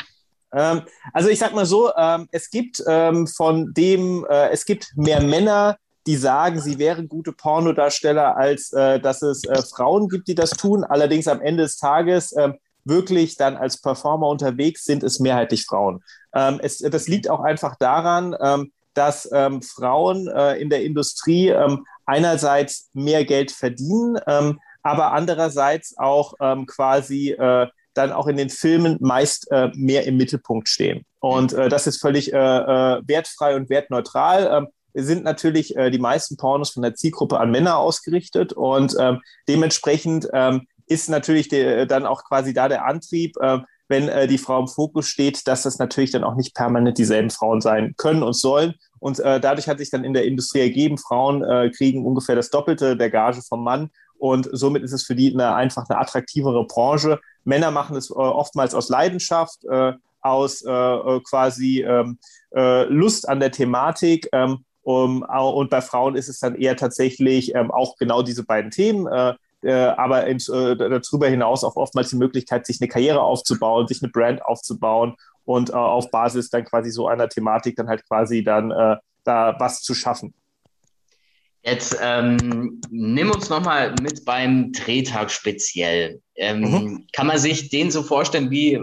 Ähm, 0.54 0.78
ähm, 0.78 0.82
also 1.12 1.28
ich 1.28 1.38
sag 1.38 1.54
mal 1.54 1.66
so, 1.66 1.92
ähm, 1.94 2.28
es 2.32 2.48
gibt 2.48 2.82
ähm, 2.86 3.26
von 3.26 3.74
dem, 3.74 4.24
äh, 4.30 4.48
es 4.48 4.64
gibt 4.64 4.96
mehr 4.96 5.22
Männer, 5.22 5.76
die 6.06 6.16
sagen, 6.16 6.62
sie 6.62 6.78
wären 6.78 7.08
gute 7.08 7.32
Pornodarsteller, 7.32 8.38
als 8.38 8.72
äh, 8.72 9.00
dass 9.00 9.20
es 9.20 9.44
äh, 9.44 9.60
Frauen 9.60 10.08
gibt, 10.08 10.28
die 10.28 10.34
das 10.34 10.52
tun. 10.52 10.82
Allerdings 10.82 11.28
am 11.28 11.42
Ende 11.42 11.64
des 11.64 11.76
Tages 11.76 12.32
äh, 12.32 12.52
wirklich 12.84 13.36
dann 13.36 13.58
als 13.58 13.82
Performer 13.82 14.28
unterwegs 14.28 14.86
sind, 14.86 15.02
es 15.02 15.20
mehrheitlich 15.20 15.66
Frauen. 15.66 16.02
Ähm, 16.34 16.60
es, 16.62 16.78
das 16.78 17.08
liegt 17.08 17.28
auch 17.28 17.40
einfach 17.40 17.76
daran, 17.76 18.36
ähm, 18.40 18.72
dass 18.94 19.28
ähm, 19.32 19.62
Frauen 19.62 20.28
äh, 20.28 20.60
in 20.60 20.70
der 20.70 20.84
Industrie 20.84 21.48
ähm, 21.48 21.84
einerseits 22.06 22.90
mehr 22.92 23.24
Geld 23.24 23.50
verdienen, 23.50 24.18
ähm, 24.26 24.60
aber 24.82 25.12
andererseits 25.12 25.96
auch 25.96 26.34
ähm, 26.40 26.66
quasi 26.66 27.30
äh, 27.30 27.68
dann 27.94 28.12
auch 28.12 28.26
in 28.26 28.36
den 28.36 28.50
Filmen 28.50 28.98
meist 29.00 29.50
äh, 29.50 29.70
mehr 29.74 30.06
im 30.06 30.16
Mittelpunkt 30.16 30.68
stehen. 30.68 31.04
Und 31.20 31.52
äh, 31.52 31.68
das 31.68 31.86
ist 31.86 32.00
völlig 32.00 32.32
äh, 32.32 32.36
äh, 32.36 33.02
wertfrei 33.06 33.54
und 33.54 33.70
wertneutral. 33.70 34.66
Sind 34.94 35.24
natürlich 35.24 35.76
äh, 35.76 35.90
die 35.90 35.98
meisten 35.98 36.36
Pornos 36.36 36.70
von 36.70 36.82
der 36.82 36.94
Zielgruppe 36.94 37.38
an 37.38 37.50
Männer 37.50 37.78
ausgerichtet 37.78 38.52
und 38.52 38.94
ähm, 38.98 39.20
dementsprechend 39.48 40.28
ähm, 40.32 40.66
ist 40.86 41.08
natürlich 41.08 41.48
der, 41.48 41.86
dann 41.86 42.06
auch 42.06 42.24
quasi 42.24 42.52
da 42.52 42.68
der 42.68 42.84
Antrieb, 42.84 43.36
äh, 43.40 43.58
wenn 43.92 44.08
äh, 44.08 44.26
die 44.26 44.38
Frau 44.38 44.58
im 44.58 44.68
Fokus 44.68 45.06
steht, 45.06 45.46
dass 45.46 45.64
das 45.64 45.78
natürlich 45.78 46.12
dann 46.12 46.24
auch 46.24 46.34
nicht 46.34 46.54
permanent 46.54 46.96
dieselben 46.96 47.28
Frauen 47.28 47.60
sein 47.60 47.92
können 47.98 48.22
und 48.22 48.32
sollen. 48.32 48.74
Und 49.00 49.20
äh, 49.20 49.38
dadurch 49.38 49.68
hat 49.68 49.78
sich 49.78 49.90
dann 49.90 50.02
in 50.02 50.14
der 50.14 50.24
Industrie 50.24 50.60
ergeben, 50.60 50.96
Frauen 50.96 51.44
äh, 51.44 51.70
kriegen 51.70 52.06
ungefähr 52.06 52.34
das 52.34 52.48
Doppelte 52.48 52.96
der 52.96 53.10
Gage 53.10 53.42
vom 53.42 53.62
Mann. 53.62 53.90
Und 54.16 54.48
somit 54.50 54.82
ist 54.82 54.92
es 54.92 55.04
für 55.04 55.14
die 55.14 55.34
eine, 55.34 55.54
einfach 55.54 55.86
eine 55.90 55.98
attraktivere 56.00 56.66
Branche. 56.66 57.20
Männer 57.44 57.70
machen 57.70 57.94
es 57.94 58.08
äh, 58.08 58.14
oftmals 58.14 58.74
aus 58.74 58.88
Leidenschaft, 58.88 59.62
äh, 59.66 59.92
aus 60.22 60.62
äh, 60.62 61.20
quasi 61.28 61.82
ähm, 61.82 62.18
Lust 62.88 63.28
an 63.28 63.40
der 63.40 63.50
Thematik. 63.50 64.28
Ähm, 64.32 64.64
um, 64.84 65.22
und 65.22 65.70
bei 65.70 65.80
Frauen 65.80 66.16
ist 66.16 66.28
es 66.28 66.40
dann 66.40 66.54
eher 66.54 66.76
tatsächlich 66.76 67.54
ähm, 67.54 67.70
auch 67.70 67.96
genau 67.96 68.22
diese 68.22 68.44
beiden 68.44 68.70
Themen. 68.70 69.06
Äh, 69.06 69.34
äh, 69.62 69.72
aber 69.72 70.26
ins, 70.26 70.48
äh, 70.48 70.76
darüber 70.76 71.28
hinaus 71.28 71.64
auch 71.64 71.76
oftmals 71.76 72.10
die 72.10 72.16
Möglichkeit, 72.16 72.66
sich 72.66 72.80
eine 72.80 72.88
Karriere 72.88 73.22
aufzubauen, 73.22 73.88
sich 73.88 74.02
eine 74.02 74.10
Brand 74.10 74.44
aufzubauen 74.44 75.14
und 75.44 75.70
äh, 75.70 75.74
auf 75.74 76.10
Basis 76.10 76.50
dann 76.50 76.64
quasi 76.64 76.90
so 76.90 77.08
einer 77.08 77.28
Thematik 77.28 77.76
dann 77.76 77.88
halt 77.88 78.06
quasi 78.06 78.42
dann 78.42 78.70
äh, 78.70 78.96
da 79.24 79.56
was 79.58 79.82
zu 79.82 79.94
schaffen. 79.94 80.34
Jetzt 81.64 81.96
ähm, 82.02 82.80
nimm 82.90 83.30
uns 83.30 83.48
nochmal 83.48 83.94
mit 84.02 84.24
beim 84.24 84.72
Drehtag 84.72 85.30
speziell. 85.30 86.20
Ähm, 86.34 86.60
mhm. 86.60 87.06
Kann 87.12 87.28
man 87.28 87.38
sich 87.38 87.70
den 87.70 87.92
so 87.92 88.02
vorstellen, 88.02 88.50
wie 88.50 88.80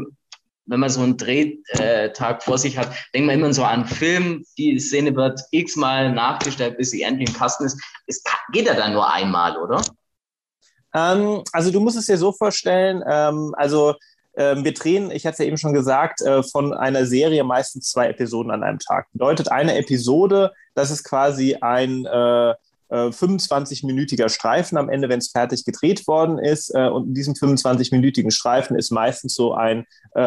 wenn 0.69 0.79
man 0.79 0.89
so 0.89 1.01
einen 1.01 1.17
Drehtag 1.17 2.43
vor 2.43 2.59
sich 2.59 2.77
hat, 2.77 2.91
denkt 3.13 3.25
man 3.25 3.39
immer 3.39 3.51
so 3.53 3.63
an 3.63 3.85
Film, 3.85 4.45
die 4.57 4.79
Szene 4.79 5.15
wird 5.15 5.41
x-mal 5.49 6.13
nachgestellt, 6.13 6.77
bis 6.77 6.91
sie 6.91 7.01
endlich 7.01 7.29
im 7.29 7.35
Kasten 7.35 7.65
ist. 7.65 7.81
Es 8.05 8.23
geht 8.53 8.67
ja 8.67 8.75
dann 8.75 8.93
nur 8.93 9.11
einmal, 9.11 9.57
oder? 9.57 9.81
Ähm, 10.93 11.43
also 11.51 11.71
du 11.71 11.79
musst 11.79 11.97
es 11.97 12.05
dir 12.05 12.17
so 12.17 12.31
vorstellen, 12.31 13.03
ähm, 13.07 13.53
also 13.57 13.95
ähm, 14.35 14.63
wir 14.63 14.73
drehen, 14.73 15.11
ich 15.11 15.25
hatte 15.25 15.33
es 15.33 15.39
ja 15.39 15.45
eben 15.45 15.57
schon 15.57 15.73
gesagt, 15.73 16.21
äh, 16.21 16.43
von 16.43 16.73
einer 16.73 17.05
Serie 17.05 17.43
meistens 17.43 17.89
zwei 17.89 18.07
Episoden 18.07 18.51
an 18.51 18.63
einem 18.63 18.79
Tag. 18.79 19.07
Bedeutet 19.11 19.51
eine 19.51 19.77
Episode, 19.77 20.51
das 20.75 20.91
ist 20.91 21.03
quasi 21.03 21.55
ein 21.59 22.05
äh, 22.05 22.53
25-minütiger 22.91 24.25
äh, 24.25 24.29
Streifen 24.29 24.77
am 24.77 24.89
Ende, 24.89 25.09
wenn 25.09 25.19
es 25.19 25.29
fertig 25.29 25.63
gedreht 25.63 26.07
worden 26.07 26.39
ist. 26.39 26.73
Äh, 26.73 26.87
und 26.87 27.07
in 27.09 27.13
diesem 27.13 27.33
25-minütigen 27.35 28.31
Streifen 28.31 28.77
ist 28.77 28.91
meistens 28.91 29.35
so 29.35 29.53
ein 29.53 29.85
äh, 30.15 30.21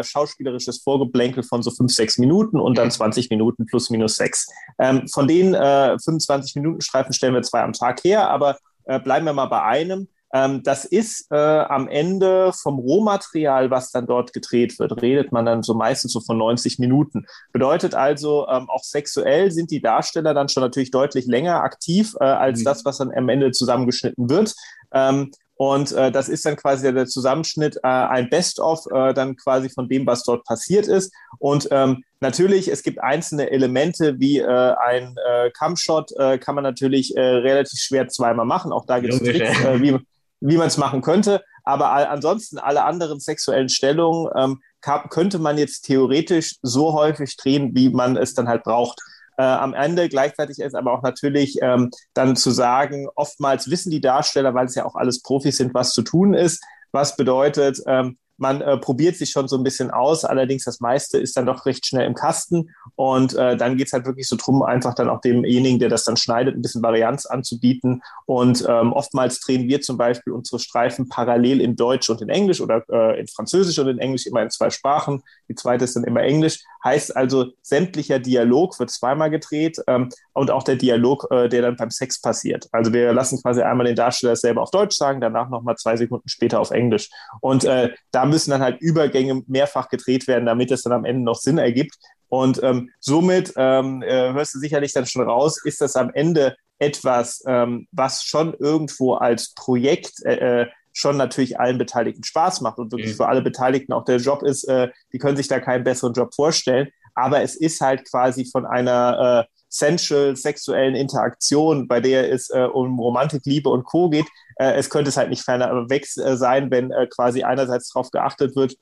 äh, 0.00 0.02
schauspielerisches 0.02 0.82
Vorgeblänkel 0.82 1.42
von 1.42 1.62
so 1.62 1.70
5, 1.70 1.92
6 1.92 2.18
Minuten 2.18 2.58
und 2.58 2.78
dann 2.78 2.90
20 2.90 3.30
Minuten 3.30 3.66
plus 3.66 3.90
minus 3.90 4.16
6. 4.16 4.48
Ähm, 4.80 5.06
von 5.08 5.28
den 5.28 5.54
äh, 5.54 5.96
25-Minuten-Streifen 6.04 7.12
stellen 7.12 7.34
wir 7.34 7.42
zwei 7.42 7.62
am 7.62 7.72
Tag 7.72 8.02
her, 8.02 8.28
aber 8.28 8.58
bleiben 8.98 9.26
wir 9.26 9.32
mal 9.32 9.46
bei 9.46 9.62
einem. 9.62 10.08
Ähm, 10.32 10.62
das 10.62 10.84
ist 10.84 11.26
äh, 11.30 11.36
am 11.36 11.88
Ende 11.88 12.52
vom 12.52 12.78
Rohmaterial, 12.78 13.70
was 13.70 13.90
dann 13.90 14.06
dort 14.06 14.32
gedreht 14.32 14.78
wird, 14.78 15.02
redet 15.02 15.32
man 15.32 15.44
dann 15.44 15.62
so 15.62 15.74
meistens 15.74 16.12
so 16.12 16.20
von 16.20 16.38
90 16.38 16.78
Minuten. 16.78 17.26
Bedeutet 17.52 17.94
also, 17.94 18.46
ähm, 18.48 18.68
auch 18.70 18.84
sexuell 18.84 19.50
sind 19.50 19.70
die 19.70 19.80
Darsteller 19.80 20.32
dann 20.32 20.48
schon 20.48 20.62
natürlich 20.62 20.92
deutlich 20.92 21.26
länger 21.26 21.62
aktiv 21.62 22.14
äh, 22.20 22.24
als 22.24 22.60
mhm. 22.60 22.64
das, 22.64 22.84
was 22.84 22.98
dann 22.98 23.12
am 23.12 23.28
Ende 23.28 23.50
zusammengeschnitten 23.50 24.30
wird. 24.30 24.54
Ähm, 24.92 25.32
und 25.60 25.92
äh, 25.92 26.10
das 26.10 26.30
ist 26.30 26.46
dann 26.46 26.56
quasi 26.56 26.90
der 26.90 27.04
Zusammenschnitt, 27.04 27.76
äh, 27.82 27.86
ein 27.86 28.30
Best-of 28.30 28.86
äh, 28.94 29.12
dann 29.12 29.36
quasi 29.36 29.68
von 29.68 29.90
dem, 29.90 30.06
was 30.06 30.22
dort 30.22 30.42
passiert 30.46 30.88
ist. 30.88 31.12
Und 31.38 31.68
ähm, 31.70 32.02
natürlich, 32.20 32.68
es 32.68 32.82
gibt 32.82 32.98
einzelne 33.02 33.50
Elemente 33.50 34.18
wie 34.18 34.38
äh, 34.38 34.46
ein 34.46 35.16
äh, 35.28 35.50
Cam-Shot, 35.50 36.12
äh, 36.16 36.38
kann 36.38 36.54
man 36.54 36.64
natürlich 36.64 37.14
äh, 37.14 37.20
relativ 37.20 37.78
schwer 37.78 38.08
zweimal 38.08 38.46
machen. 38.46 38.72
Auch 38.72 38.86
da 38.86 39.00
gibt 39.00 39.12
es 39.12 39.20
Tricks, 39.20 39.62
äh, 39.62 39.82
wie, 39.82 39.98
wie 40.40 40.56
man 40.56 40.68
es 40.68 40.78
machen 40.78 41.02
könnte. 41.02 41.44
Aber 41.62 41.92
all, 41.92 42.06
ansonsten 42.06 42.56
alle 42.56 42.84
anderen 42.84 43.20
sexuellen 43.20 43.68
Stellungen 43.68 44.30
ähm, 44.34 44.62
könnte 45.10 45.38
man 45.38 45.58
jetzt 45.58 45.82
theoretisch 45.82 46.56
so 46.62 46.94
häufig 46.94 47.36
drehen, 47.36 47.72
wie 47.74 47.90
man 47.90 48.16
es 48.16 48.32
dann 48.32 48.48
halt 48.48 48.62
braucht. 48.62 48.98
Äh, 49.40 49.42
am 49.42 49.72
Ende 49.72 50.10
gleichzeitig 50.10 50.58
ist 50.58 50.74
aber 50.74 50.92
auch 50.92 51.02
natürlich 51.02 51.56
ähm, 51.62 51.90
dann 52.12 52.36
zu 52.36 52.50
sagen, 52.50 53.08
oftmals 53.14 53.70
wissen 53.70 53.90
die 53.90 54.02
Darsteller, 54.02 54.52
weil 54.52 54.66
es 54.66 54.74
ja 54.74 54.84
auch 54.84 54.96
alles 54.96 55.22
Profis 55.22 55.56
sind, 55.56 55.72
was 55.72 55.92
zu 55.92 56.02
tun 56.02 56.34
ist. 56.34 56.62
Was 56.92 57.16
bedeutet, 57.16 57.80
ähm, 57.86 58.18
man 58.36 58.62
äh, 58.62 58.78
probiert 58.78 59.16
sich 59.16 59.30
schon 59.30 59.48
so 59.48 59.56
ein 59.56 59.62
bisschen 59.62 59.90
aus, 59.90 60.24
allerdings 60.24 60.64
das 60.64 60.80
meiste 60.80 61.18
ist 61.18 61.36
dann 61.36 61.46
doch 61.46 61.66
recht 61.66 61.86
schnell 61.86 62.06
im 62.06 62.14
Kasten. 62.14 62.70
Und 62.96 63.34
äh, 63.34 63.56
dann 63.56 63.76
geht 63.76 63.86
es 63.86 63.92
halt 63.92 64.06
wirklich 64.06 64.28
so 64.28 64.36
drum, 64.36 64.62
einfach 64.62 64.94
dann 64.94 65.10
auch 65.10 65.20
demjenigen, 65.20 65.78
der 65.78 65.90
das 65.90 66.04
dann 66.04 66.16
schneidet, 66.16 66.54
ein 66.56 66.62
bisschen 66.62 66.82
Varianz 66.82 67.26
anzubieten. 67.26 68.02
Und 68.24 68.64
ähm, 68.68 68.92
oftmals 68.92 69.40
drehen 69.40 69.68
wir 69.68 69.82
zum 69.82 69.98
Beispiel 69.98 70.32
unsere 70.32 70.58
Streifen 70.58 71.08
parallel 71.08 71.60
in 71.60 71.76
Deutsch 71.76 72.08
und 72.08 72.22
in 72.22 72.30
Englisch 72.30 72.60
oder 72.60 72.82
äh, 72.90 73.20
in 73.20 73.28
Französisch 73.28 73.78
und 73.78 73.88
in 73.88 73.98
Englisch 73.98 74.26
immer 74.26 74.42
in 74.42 74.50
zwei 74.50 74.70
Sprachen, 74.70 75.22
die 75.48 75.54
zweite 75.54 75.84
ist 75.84 75.96
dann 75.96 76.04
immer 76.04 76.22
Englisch, 76.22 76.64
heißt 76.84 77.16
also 77.16 77.46
sämtlicher 77.62 78.18
Dialog 78.18 78.78
wird 78.78 78.90
zweimal 78.90 79.30
gedreht 79.30 79.78
ähm, 79.86 80.08
und 80.32 80.50
auch 80.50 80.62
der 80.62 80.76
Dialog, 80.76 81.26
äh, 81.30 81.48
der 81.48 81.62
dann 81.62 81.76
beim 81.76 81.90
Sex 81.90 82.20
passiert. 82.20 82.68
Also 82.72 82.92
wir 82.92 83.12
lassen 83.12 83.40
quasi 83.42 83.62
einmal 83.62 83.86
den 83.86 83.96
Darsteller 83.96 84.36
selber 84.36 84.62
auf 84.62 84.70
Deutsch 84.70 84.96
sagen, 84.96 85.20
danach 85.20 85.48
nochmal 85.48 85.76
zwei 85.76 85.96
Sekunden 85.96 86.28
später 86.28 86.60
auf 86.60 86.70
Englisch 86.70 87.08
und 87.40 87.64
äh, 87.64 87.90
da 88.10 88.26
müssen 88.26 88.50
dann 88.50 88.62
halt 88.62 88.80
Übergänge 88.80 89.42
mehrfach 89.46 89.88
gedreht 89.88 90.26
werden, 90.26 90.46
damit 90.46 90.70
es 90.70 90.82
dann 90.82 90.92
am 90.92 91.04
Ende 91.04 91.22
noch 91.22 91.36
Sinn 91.36 91.58
ergibt. 91.58 91.96
Und 92.28 92.62
ähm, 92.62 92.90
somit 93.00 93.52
ähm, 93.56 94.02
äh, 94.02 94.32
hörst 94.32 94.54
du 94.54 94.60
sicherlich 94.60 94.92
dann 94.92 95.04
schon 95.04 95.28
raus, 95.28 95.60
ist 95.64 95.80
das 95.80 95.96
am 95.96 96.10
Ende 96.14 96.54
etwas, 96.78 97.42
ähm, 97.46 97.88
was 97.92 98.22
schon 98.22 98.54
irgendwo 98.54 99.14
als 99.14 99.52
Projekt 99.54 100.24
äh, 100.24 100.62
äh 100.62 100.66
schon 101.00 101.16
natürlich 101.16 101.58
allen 101.58 101.78
Beteiligten 101.78 102.22
Spaß 102.22 102.60
macht 102.60 102.78
und 102.78 102.92
wirklich 102.92 103.12
mhm. 103.12 103.16
für 103.16 103.28
alle 103.28 103.42
Beteiligten 103.42 103.92
auch 103.92 104.04
der 104.04 104.18
Job 104.18 104.42
ist, 104.42 104.64
äh, 104.64 104.88
die 105.12 105.18
können 105.18 105.36
sich 105.36 105.48
da 105.48 105.58
keinen 105.58 105.82
besseren 105.82 106.12
Job 106.12 106.34
vorstellen. 106.34 106.88
Aber 107.14 107.42
es 107.42 107.56
ist 107.56 107.80
halt 107.80 108.08
quasi 108.08 108.44
von 108.44 108.66
einer 108.66 109.46
äh, 109.46 109.50
sensual 109.68 110.36
sexuellen 110.36 110.94
Interaktion, 110.94 111.88
bei 111.88 112.00
der 112.00 112.32
es 112.32 112.50
äh, 112.50 112.68
um 112.72 112.98
Romantik, 112.98 113.42
Liebe 113.46 113.68
und 113.68 113.84
Co. 113.84 114.10
geht. 114.10 114.26
Äh, 114.56 114.74
es 114.74 114.90
könnte 114.90 115.08
es 115.08 115.16
halt 115.16 115.30
nicht 115.30 115.42
ferner 115.42 115.88
weg 115.88 116.06
äh, 116.16 116.36
sein, 116.36 116.70
wenn 116.70 116.90
äh, 116.90 117.06
quasi 117.06 117.42
einerseits 117.42 117.92
darauf 117.92 118.10
geachtet 118.10 118.56
wird, 118.56 118.76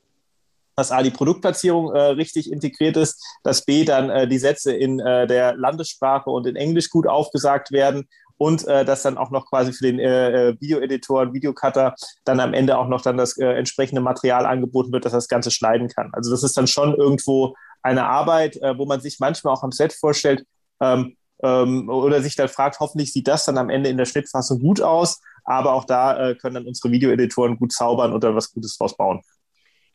dass 0.75 0.91
A, 0.91 1.03
die 1.03 1.11
Produktplatzierung 1.11 1.93
äh, 1.93 1.99
richtig 1.99 2.51
integriert 2.51 2.97
ist, 2.97 3.21
dass 3.43 3.65
B, 3.65 3.85
dann 3.85 4.09
äh, 4.09 4.27
die 4.27 4.39
Sätze 4.39 4.73
in 4.73 4.97
der 4.97 5.55
Landessprache 5.55 6.29
und 6.29 6.47
in 6.47 6.55
Englisch 6.55 6.89
gut 6.89 7.07
aufgesagt 7.07 7.71
werden 7.71 8.07
und 8.39 8.65
äh, 8.67 8.85
dass 8.85 9.03
dann 9.03 9.17
auch 9.17 9.31
noch 9.31 9.45
quasi 9.47 9.73
für 9.73 9.83
den 9.83 9.99
äh, 9.99 10.55
Videoeditor 10.59 11.21
und 11.21 11.33
Videocutter 11.33 11.93
dann 12.23 12.39
am 12.39 12.53
Ende 12.53 12.77
auch 12.77 12.87
noch 12.87 13.01
dann 13.01 13.17
das 13.17 13.37
äh, 13.37 13.45
entsprechende 13.45 14.01
Material 14.01 14.45
angeboten 14.45 14.93
wird, 14.93 15.03
dass 15.03 15.11
das 15.11 15.27
Ganze 15.27 15.51
schneiden 15.51 15.89
kann. 15.89 16.09
Also 16.13 16.31
das 16.31 16.43
ist 16.43 16.57
dann 16.57 16.67
schon 16.67 16.95
irgendwo 16.95 17.53
eine 17.83 18.05
Arbeit, 18.05 18.55
äh, 18.61 18.77
wo 18.77 18.85
man 18.85 19.01
sich 19.01 19.19
manchmal 19.19 19.53
auch 19.53 19.63
am 19.63 19.73
Set 19.73 19.91
vorstellt, 19.91 20.45
ähm, 20.79 21.17
ähm, 21.43 21.89
oder 21.89 22.21
sich 22.21 22.37
dann 22.37 22.47
fragt, 22.47 22.79
hoffentlich 22.79 23.11
sieht 23.11 23.27
das 23.27 23.43
dann 23.43 23.57
am 23.57 23.69
Ende 23.69 23.89
in 23.89 23.97
der 23.97 24.05
Schnittfassung 24.05 24.59
gut 24.59 24.81
aus. 24.81 25.19
Aber 25.43 25.73
auch 25.73 25.83
da 25.83 26.29
äh, 26.29 26.35
können 26.35 26.55
dann 26.55 26.67
unsere 26.67 26.91
Videoeditoren 26.91 27.57
gut 27.57 27.73
zaubern 27.73 28.17
dann 28.21 28.35
was 28.35 28.53
Gutes 28.53 28.77
draus 28.77 28.95
bauen. 28.95 29.21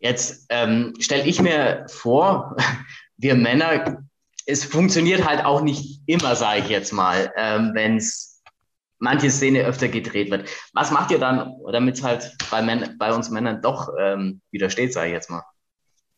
Jetzt 0.00 0.44
ähm, 0.50 0.92
stelle 0.98 1.24
ich 1.24 1.40
mir 1.40 1.86
vor, 1.88 2.56
wir 3.16 3.36
Männer, 3.36 4.02
es 4.44 4.64
funktioniert 4.64 5.26
halt 5.26 5.44
auch 5.46 5.62
nicht 5.62 6.02
immer, 6.06 6.36
sage 6.36 6.60
ich 6.60 6.68
jetzt 6.68 6.92
mal, 6.92 7.32
ähm, 7.38 7.70
wenn 7.72 7.96
es 7.96 8.33
manche 9.04 9.30
Szene 9.30 9.64
öfter 9.64 9.88
gedreht 9.88 10.30
wird. 10.30 10.48
Was 10.72 10.90
macht 10.90 11.10
ihr 11.10 11.18
dann, 11.18 11.52
damit 11.70 11.96
es 11.96 12.02
halt 12.02 12.36
bei, 12.50 12.62
Män 12.62 12.96
bei 12.98 13.12
uns 13.12 13.30
Männern 13.30 13.60
doch 13.62 13.90
ähm, 14.00 14.40
widersteht, 14.50 14.92
sage 14.92 15.08
ich 15.08 15.12
jetzt 15.12 15.30
mal? 15.30 15.44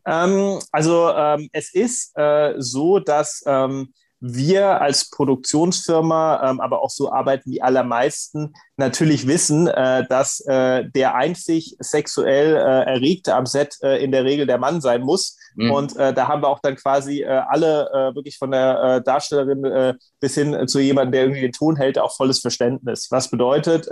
Ähm, 0.07 0.61
also 0.71 1.11
ähm, 1.13 1.51
es 1.53 1.75
ist 1.75 2.17
äh, 2.17 2.55
so, 2.59 3.01
dass 3.01 3.43
ähm, 3.45 3.93
wir 4.21 4.81
als 4.81 5.11
Produktionsfirma, 5.11 6.51
ähm, 6.51 6.61
aber 6.61 6.83
auch 6.83 6.91
so 6.91 7.13
arbeiten 7.13 7.51
die 7.51 7.63
allermeisten, 7.63 8.55
natürlich 8.77 9.27
wissen, 9.27 9.69
äh, 9.69 10.07
dass 10.09 10.41
äh, 10.41 10.85
der 10.89 11.15
einzig 11.15 11.77
sexuell 11.81 12.57
äh, 12.57 12.95
Erregte 12.95 13.35
am 13.35 13.47
Set 13.47 13.77
äh, 13.83 14.03
in 14.03 14.13
der 14.13 14.25
Regel 14.25 14.47
der 14.47 14.59
Mann 14.59 14.81
sein 14.81 15.03
muss. 15.03 15.37
Mhm. 15.55 15.71
Und 15.71 15.97
äh, 15.97 16.15
da 16.15 16.29
haben 16.29 16.43
wir 16.43 16.49
auch 16.49 16.61
dann 16.61 16.77
quasi 16.77 17.23
äh, 17.23 17.27
alle, 17.27 17.89
wirklich 18.15 18.39
von 18.39 18.51
der 18.51 19.01
Darstellerin 19.01 19.97
bis 20.21 20.35
hin 20.35 20.67
zu 20.69 20.81
jemandem, 20.81 21.13
der 21.13 21.23
irgendwie 21.23 21.41
den 21.41 21.53
Ton 21.53 21.77
hält, 21.77 21.99
auch 21.99 22.15
volles 22.15 22.41
Verständnis. 22.41 23.09
Was 23.11 23.31
bedeutet, 23.31 23.89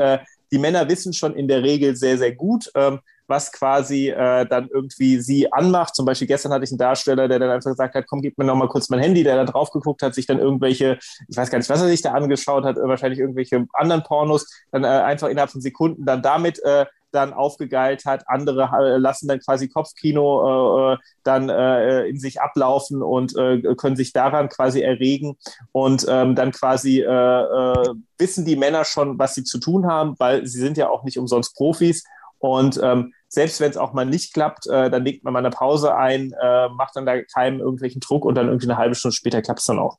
die 0.52 0.58
Männer 0.58 0.88
wissen 0.88 1.12
schon 1.12 1.34
in 1.34 1.48
der 1.48 1.62
Regel 1.62 1.96
sehr, 1.96 2.18
sehr 2.18 2.34
gut, 2.34 2.70
ähm, 2.74 3.00
was 3.26 3.52
quasi 3.52 4.10
äh, 4.10 4.46
dann 4.46 4.68
irgendwie 4.72 5.20
sie 5.20 5.52
anmacht. 5.52 5.94
Zum 5.94 6.06
Beispiel 6.06 6.28
gestern 6.28 6.52
hatte 6.52 6.64
ich 6.64 6.70
einen 6.70 6.78
Darsteller, 6.78 7.28
der 7.28 7.38
dann 7.38 7.50
einfach 7.50 7.70
gesagt 7.70 7.94
hat, 7.94 8.06
komm, 8.06 8.22
gib 8.22 8.38
mir 8.38 8.44
noch 8.44 8.56
mal 8.56 8.68
kurz 8.68 8.88
mein 8.90 9.00
Handy, 9.00 9.24
der 9.24 9.37
da 9.37 9.44
drauf 9.44 9.70
geguckt 9.70 10.02
hat, 10.02 10.14
sich 10.14 10.26
dann 10.26 10.38
irgendwelche, 10.38 10.98
ich 11.28 11.37
weiß 11.37 11.50
gar 11.50 11.58
nicht, 11.58 11.70
was 11.70 11.82
er 11.82 11.88
sich 11.88 12.02
da 12.02 12.12
angeschaut 12.12 12.64
hat, 12.64 12.76
wahrscheinlich 12.76 13.20
irgendwelche 13.20 13.66
anderen 13.72 14.02
Pornos, 14.02 14.46
dann 14.72 14.84
äh, 14.84 14.88
einfach 14.88 15.28
innerhalb 15.28 15.50
von 15.50 15.60
Sekunden 15.60 16.04
dann 16.04 16.22
damit 16.22 16.62
äh, 16.64 16.87
dann 17.14 17.32
aufgegeilt 17.32 18.04
hat. 18.04 18.24
Andere 18.26 18.70
äh, 18.78 18.98
lassen 18.98 19.28
dann 19.28 19.40
quasi 19.40 19.68
Kopfkino 19.68 20.90
äh, 20.90 20.94
äh, 20.94 20.98
dann 21.22 21.48
äh, 21.48 22.06
in 22.06 22.18
sich 22.18 22.40
ablaufen 22.40 23.02
und 23.02 23.37
äh, 23.37 23.62
können 23.76 23.96
sich 23.96 24.12
daran 24.12 24.48
quasi 24.48 24.80
erregen. 24.82 25.37
Und 25.72 26.06
ähm, 26.08 26.34
dann 26.34 26.50
quasi 26.52 27.00
äh, 27.00 27.04
äh, 27.04 27.94
wissen 28.18 28.44
die 28.44 28.56
Männer 28.56 28.84
schon, 28.84 29.18
was 29.18 29.34
sie 29.34 29.44
zu 29.44 29.58
tun 29.58 29.87
haben, 29.87 30.14
weil 30.18 30.46
sie 30.46 30.58
sind 30.58 30.76
ja 30.76 30.90
auch 30.90 31.04
nicht 31.04 31.18
umsonst 31.18 31.54
Profis. 31.54 32.04
Und 32.44 32.78
ähm, 32.83 33.14
selbst 33.26 33.59
wenn 33.61 33.70
es 33.70 33.78
auch 33.78 33.94
mal 33.94 34.04
nicht 34.04 34.35
klappt, 34.35 34.66
äh, 34.66 34.90
dann 34.90 35.02
legt 35.02 35.24
man 35.24 35.33
mal 35.33 35.38
eine 35.38 35.48
Pause 35.48 35.96
ein, 35.96 36.35
äh, 36.38 36.68
macht 36.68 36.94
dann 36.94 37.07
da 37.07 37.22
keinem 37.22 37.59
irgendwelchen 37.59 38.02
Druck 38.02 38.26
und 38.26 38.35
dann 38.35 38.48
irgendwie 38.48 38.66
eine 38.66 38.76
halbe 38.76 38.94
Stunde 38.94 39.16
später 39.16 39.40
klappt 39.40 39.61
es 39.61 39.64
dann 39.64 39.78
auch. 39.78 39.96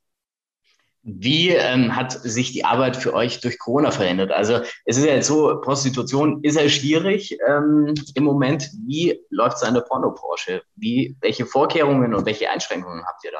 Wie 1.02 1.50
ähm, 1.50 1.96
hat 1.96 2.12
sich 2.12 2.52
die 2.52 2.64
Arbeit 2.64 2.98
für 2.98 3.16
euch 3.16 3.42
durch 3.42 3.58
Corona 3.58 3.90
verändert? 3.90 4.32
Also 4.32 4.60
es 4.86 4.98
ist 4.98 5.06
ja 5.06 5.16
jetzt 5.16 5.26
so, 5.26 5.60
Prostitution 5.60 6.44
ist 6.44 6.56
ja 6.56 6.70
schwierig 6.70 7.36
ähm, 7.48 7.96
im 8.14 8.24
Moment. 8.24 8.70
Wie 8.86 9.20
läuft 9.32 9.58
es 9.58 9.64
an 9.64 9.74
der 9.74 9.82
Pornobranche? 9.82 10.62
Welche 10.76 11.48
Vorkehrungen 11.48 12.14
und 12.14 12.28
welche 12.28 12.52
Einschränkungen 12.52 13.04
habt 13.08 13.24
ihr 13.24 13.32
da? 13.32 13.40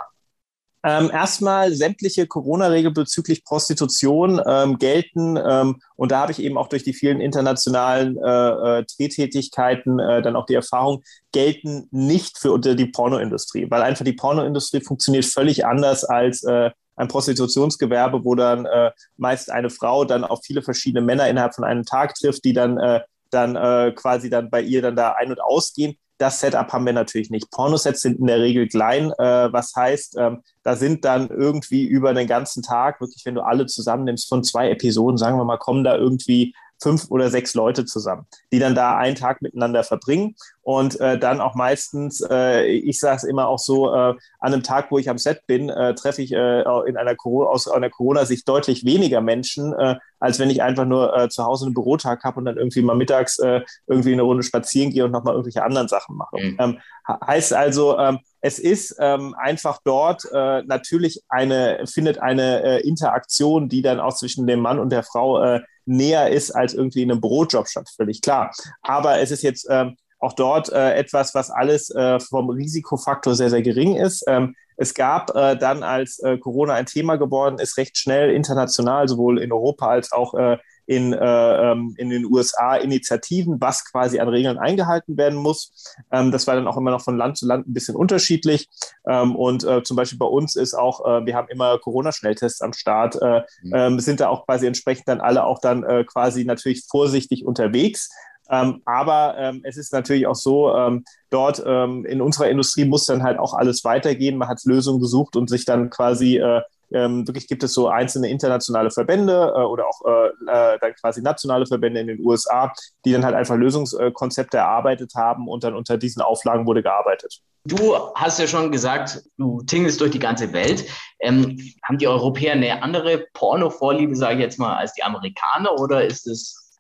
Ähm, 0.88 1.10
erstmal 1.12 1.74
sämtliche 1.74 2.28
Corona-Regeln 2.28 2.94
bezüglich 2.94 3.44
Prostitution 3.44 4.40
ähm, 4.46 4.78
gelten 4.78 5.36
ähm, 5.36 5.82
und 5.96 6.12
da 6.12 6.20
habe 6.20 6.32
ich 6.32 6.38
eben 6.40 6.60
auch 6.60 6.68
durch 6.68 6.84
die 6.84 6.94
vielen 6.94 7.22
internationalen 7.22 8.18
äh, 8.18 8.80
äh, 8.80 8.86
Drehtätigkeiten 8.96 9.98
äh, 9.98 10.22
dann 10.22 10.36
auch 10.36 10.46
die 10.46 10.54
Erfahrung, 10.54 11.02
gelten 11.32 11.88
nicht 11.90 12.38
für 12.38 12.52
unter 12.52 12.76
die 12.76 12.86
Pornoindustrie, 12.86 13.66
weil 13.72 13.82
einfach 13.82 14.06
die 14.06 14.14
Pornoindustrie 14.14 14.82
funktioniert 14.82 15.26
völlig 15.26 15.66
anders 15.66 16.04
als 16.04 16.44
äh, 16.44 16.70
ein 16.96 17.08
Prostitutionsgewerbe, 17.08 18.24
wo 18.24 18.36
dann 18.36 18.68
äh, 18.68 18.92
meist 19.18 19.50
eine 19.50 19.72
Frau 19.72 20.06
dann 20.06 20.24
auf 20.24 20.42
viele 20.44 20.62
verschiedene 20.62 21.04
Männer 21.04 21.28
innerhalb 21.28 21.56
von 21.56 21.64
einem 21.64 21.86
Tag 21.86 22.14
trifft, 22.14 22.46
die 22.46 22.54
dann, 22.54 22.78
äh, 22.78 23.02
dann 23.32 23.56
äh, 23.56 23.92
quasi 23.96 24.30
dann 24.30 24.52
bei 24.52 24.62
ihr 24.62 24.84
dann 24.84 24.96
da 24.96 25.14
ein- 25.14 25.32
und 25.32 25.42
ausgehen. 25.42 25.98
Das 26.18 26.40
Setup 26.40 26.72
haben 26.72 26.86
wir 26.86 26.94
natürlich 26.94 27.30
nicht. 27.30 27.52
Pornosets 27.52 28.02
sind 28.02 28.20
in 28.20 28.28
der 28.28 28.40
Regel 28.40 28.68
klein, 28.68 29.12
äh, 29.18 29.52
was 29.52 29.76
heißt, 29.76 30.16
ähm, 30.18 30.42
da 30.64 30.76
sind 30.76 31.04
dann 31.04 31.30
irgendwie 31.30 31.86
über 31.86 32.14
den 32.14 32.28
ganzen 32.28 32.64
Tag, 32.64 33.02
wirklich, 33.02 33.26
wenn 33.26 33.36
du 33.36 33.42
alle 33.42 33.66
zusammennimmst 33.66 34.30
von 34.30 34.44
zwei 34.44 34.70
Episoden, 34.70 35.18
sagen 35.18 35.38
wir 35.38 35.46
mal, 35.46 35.58
kommen 35.58 35.84
da 35.84 35.96
irgendwie 35.96 36.56
fünf 36.82 37.10
oder 37.10 37.30
sechs 37.30 37.54
Leute 37.54 37.86
zusammen, 37.86 38.26
die 38.52 38.60
dann 38.60 38.76
da 38.76 38.98
einen 38.98 39.16
Tag 39.16 39.42
miteinander 39.42 39.84
verbringen 39.84 40.36
und 40.62 41.00
äh, 41.00 41.18
dann 41.18 41.42
auch 41.42 41.56
meistens, 41.56 42.22
äh, 42.30 42.66
ich 42.66 43.00
sage 43.00 43.18
es 43.18 43.24
immer 43.24 43.48
auch 43.48 43.60
so, 43.60 43.94
äh, 43.94 44.14
an 44.40 44.54
einem 44.54 44.64
Tag, 44.64 44.92
wo 44.92 44.98
ich 44.98 45.10
am 45.10 45.18
Set 45.18 45.48
bin, 45.48 45.70
äh, 45.70 45.96
treffe 45.96 46.22
ich 46.22 46.34
äh, 46.34 46.62
in 46.88 46.98
einer 46.98 47.16
Corona, 47.16 47.50
aus 47.50 47.68
einer 47.68 47.90
Corona-Sicht 47.90 48.48
deutlich 48.48 48.86
weniger 48.86 49.22
Menschen, 49.22 49.74
äh, 49.74 49.96
als 50.20 50.40
wenn 50.40 50.50
ich 50.50 50.64
einfach 50.64 50.86
nur 50.86 51.30
zu 51.30 51.44
Hause 51.44 51.66
einen 51.66 51.76
Bürotag 51.76 52.24
habe 52.24 52.40
und 52.40 52.46
dann 52.46 52.58
irgendwie 52.58 52.82
mal 52.82 52.96
mittags 52.96 53.38
irgendwie 53.86 54.14
eine 54.14 54.24
Runde 54.24 54.42
spazieren 54.42 54.92
gehe 54.92 55.06
und 55.06 55.12
nochmal 55.12 55.34
irgendwelche 55.34 55.64
anderen 55.64 55.88
Sachen 55.88 56.16
mache. 56.16 56.38
Mhm. 56.40 56.58
Ähm, 56.60 56.78
heißt 57.08 57.54
also, 57.54 58.00
ähm, 58.00 58.20
es 58.46 58.60
ist 58.60 58.96
ähm, 59.00 59.34
einfach 59.40 59.80
dort 59.84 60.24
äh, 60.32 60.62
natürlich 60.68 61.24
eine, 61.30 61.84
findet 61.92 62.20
eine 62.20 62.62
äh, 62.62 62.88
Interaktion, 62.88 63.70
die 63.70 63.82
dann 63.82 64.00
auch 64.00 64.16
zwischen 64.16 64.46
dem 64.46 64.60
Mann 64.60 64.78
und 64.78 64.92
der 64.92 65.02
Frau 65.02 65.42
äh, 65.42 65.62
näher 65.86 66.30
ist 66.30 66.52
als 66.52 66.76
irgendwie 66.76 67.02
in 67.02 67.10
einem 67.10 67.22
Bürojob 67.22 67.68
statt, 67.68 67.90
völlig 67.96 68.22
klar. 68.22 68.52
Aber 68.84 69.20
es 69.20 69.32
ist 69.32 69.42
jetzt 69.42 69.66
ähm, 69.68 69.98
auch 70.20 70.34
dort 70.34 70.72
äh, 70.72 70.94
etwas, 70.94 71.34
was 71.34 71.50
alles 71.50 71.90
äh, 71.90 72.20
vom 72.20 72.52
Risikofaktor 72.52 73.34
sehr, 73.34 73.50
sehr 73.50 73.64
gering 73.64 73.96
ist. 73.96 74.24
Ähm, 74.28 74.54
es 74.78 74.94
gab 74.94 75.36
äh, 75.36 75.58
dann, 75.58 75.82
als 75.82 76.20
äh, 76.20 76.38
Corona 76.38 76.76
ein 76.76 76.86
Thema 76.86 77.16
geworden 77.16 77.58
ist, 77.58 77.78
recht 77.80 77.98
schnell 77.98 78.30
international, 78.30 79.08
sowohl 79.08 79.42
in 79.42 79.52
Europa 79.52 79.88
als 79.88 80.12
auch 80.12 80.36
äh, 80.36 80.60
in, 80.86 81.14
äh, 81.14 81.72
ähm, 81.72 81.96
in 81.98 82.10
den 82.10 82.26
USA 82.26 82.76
Initiativen, 82.76 83.60
was 83.60 83.90
quasi 83.90 84.20
an 84.20 84.30
Regeln 84.30 84.58
eingehalten 84.58 85.18
werden 85.18 85.38
muss. 85.38 85.94
Ähm, 86.12 86.32
das 86.32 86.48
war 86.48 86.56
dann 86.56 86.68
auch 86.68 86.78
immer 86.78 86.92
noch 86.92 87.02
von 87.02 87.18
Land 87.18 87.38
zu 87.38 87.48
Land 87.48 87.68
ein 87.68 87.74
bisschen 87.74 87.96
unterschiedlich. 87.96 88.70
Ähm, 89.08 89.36
und 89.36 89.64
äh, 89.64 89.84
zum 89.84 89.98
Beispiel 89.98 90.20
bei 90.20 90.26
uns 90.26 90.56
ist 90.56 90.74
auch, 90.74 91.06
äh, 91.06 91.26
wir 91.26 91.36
haben 91.36 91.48
immer 91.50 91.78
Corona-Schnelltests 91.80 92.62
am 92.62 92.74
Start, 92.74 93.16
äh, 93.22 93.42
mhm. 93.64 93.74
ähm, 93.74 94.00
sind 94.00 94.20
da 94.20 94.30
auch 94.30 94.46
quasi 94.46 94.68
entsprechend 94.68 95.08
dann 95.08 95.22
alle 95.22 95.44
auch 95.46 95.60
dann 95.60 95.84
äh, 95.84 96.04
quasi 96.04 96.46
natürlich 96.46 96.86
vorsichtig 96.88 97.46
unterwegs. 97.46 98.10
Ähm, 98.50 98.82
aber 98.86 99.36
ähm, 99.38 99.62
es 99.64 99.78
ist 99.78 99.92
natürlich 99.92 100.28
auch 100.28 100.36
so, 100.36 100.76
ähm, 100.76 101.04
dort 101.32 101.64
ähm, 101.66 102.06
in 102.06 102.22
unserer 102.22 102.50
Industrie 102.50 102.86
muss 102.86 103.06
dann 103.06 103.24
halt 103.24 103.40
auch 103.40 103.54
alles 103.54 103.84
weitergehen. 103.84 104.38
Man 104.38 104.48
hat 104.48 104.64
Lösungen 104.66 105.02
gesucht 105.02 105.36
und 105.36 105.50
sich 105.50 105.66
dann 105.66 105.90
quasi 105.90 106.38
äh, 106.38 106.62
ähm, 106.92 107.28
wirklich 107.28 107.48
gibt 107.48 107.64
es 107.64 107.74
so 107.74 107.88
einzelne 107.88 108.30
internationale 108.30 108.92
Verbände 108.92 109.54
äh, 109.56 109.62
oder 109.62 109.88
auch 109.88 110.02
äh, 110.06 110.28
äh 110.28 110.80
dann 110.80 110.94
quasi 110.96 111.22
nationale 111.22 111.66
Verbände 111.66 112.00
in 112.00 112.08
den 112.08 112.20
USA, 112.20 112.72
die 113.04 113.12
dann 113.12 113.26
halt 113.26 113.36
einfach 113.36 113.56
Lösungskonzepte 113.56 114.58
erarbeitet 114.58 115.14
haben 115.16 115.48
und 115.48 115.64
dann 115.64 115.76
unter 115.76 115.98
diesen 115.98 116.22
Auflagen 116.22 116.66
wurde 116.66 116.84
gearbeitet. 116.84 117.42
Du 117.66 117.96
hast 118.14 118.40
ja 118.40 118.46
schon 118.46 118.72
gesagt, 118.72 119.24
du 119.38 119.62
tingelst 119.64 120.00
durch 120.00 120.12
die 120.12 120.20
ganze 120.20 120.54
Welt. 120.54 120.86
Ähm, 121.20 121.60
haben 121.84 121.98
die 121.98 122.08
Europäer 122.08 122.54
eine 122.54 122.84
andere 122.84 123.26
Porno-Vorliebe, 123.34 124.16
sage 124.16 124.36
ich 124.36 124.42
jetzt 124.42 124.60
mal, 124.60 124.78
als 124.78 124.94
die 124.94 125.04
Amerikaner 125.04 125.74
oder 125.80 126.06
ist 126.06 126.28
es 126.28 126.80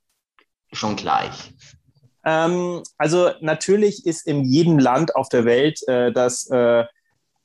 schon 0.72 0.96
gleich? 0.96 1.54
Ähm, 2.24 2.84
also 2.98 3.32
natürlich 3.42 4.06
ist 4.06 4.28
in 4.28 4.44
jedem 4.44 4.78
Land 4.78 5.16
auf 5.16 5.30
der 5.30 5.46
Welt 5.46 5.80
äh, 5.88 6.12
das 6.12 6.50
äh, 6.50 6.84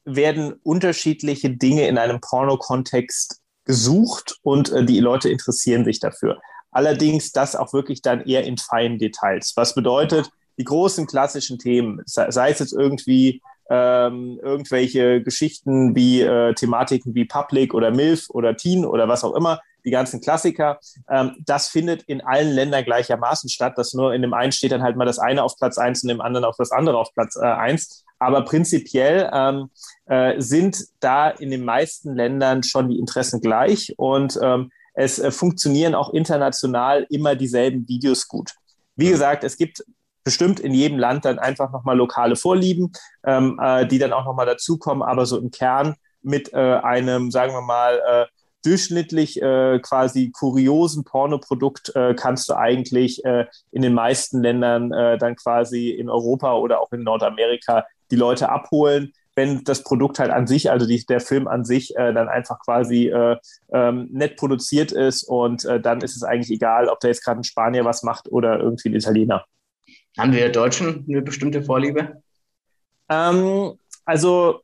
werden 0.04 0.54
unterschiedliche 0.62 1.50
Dinge 1.50 1.86
in 1.88 1.98
einem 1.98 2.20
Porno-Kontext 2.20 3.40
gesucht 3.64 4.38
und 4.42 4.72
äh, 4.72 4.84
die 4.84 5.00
Leute 5.00 5.28
interessieren 5.30 5.84
sich 5.84 6.00
dafür. 6.00 6.40
Allerdings 6.72 7.32
das 7.32 7.56
auch 7.56 7.72
wirklich 7.72 8.02
dann 8.02 8.22
eher 8.22 8.44
in 8.44 8.56
feinen 8.56 8.98
Details. 8.98 9.52
Was 9.56 9.74
bedeutet, 9.74 10.30
die 10.58 10.64
großen 10.64 11.06
klassischen 11.06 11.58
Themen, 11.58 12.02
sei 12.06 12.50
es 12.50 12.58
jetzt 12.58 12.72
irgendwie 12.72 13.42
ähm, 13.70 14.40
irgendwelche 14.42 15.22
Geschichten 15.22 15.94
wie 15.94 16.22
äh, 16.22 16.54
Thematiken 16.54 17.14
wie 17.14 17.24
Public 17.24 17.72
oder 17.72 17.90
MILF 17.90 18.28
oder 18.30 18.56
Teen 18.56 18.84
oder 18.84 19.08
was 19.08 19.24
auch 19.24 19.34
immer, 19.34 19.60
die 19.84 19.90
ganzen 19.90 20.20
Klassiker. 20.20 20.78
Ähm, 21.08 21.36
das 21.44 21.68
findet 21.68 22.02
in 22.02 22.20
allen 22.20 22.50
Ländern 22.50 22.84
gleichermaßen 22.84 23.50
statt. 23.50 23.74
Das 23.76 23.94
nur 23.94 24.14
in 24.14 24.22
dem 24.22 24.34
einen 24.34 24.52
steht 24.52 24.72
dann 24.72 24.82
halt 24.82 24.96
mal 24.96 25.04
das 25.04 25.18
eine 25.18 25.42
auf 25.42 25.56
Platz 25.56 25.78
eins 25.78 26.02
und 26.02 26.10
im 26.10 26.20
anderen 26.20 26.44
auf 26.44 26.56
das 26.56 26.72
andere 26.72 26.98
auf 26.98 27.12
Platz 27.14 27.36
äh, 27.36 27.44
eins. 27.44 28.04
Aber 28.18 28.44
prinzipiell 28.44 29.30
ähm, 29.32 29.70
äh, 30.06 30.40
sind 30.40 30.84
da 31.00 31.30
in 31.30 31.50
den 31.50 31.64
meisten 31.64 32.14
Ländern 32.14 32.62
schon 32.62 32.88
die 32.88 32.98
Interessen 32.98 33.40
gleich 33.40 33.94
und 33.96 34.38
ähm, 34.42 34.70
es 34.94 35.18
äh, 35.18 35.30
funktionieren 35.30 35.94
auch 35.94 36.12
international 36.12 37.06
immer 37.08 37.34
dieselben 37.34 37.88
Videos 37.88 38.28
gut. 38.28 38.52
Wie 38.96 39.08
gesagt, 39.08 39.44
es 39.44 39.56
gibt 39.56 39.82
bestimmt 40.24 40.60
in 40.60 40.74
jedem 40.74 40.98
Land 40.98 41.24
dann 41.24 41.38
einfach 41.38 41.72
nochmal 41.72 41.96
lokale 41.96 42.36
Vorlieben, 42.36 42.92
ähm, 43.24 43.58
äh, 43.62 43.86
die 43.86 43.98
dann 43.98 44.12
auch 44.12 44.24
nochmal 44.24 44.46
dazukommen, 44.46 45.02
aber 45.02 45.24
so 45.26 45.38
im 45.38 45.50
Kern 45.50 45.96
mit 46.22 46.52
äh, 46.52 46.56
einem, 46.56 47.30
sagen 47.30 47.52
wir 47.54 47.62
mal, 47.62 48.00
äh, 48.06 48.26
durchschnittlich 48.62 49.40
äh, 49.40 49.78
quasi 49.80 50.30
kuriosen 50.30 51.04
Pornoprodukt 51.04 51.94
äh, 51.94 52.14
kannst 52.14 52.48
du 52.48 52.54
eigentlich 52.54 53.24
äh, 53.24 53.46
in 53.70 53.82
den 53.82 53.94
meisten 53.94 54.42
Ländern 54.42 54.92
äh, 54.92 55.18
dann 55.18 55.36
quasi 55.36 55.90
in 55.90 56.08
Europa 56.08 56.54
oder 56.56 56.80
auch 56.80 56.92
in 56.92 57.02
Nordamerika 57.02 57.84
die 58.10 58.16
Leute 58.16 58.48
abholen. 58.48 59.12
Wenn 59.36 59.64
das 59.64 59.84
Produkt 59.84 60.18
halt 60.18 60.30
an 60.30 60.46
sich, 60.46 60.70
also 60.70 60.86
die, 60.86 61.04
der 61.06 61.20
Film 61.20 61.48
an 61.48 61.64
sich, 61.64 61.96
äh, 61.96 62.12
dann 62.12 62.28
einfach 62.28 62.58
quasi 62.64 63.08
äh, 63.08 63.36
ähm, 63.72 64.08
nett 64.12 64.36
produziert 64.36 64.92
ist 64.92 65.22
und 65.22 65.64
dann 65.64 66.00
ist 66.00 66.16
es 66.16 66.22
eigentlich 66.22 66.50
egal, 66.50 66.88
ob 66.88 67.00
da 67.00 67.08
jetzt 67.08 67.24
gerade 67.24 67.40
ein 67.40 67.44
Spanier 67.44 67.84
was 67.84 68.02
macht 68.02 68.30
oder 68.30 68.58
irgendwie 68.58 68.88
ein 68.88 68.94
Italiener. 68.94 69.44
Haben 70.18 70.32
wir 70.32 70.50
Deutschen 70.50 71.04
eine 71.08 71.22
bestimmte 71.22 71.62
Vorliebe? 71.62 72.22
Ähm, 73.08 73.78
also 74.04 74.60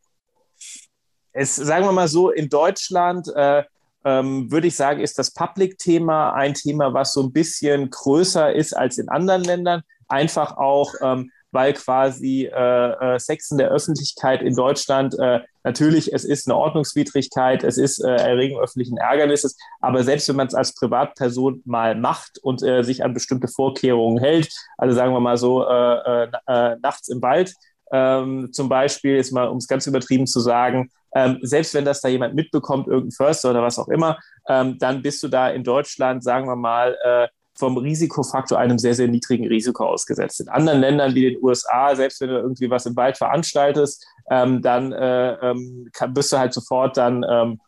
es, 1.33 1.57
sagen 1.57 1.85
wir 1.85 1.93
mal 1.93 2.09
so, 2.09 2.31
in 2.31 2.49
Deutschland 2.49 3.29
äh, 3.35 3.63
ähm, 4.07 4.53
würde 4.53 4.69
ich 4.69 4.77
sagen, 4.77 5.01
ist 5.01 5.19
das 5.19 5.33
Public-Thema 5.33 6.33
ein 6.33 6.55
Thema, 6.55 6.95
was 6.95 7.13
so 7.13 7.25
ein 7.25 7.33
bisschen 7.33 7.91
größer 7.91 8.55
ist 8.55 8.73
als 8.73 8.99
in 8.99 9.09
anderen 9.09 9.43
Ländern. 9.43 9.83
Einfach 10.07 10.57
auch, 10.57 10.95
ähm, 11.03 11.33
weil 11.51 11.73
quasi 11.73 12.45
äh, 12.45 13.15
äh, 13.15 13.19
Sex 13.19 13.51
in 13.51 13.59
der 13.59 13.71
Öffentlichkeit 13.71 14.43
in 14.43 14.55
Deutschland 14.55 15.19
äh, 15.19 15.41
natürlich, 15.65 16.13
es 16.13 16.25
ist 16.25 16.47
eine 16.47 16.57
Ordnungswidrigkeit, 16.57 17.65
es 17.65 17.79
ist 17.79 17.99
äh, 17.99 18.15
Erregung 18.15 18.61
öffentlichen 18.61 18.97
Ärgernisses, 18.97 19.57
aber 19.81 20.05
selbst 20.05 20.29
wenn 20.29 20.37
man 20.37 20.47
es 20.47 20.55
als 20.55 20.75
Privatperson 20.75 21.63
mal 21.65 21.97
macht 21.97 22.39
und 22.39 22.63
äh, 22.63 22.85
sich 22.85 23.03
an 23.03 23.15
bestimmte 23.15 23.49
Vorkehrungen 23.49 24.23
hält, 24.23 24.49
also 24.79 24.95
sagen 24.95 25.13
wir 25.15 25.21
mal 25.21 25.37
so 25.37 25.67
äh, 25.67 26.25
äh, 26.47 26.77
nachts 26.81 27.09
im 27.09 27.23
Wald, 27.23 27.55
ähm, 27.91 28.51
zum 28.53 28.69
Beispiel, 28.69 29.17
ist 29.17 29.33
mal, 29.33 29.49
um 29.49 29.59
es 29.59 29.69
ganz 29.69 29.87
übertrieben 29.87 30.27
zu 30.27 30.41
sagen, 30.41 30.91
ähm, 31.17 31.39
selbst 31.41 31.73
wenn 31.73 31.87
das 31.87 32.03
da 32.03 32.09
jemand 32.09 32.35
mitbekommt, 32.35 32.89
irgendein 32.89 33.13
Förster 33.13 33.51
oder 33.51 33.63
was 33.63 33.79
auch 33.79 33.89
immer, 33.89 34.19
ähm, 34.49 34.79
dann 34.79 35.01
bist 35.01 35.23
du 35.23 35.29
da 35.29 35.49
in 35.49 35.65
Deutschland, 35.65 36.23
sagen 36.23 36.47
wir 36.47 36.57
mal, 36.57 36.97
äh, 37.03 37.29
vom 37.59 37.79
Risikofaktor 37.79 38.59
einem 38.59 38.79
sehr, 38.79 38.95
sehr 38.95 39.09
niedrigen 39.09 39.47
Risiko 39.47 39.87
ausgesetzt. 39.87 40.41
In 40.41 40.51
anderen 40.51 40.81
Ländern 40.81 41.15
wie 41.15 41.31
den 41.31 41.43
USA, 41.43 41.97
selbst 41.97 42.21
wenn 42.21 42.29
du 42.29 42.37
irgendwie 42.37 42.69
was 42.69 42.85
im 42.85 42.95
Wald 42.97 43.17
veranstaltest, 43.17 44.07
ähm, 44.31 44.61
dann 44.61 44.93
äh, 44.93 45.33
ähm, 45.37 45.89
kann, 45.95 46.13
bist 46.13 46.35
du 46.35 46.39
halt 46.39 46.53
sofort 46.53 46.99
dann 46.99 47.25
ähm, 47.27 47.61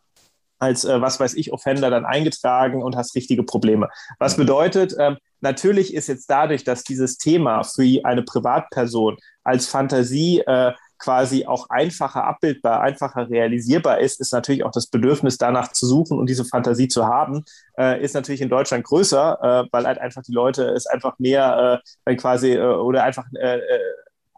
als, 0.59 0.85
äh, 0.85 1.01
was 1.01 1.19
weiß 1.19 1.33
ich, 1.33 1.51
Offender 1.51 1.89
dann 1.89 2.05
eingetragen 2.05 2.83
und 2.83 2.95
hast 2.95 3.15
richtige 3.15 3.41
Probleme. 3.41 3.89
Was 4.19 4.37
bedeutet, 4.37 4.93
ähm, 4.99 5.17
natürlich 5.41 5.95
ist 5.95 6.07
jetzt 6.07 6.29
dadurch, 6.29 6.63
dass 6.63 6.83
dieses 6.83 7.17
Thema 7.17 7.63
für 7.63 7.83
eine 8.03 8.21
Privatperson 8.21 9.17
als 9.43 9.65
Fantasie 9.65 10.41
äh, 10.45 10.73
quasi 10.99 11.45
auch 11.45 11.69
einfacher 11.69 12.25
abbildbar, 12.25 12.81
einfacher 12.81 13.29
realisierbar 13.29 13.99
ist, 13.99 14.19
ist 14.19 14.33
natürlich 14.33 14.63
auch 14.63 14.71
das 14.71 14.87
Bedürfnis 14.87 15.37
danach 15.37 15.71
zu 15.71 15.87
suchen 15.87 16.19
und 16.19 16.29
diese 16.29 16.45
Fantasie 16.45 16.87
zu 16.87 17.07
haben, 17.07 17.43
äh, 17.77 18.03
ist 18.03 18.13
natürlich 18.13 18.41
in 18.41 18.49
Deutschland 18.49 18.83
größer, 18.83 19.39
äh, 19.41 19.69
weil 19.71 19.85
halt 19.85 19.99
einfach 19.99 20.21
die 20.21 20.33
Leute 20.33 20.65
es 20.69 20.85
einfach 20.85 21.17
mehr 21.17 21.81
äh, 22.05 22.15
quasi 22.15 22.53
äh, 22.53 22.61
oder 22.61 23.03
einfach 23.03 23.25
äh, 23.33 23.57
äh, 23.59 23.79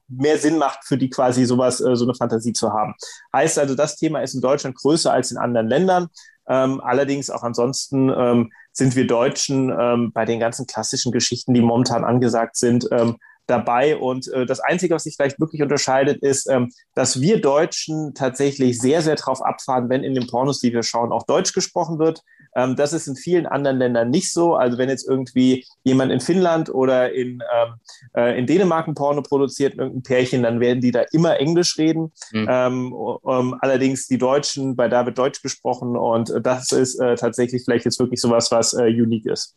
mehr 0.07 0.37
Sinn 0.37 0.57
macht, 0.57 0.85
für 0.85 0.97
die 0.97 1.09
quasi 1.09 1.45
sowas, 1.45 1.81
äh, 1.81 1.95
so 1.95 2.05
eine 2.05 2.13
Fantasie 2.13 2.53
zu 2.53 2.71
haben. 2.71 2.93
Heißt 3.33 3.57
also, 3.57 3.75
das 3.75 3.95
Thema 3.95 4.21
ist 4.21 4.35
in 4.35 4.41
Deutschland 4.41 4.75
größer 4.75 5.11
als 5.11 5.31
in 5.31 5.37
anderen 5.37 5.67
Ländern. 5.67 6.07
Ähm, 6.47 6.81
allerdings 6.81 7.29
auch 7.29 7.43
ansonsten 7.43 8.09
ähm, 8.09 8.51
sind 8.73 8.95
wir 8.95 9.07
Deutschen 9.07 9.73
ähm, 9.77 10.11
bei 10.11 10.25
den 10.25 10.39
ganzen 10.39 10.65
klassischen 10.67 11.11
Geschichten, 11.11 11.53
die 11.53 11.61
momentan 11.61 12.03
angesagt 12.03 12.57
sind, 12.57 12.87
ähm, 12.91 13.17
dabei. 13.51 13.97
Und 13.97 14.27
äh, 14.33 14.45
das 14.45 14.59
Einzige, 14.59 14.95
was 14.95 15.03
sich 15.03 15.15
vielleicht 15.15 15.39
wirklich 15.39 15.61
unterscheidet, 15.61 16.23
ist, 16.23 16.49
ähm, 16.49 16.71
dass 16.95 17.21
wir 17.21 17.41
Deutschen 17.41 18.13
tatsächlich 18.15 18.79
sehr, 18.79 19.01
sehr 19.01 19.15
drauf 19.15 19.41
abfahren, 19.41 19.89
wenn 19.89 20.03
in 20.03 20.15
den 20.15 20.27
Pornos, 20.27 20.59
die 20.59 20.73
wir 20.73 20.83
schauen, 20.83 21.11
auch 21.11 21.23
Deutsch 21.23 21.53
gesprochen 21.53 21.99
wird. 21.99 22.23
Ähm, 22.55 22.75
das 22.75 22.93
ist 22.93 23.07
in 23.07 23.15
vielen 23.15 23.45
anderen 23.45 23.77
Ländern 23.77 24.09
nicht 24.09 24.31
so. 24.31 24.55
Also 24.55 24.77
wenn 24.77 24.89
jetzt 24.89 25.07
irgendwie 25.07 25.65
jemand 25.83 26.11
in 26.11 26.19
Finnland 26.19 26.73
oder 26.73 27.13
in, 27.13 27.43
ähm, 27.53 27.73
äh, 28.15 28.37
in 28.37 28.45
Dänemark 28.45 28.87
ein 28.87 28.95
Porno 28.95 29.21
produziert, 29.21 29.75
irgendein 29.75 30.03
Pärchen, 30.03 30.43
dann 30.43 30.59
werden 30.59 30.81
die 30.81 30.91
da 30.91 31.03
immer 31.11 31.39
Englisch 31.39 31.77
reden. 31.77 32.11
Mhm. 32.31 32.47
Ähm, 32.49 32.93
um, 32.93 33.55
allerdings 33.61 34.07
die 34.07 34.17
Deutschen, 34.17 34.75
bei 34.75 34.87
da 34.87 35.05
wird 35.05 35.17
Deutsch 35.17 35.41
gesprochen 35.41 35.95
und 35.95 36.33
das 36.41 36.71
ist 36.71 36.99
äh, 36.99 37.15
tatsächlich 37.15 37.63
vielleicht 37.63 37.85
jetzt 37.85 37.99
wirklich 37.99 38.19
sowas, 38.21 38.51
was 38.51 38.73
äh, 38.73 38.85
unique 38.85 39.25
ist. 39.25 39.55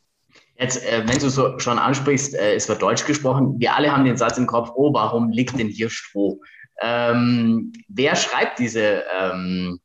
Jetzt, 0.57 0.85
äh, 0.85 1.03
wenn 1.07 1.19
du 1.19 1.29
so 1.29 1.59
schon 1.59 1.79
ansprichst, 1.79 2.35
äh, 2.35 2.55
es 2.55 2.69
wird 2.69 2.81
Deutsch 2.81 3.05
gesprochen. 3.07 3.59
Wir 3.59 3.75
alle 3.75 3.93
haben 3.93 4.05
den 4.05 4.17
Satz 4.17 4.39
im 4.39 4.47
Kopf, 4.47 4.71
oh, 4.75 4.93
warum 4.93 5.31
liegt 5.31 5.59
denn 5.59 5.69
hier 5.69 5.91
Stroh? 5.91 6.41
Ähm, 6.81 7.73
wer 7.89 8.15
schreibt 8.17 8.59
diese 8.59 9.05
ähm, 9.19 9.81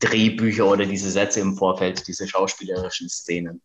Drehbücher 0.00 0.66
oder 0.66 0.86
diese 0.86 1.10
Sätze 1.10 1.40
im 1.40 1.56
Vorfeld, 1.56 2.06
diese 2.08 2.26
schauspielerischen 2.26 3.08
Szenen? 3.08 3.60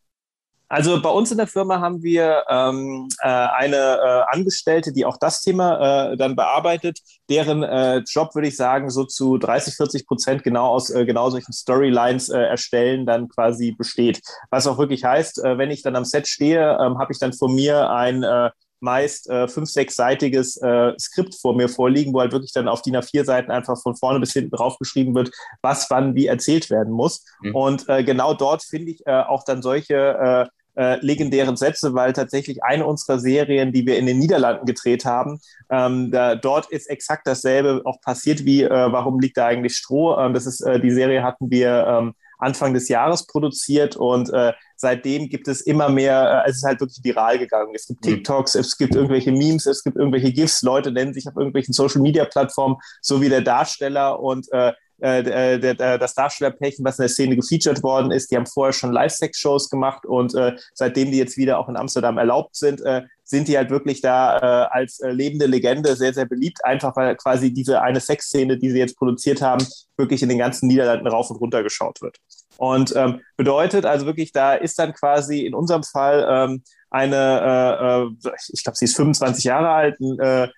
Also 0.69 1.01
bei 1.01 1.09
uns 1.09 1.31
in 1.31 1.37
der 1.37 1.47
Firma 1.47 1.81
haben 1.81 2.03
wir 2.03 2.43
ähm, 2.47 3.09
äh, 3.21 3.27
eine 3.27 3.75
äh, 3.75 4.35
Angestellte, 4.35 4.93
die 4.93 5.03
auch 5.03 5.17
das 5.17 5.41
Thema 5.41 6.11
äh, 6.11 6.17
dann 6.17 6.35
bearbeitet, 6.35 6.99
deren 7.27 7.63
äh, 7.63 7.97
Job, 8.07 8.35
würde 8.35 8.47
ich 8.47 8.55
sagen, 8.55 8.91
so 8.91 9.03
zu 9.03 9.39
30, 9.39 9.75
40 9.75 10.05
Prozent 10.05 10.43
genau 10.43 10.67
aus 10.67 10.91
äh, 10.91 11.05
genau 11.05 11.31
solchen 11.31 11.53
Storylines 11.53 12.29
äh, 12.29 12.37
erstellen 12.37 13.07
dann 13.07 13.29
quasi 13.29 13.71
besteht. 13.71 14.21
Was 14.51 14.67
auch 14.67 14.77
wirklich 14.77 15.03
heißt, 15.03 15.43
äh, 15.43 15.57
wenn 15.57 15.71
ich 15.71 15.81
dann 15.81 15.95
am 15.95 16.05
Set 16.05 16.27
stehe, 16.27 16.61
äh, 16.61 16.77
habe 16.77 17.11
ich 17.11 17.19
dann 17.19 17.33
vor 17.33 17.49
mir 17.49 17.89
ein 17.89 18.21
äh, 18.21 18.51
meist 18.79 19.29
äh, 19.29 19.47
fünf, 19.47 19.69
sechsseitiges 19.69 20.57
äh, 20.57 20.93
Skript 20.99 21.35
vor 21.35 21.55
mir 21.55 21.67
vorliegen, 21.67 22.13
wo 22.13 22.21
halt 22.21 22.31
wirklich 22.31 22.53
dann 22.53 22.67
auf 22.67 22.81
DIN 22.81 22.95
A4 22.95 23.25
Seiten 23.25 23.51
einfach 23.51 23.81
von 23.81 23.95
vorne 23.95 24.19
bis 24.19 24.33
hinten 24.33 24.51
drauf 24.51 24.77
geschrieben 24.77 25.15
wird, 25.15 25.31
was 25.61 25.89
wann 25.89 26.15
wie 26.15 26.27
erzählt 26.27 26.69
werden 26.69 26.93
muss. 26.93 27.25
Mhm. 27.41 27.55
Und 27.55 27.89
äh, 27.89 28.03
genau 28.03 28.33
dort 28.33 28.63
finde 28.63 28.91
ich 28.91 29.05
äh, 29.05 29.11
auch 29.11 29.43
dann 29.43 29.61
solche 29.61 30.47
äh, 30.79 30.97
legendären 31.01 31.57
Sätze, 31.57 31.93
weil 31.93 32.13
tatsächlich 32.13 32.63
eine 32.63 32.85
unserer 32.85 33.19
Serien, 33.19 33.73
die 33.73 33.85
wir 33.85 33.97
in 33.97 34.05
den 34.05 34.17
Niederlanden 34.17 34.65
gedreht 34.65 35.03
haben, 35.03 35.41
ähm, 35.69 36.09
da, 36.09 36.35
dort 36.35 36.71
ist 36.71 36.89
exakt 36.89 37.27
dasselbe 37.27 37.81
auch 37.83 37.99
passiert 37.99 38.45
wie 38.45 38.63
äh, 38.63 38.69
Warum 38.69 39.19
liegt 39.19 39.35
da 39.35 39.47
eigentlich 39.47 39.75
Stroh? 39.75 40.17
Ähm, 40.17 40.33
das 40.33 40.45
ist 40.45 40.61
äh, 40.61 40.79
die 40.79 40.91
Serie 40.91 41.21
hatten 41.21 41.51
wir 41.51 41.85
ähm, 41.85 42.13
Anfang 42.37 42.73
des 42.73 42.87
Jahres 42.87 43.27
produziert 43.27 43.97
und 43.97 44.31
äh, 44.31 44.53
seitdem 44.77 45.27
gibt 45.27 45.49
es 45.49 45.59
immer 45.59 45.89
mehr, 45.89 46.45
äh, 46.45 46.49
es 46.49 46.57
ist 46.57 46.63
halt 46.63 46.79
wirklich 46.79 47.03
viral 47.03 47.37
gegangen. 47.37 47.73
Es 47.75 47.85
gibt 47.87 48.05
mhm. 48.05 48.09
TikToks, 48.09 48.55
es 48.55 48.77
gibt 48.77 48.95
irgendwelche 48.95 49.33
Memes, 49.33 49.65
es 49.65 49.83
gibt 49.83 49.97
irgendwelche 49.97 50.31
GIFs, 50.31 50.61
Leute 50.61 50.93
nennen 50.93 51.13
sich 51.13 51.27
auf 51.27 51.35
irgendwelchen 51.35 51.73
Social 51.73 52.01
Media 52.01 52.23
Plattformen, 52.23 52.77
so 53.01 53.21
wie 53.21 53.27
der 53.27 53.41
Darsteller 53.41 54.21
und 54.21 54.49
äh, 54.53 54.71
äh, 55.01 55.19
äh, 55.19 55.59
der, 55.59 55.75
der, 55.75 55.97
das 55.97 56.13
Darstellerpärchen, 56.13 56.85
was 56.85 56.99
in 56.99 57.03
der 57.03 57.09
Szene 57.09 57.35
gefeatured 57.35 57.83
worden 57.83 58.11
ist, 58.11 58.31
die 58.31 58.35
haben 58.35 58.45
vorher 58.45 58.73
schon 58.73 58.91
Live-Sex-Shows 58.91 59.69
gemacht 59.69 60.05
und 60.05 60.35
äh, 60.35 60.55
seitdem 60.73 61.11
die 61.11 61.17
jetzt 61.17 61.37
wieder 61.37 61.59
auch 61.59 61.69
in 61.69 61.77
Amsterdam 61.77 62.17
erlaubt 62.17 62.55
sind, 62.55 62.81
äh, 62.81 63.03
sind 63.23 63.47
die 63.47 63.57
halt 63.57 63.69
wirklich 63.69 64.01
da 64.01 64.37
äh, 64.37 64.67
als 64.71 64.99
äh, 64.99 65.11
lebende 65.11 65.45
Legende 65.45 65.95
sehr, 65.95 66.13
sehr 66.13 66.25
beliebt, 66.25 66.65
einfach 66.65 66.95
weil 66.95 67.15
quasi 67.15 67.53
diese 67.53 67.81
eine 67.81 67.99
Sexszene, 67.99 68.57
die 68.57 68.71
sie 68.71 68.79
jetzt 68.79 68.97
produziert 68.97 69.41
haben, 69.41 69.65
wirklich 69.97 70.23
in 70.23 70.29
den 70.29 70.39
ganzen 70.39 70.67
Niederlanden 70.67 71.07
rauf 71.07 71.29
und 71.29 71.37
runter 71.37 71.61
geschaut 71.61 72.01
wird. 72.01 72.17
Und 72.57 72.93
ähm, 72.95 73.21
bedeutet 73.37 73.85
also 73.85 74.05
wirklich, 74.05 74.31
da 74.31 74.53
ist 74.55 74.79
dann 74.79 74.93
quasi 74.93 75.45
in 75.45 75.53
unserem 75.53 75.83
Fall 75.83 76.27
ähm, 76.29 76.63
eine, 76.89 78.09
äh, 78.21 78.27
äh, 78.27 78.35
ich 78.51 78.63
glaube, 78.63 78.77
sie 78.77 78.85
ist 78.85 78.95
25 78.95 79.43
Jahre 79.43 79.69
alt, 79.69 80.01
äh, 80.01 80.43
äh, 80.43 80.49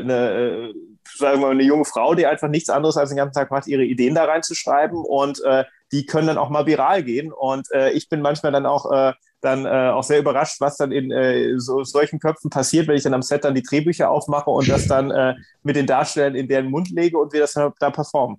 eine, 0.00 0.30
äh, 0.30 0.74
sagen 1.18 1.40
wir 1.40 1.48
mal, 1.48 1.52
eine 1.52 1.64
junge 1.64 1.84
Frau, 1.84 2.14
die 2.14 2.26
einfach 2.26 2.48
nichts 2.48 2.70
anderes 2.70 2.96
als 2.96 3.10
den 3.10 3.16
ganzen 3.16 3.34
Tag 3.34 3.50
macht, 3.50 3.66
ihre 3.66 3.84
Ideen 3.84 4.14
da 4.14 4.24
reinzuschreiben 4.24 4.98
und 4.98 5.42
äh, 5.44 5.64
die 5.92 6.06
können 6.06 6.26
dann 6.26 6.38
auch 6.38 6.50
mal 6.50 6.66
viral 6.66 7.02
gehen. 7.02 7.32
Und 7.32 7.70
äh, 7.72 7.90
ich 7.90 8.08
bin 8.08 8.20
manchmal 8.20 8.52
dann 8.52 8.66
auch 8.66 8.90
äh, 8.90 9.12
dann 9.40 9.66
äh, 9.66 9.90
auch 9.90 10.02
sehr 10.02 10.18
überrascht, 10.18 10.60
was 10.60 10.76
dann 10.76 10.92
in 10.92 11.10
äh, 11.12 11.58
so 11.58 11.84
solchen 11.84 12.18
Köpfen 12.18 12.50
passiert, 12.50 12.88
wenn 12.88 12.96
ich 12.96 13.04
dann 13.04 13.14
am 13.14 13.22
Set 13.22 13.44
dann 13.44 13.54
die 13.54 13.62
Drehbücher 13.62 14.10
aufmache 14.10 14.50
und 14.50 14.68
das 14.68 14.86
dann 14.86 15.10
äh, 15.10 15.34
mit 15.62 15.76
den 15.76 15.86
Darstellern 15.86 16.34
in 16.34 16.48
deren 16.48 16.70
Mund 16.70 16.90
lege 16.90 17.18
und 17.18 17.32
wir 17.32 17.40
das 17.40 17.52
dann 17.52 17.72
da 17.78 17.90
performen. 17.90 18.38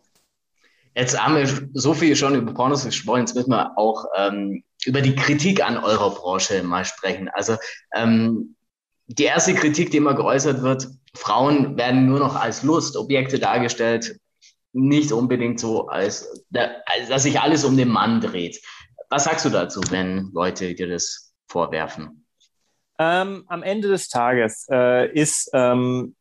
Jetzt 0.95 1.17
haben 1.17 1.35
wir 1.35 1.47
so 1.73 1.93
viel 1.93 2.15
schon 2.15 2.35
über 2.35 2.53
Pornos 2.53 2.83
gesprochen, 2.83 3.21
jetzt 3.21 3.35
müssen 3.35 3.51
wir 3.51 3.77
auch 3.77 4.05
ähm, 4.17 4.63
über 4.85 5.01
die 5.01 5.15
Kritik 5.15 5.65
an 5.65 5.77
eurer 5.77 6.09
Branche 6.09 6.61
mal 6.63 6.83
sprechen. 6.83 7.29
Also 7.29 7.55
ähm, 7.93 8.55
die 9.09 9.23
erste 9.23 9.55
Kritik, 9.55 9.89
die 9.89 9.97
immer 9.97 10.13
geäußert 10.13 10.61
wird, 10.61 10.87
Frauen 11.15 11.75
werden 11.77 12.05
nur 12.05 12.19
noch 12.19 12.35
als 12.35 12.61
Lustobjekte 12.61 13.39
dargestellt, 13.39 14.19
nicht 14.71 15.11
unbedingt 15.11 15.59
so, 15.59 15.87
als, 15.87 16.45
dass 16.51 17.23
sich 17.23 17.39
alles 17.39 17.65
um 17.65 17.75
den 17.75 17.89
Mann 17.89 18.21
dreht. 18.21 18.61
Was 19.09 19.23
sagst 19.23 19.45
du 19.45 19.49
dazu, 19.49 19.81
wenn 19.89 20.29
Leute 20.31 20.75
dir 20.75 20.87
das 20.87 21.33
vorwerfen? 21.47 22.27
Ähm, 22.99 23.45
am 23.47 23.63
Ende 23.63 23.87
des 23.87 24.09
Tages 24.09 24.67
äh, 24.69 25.11
ist, 25.11 25.49
ähm, 25.53 26.15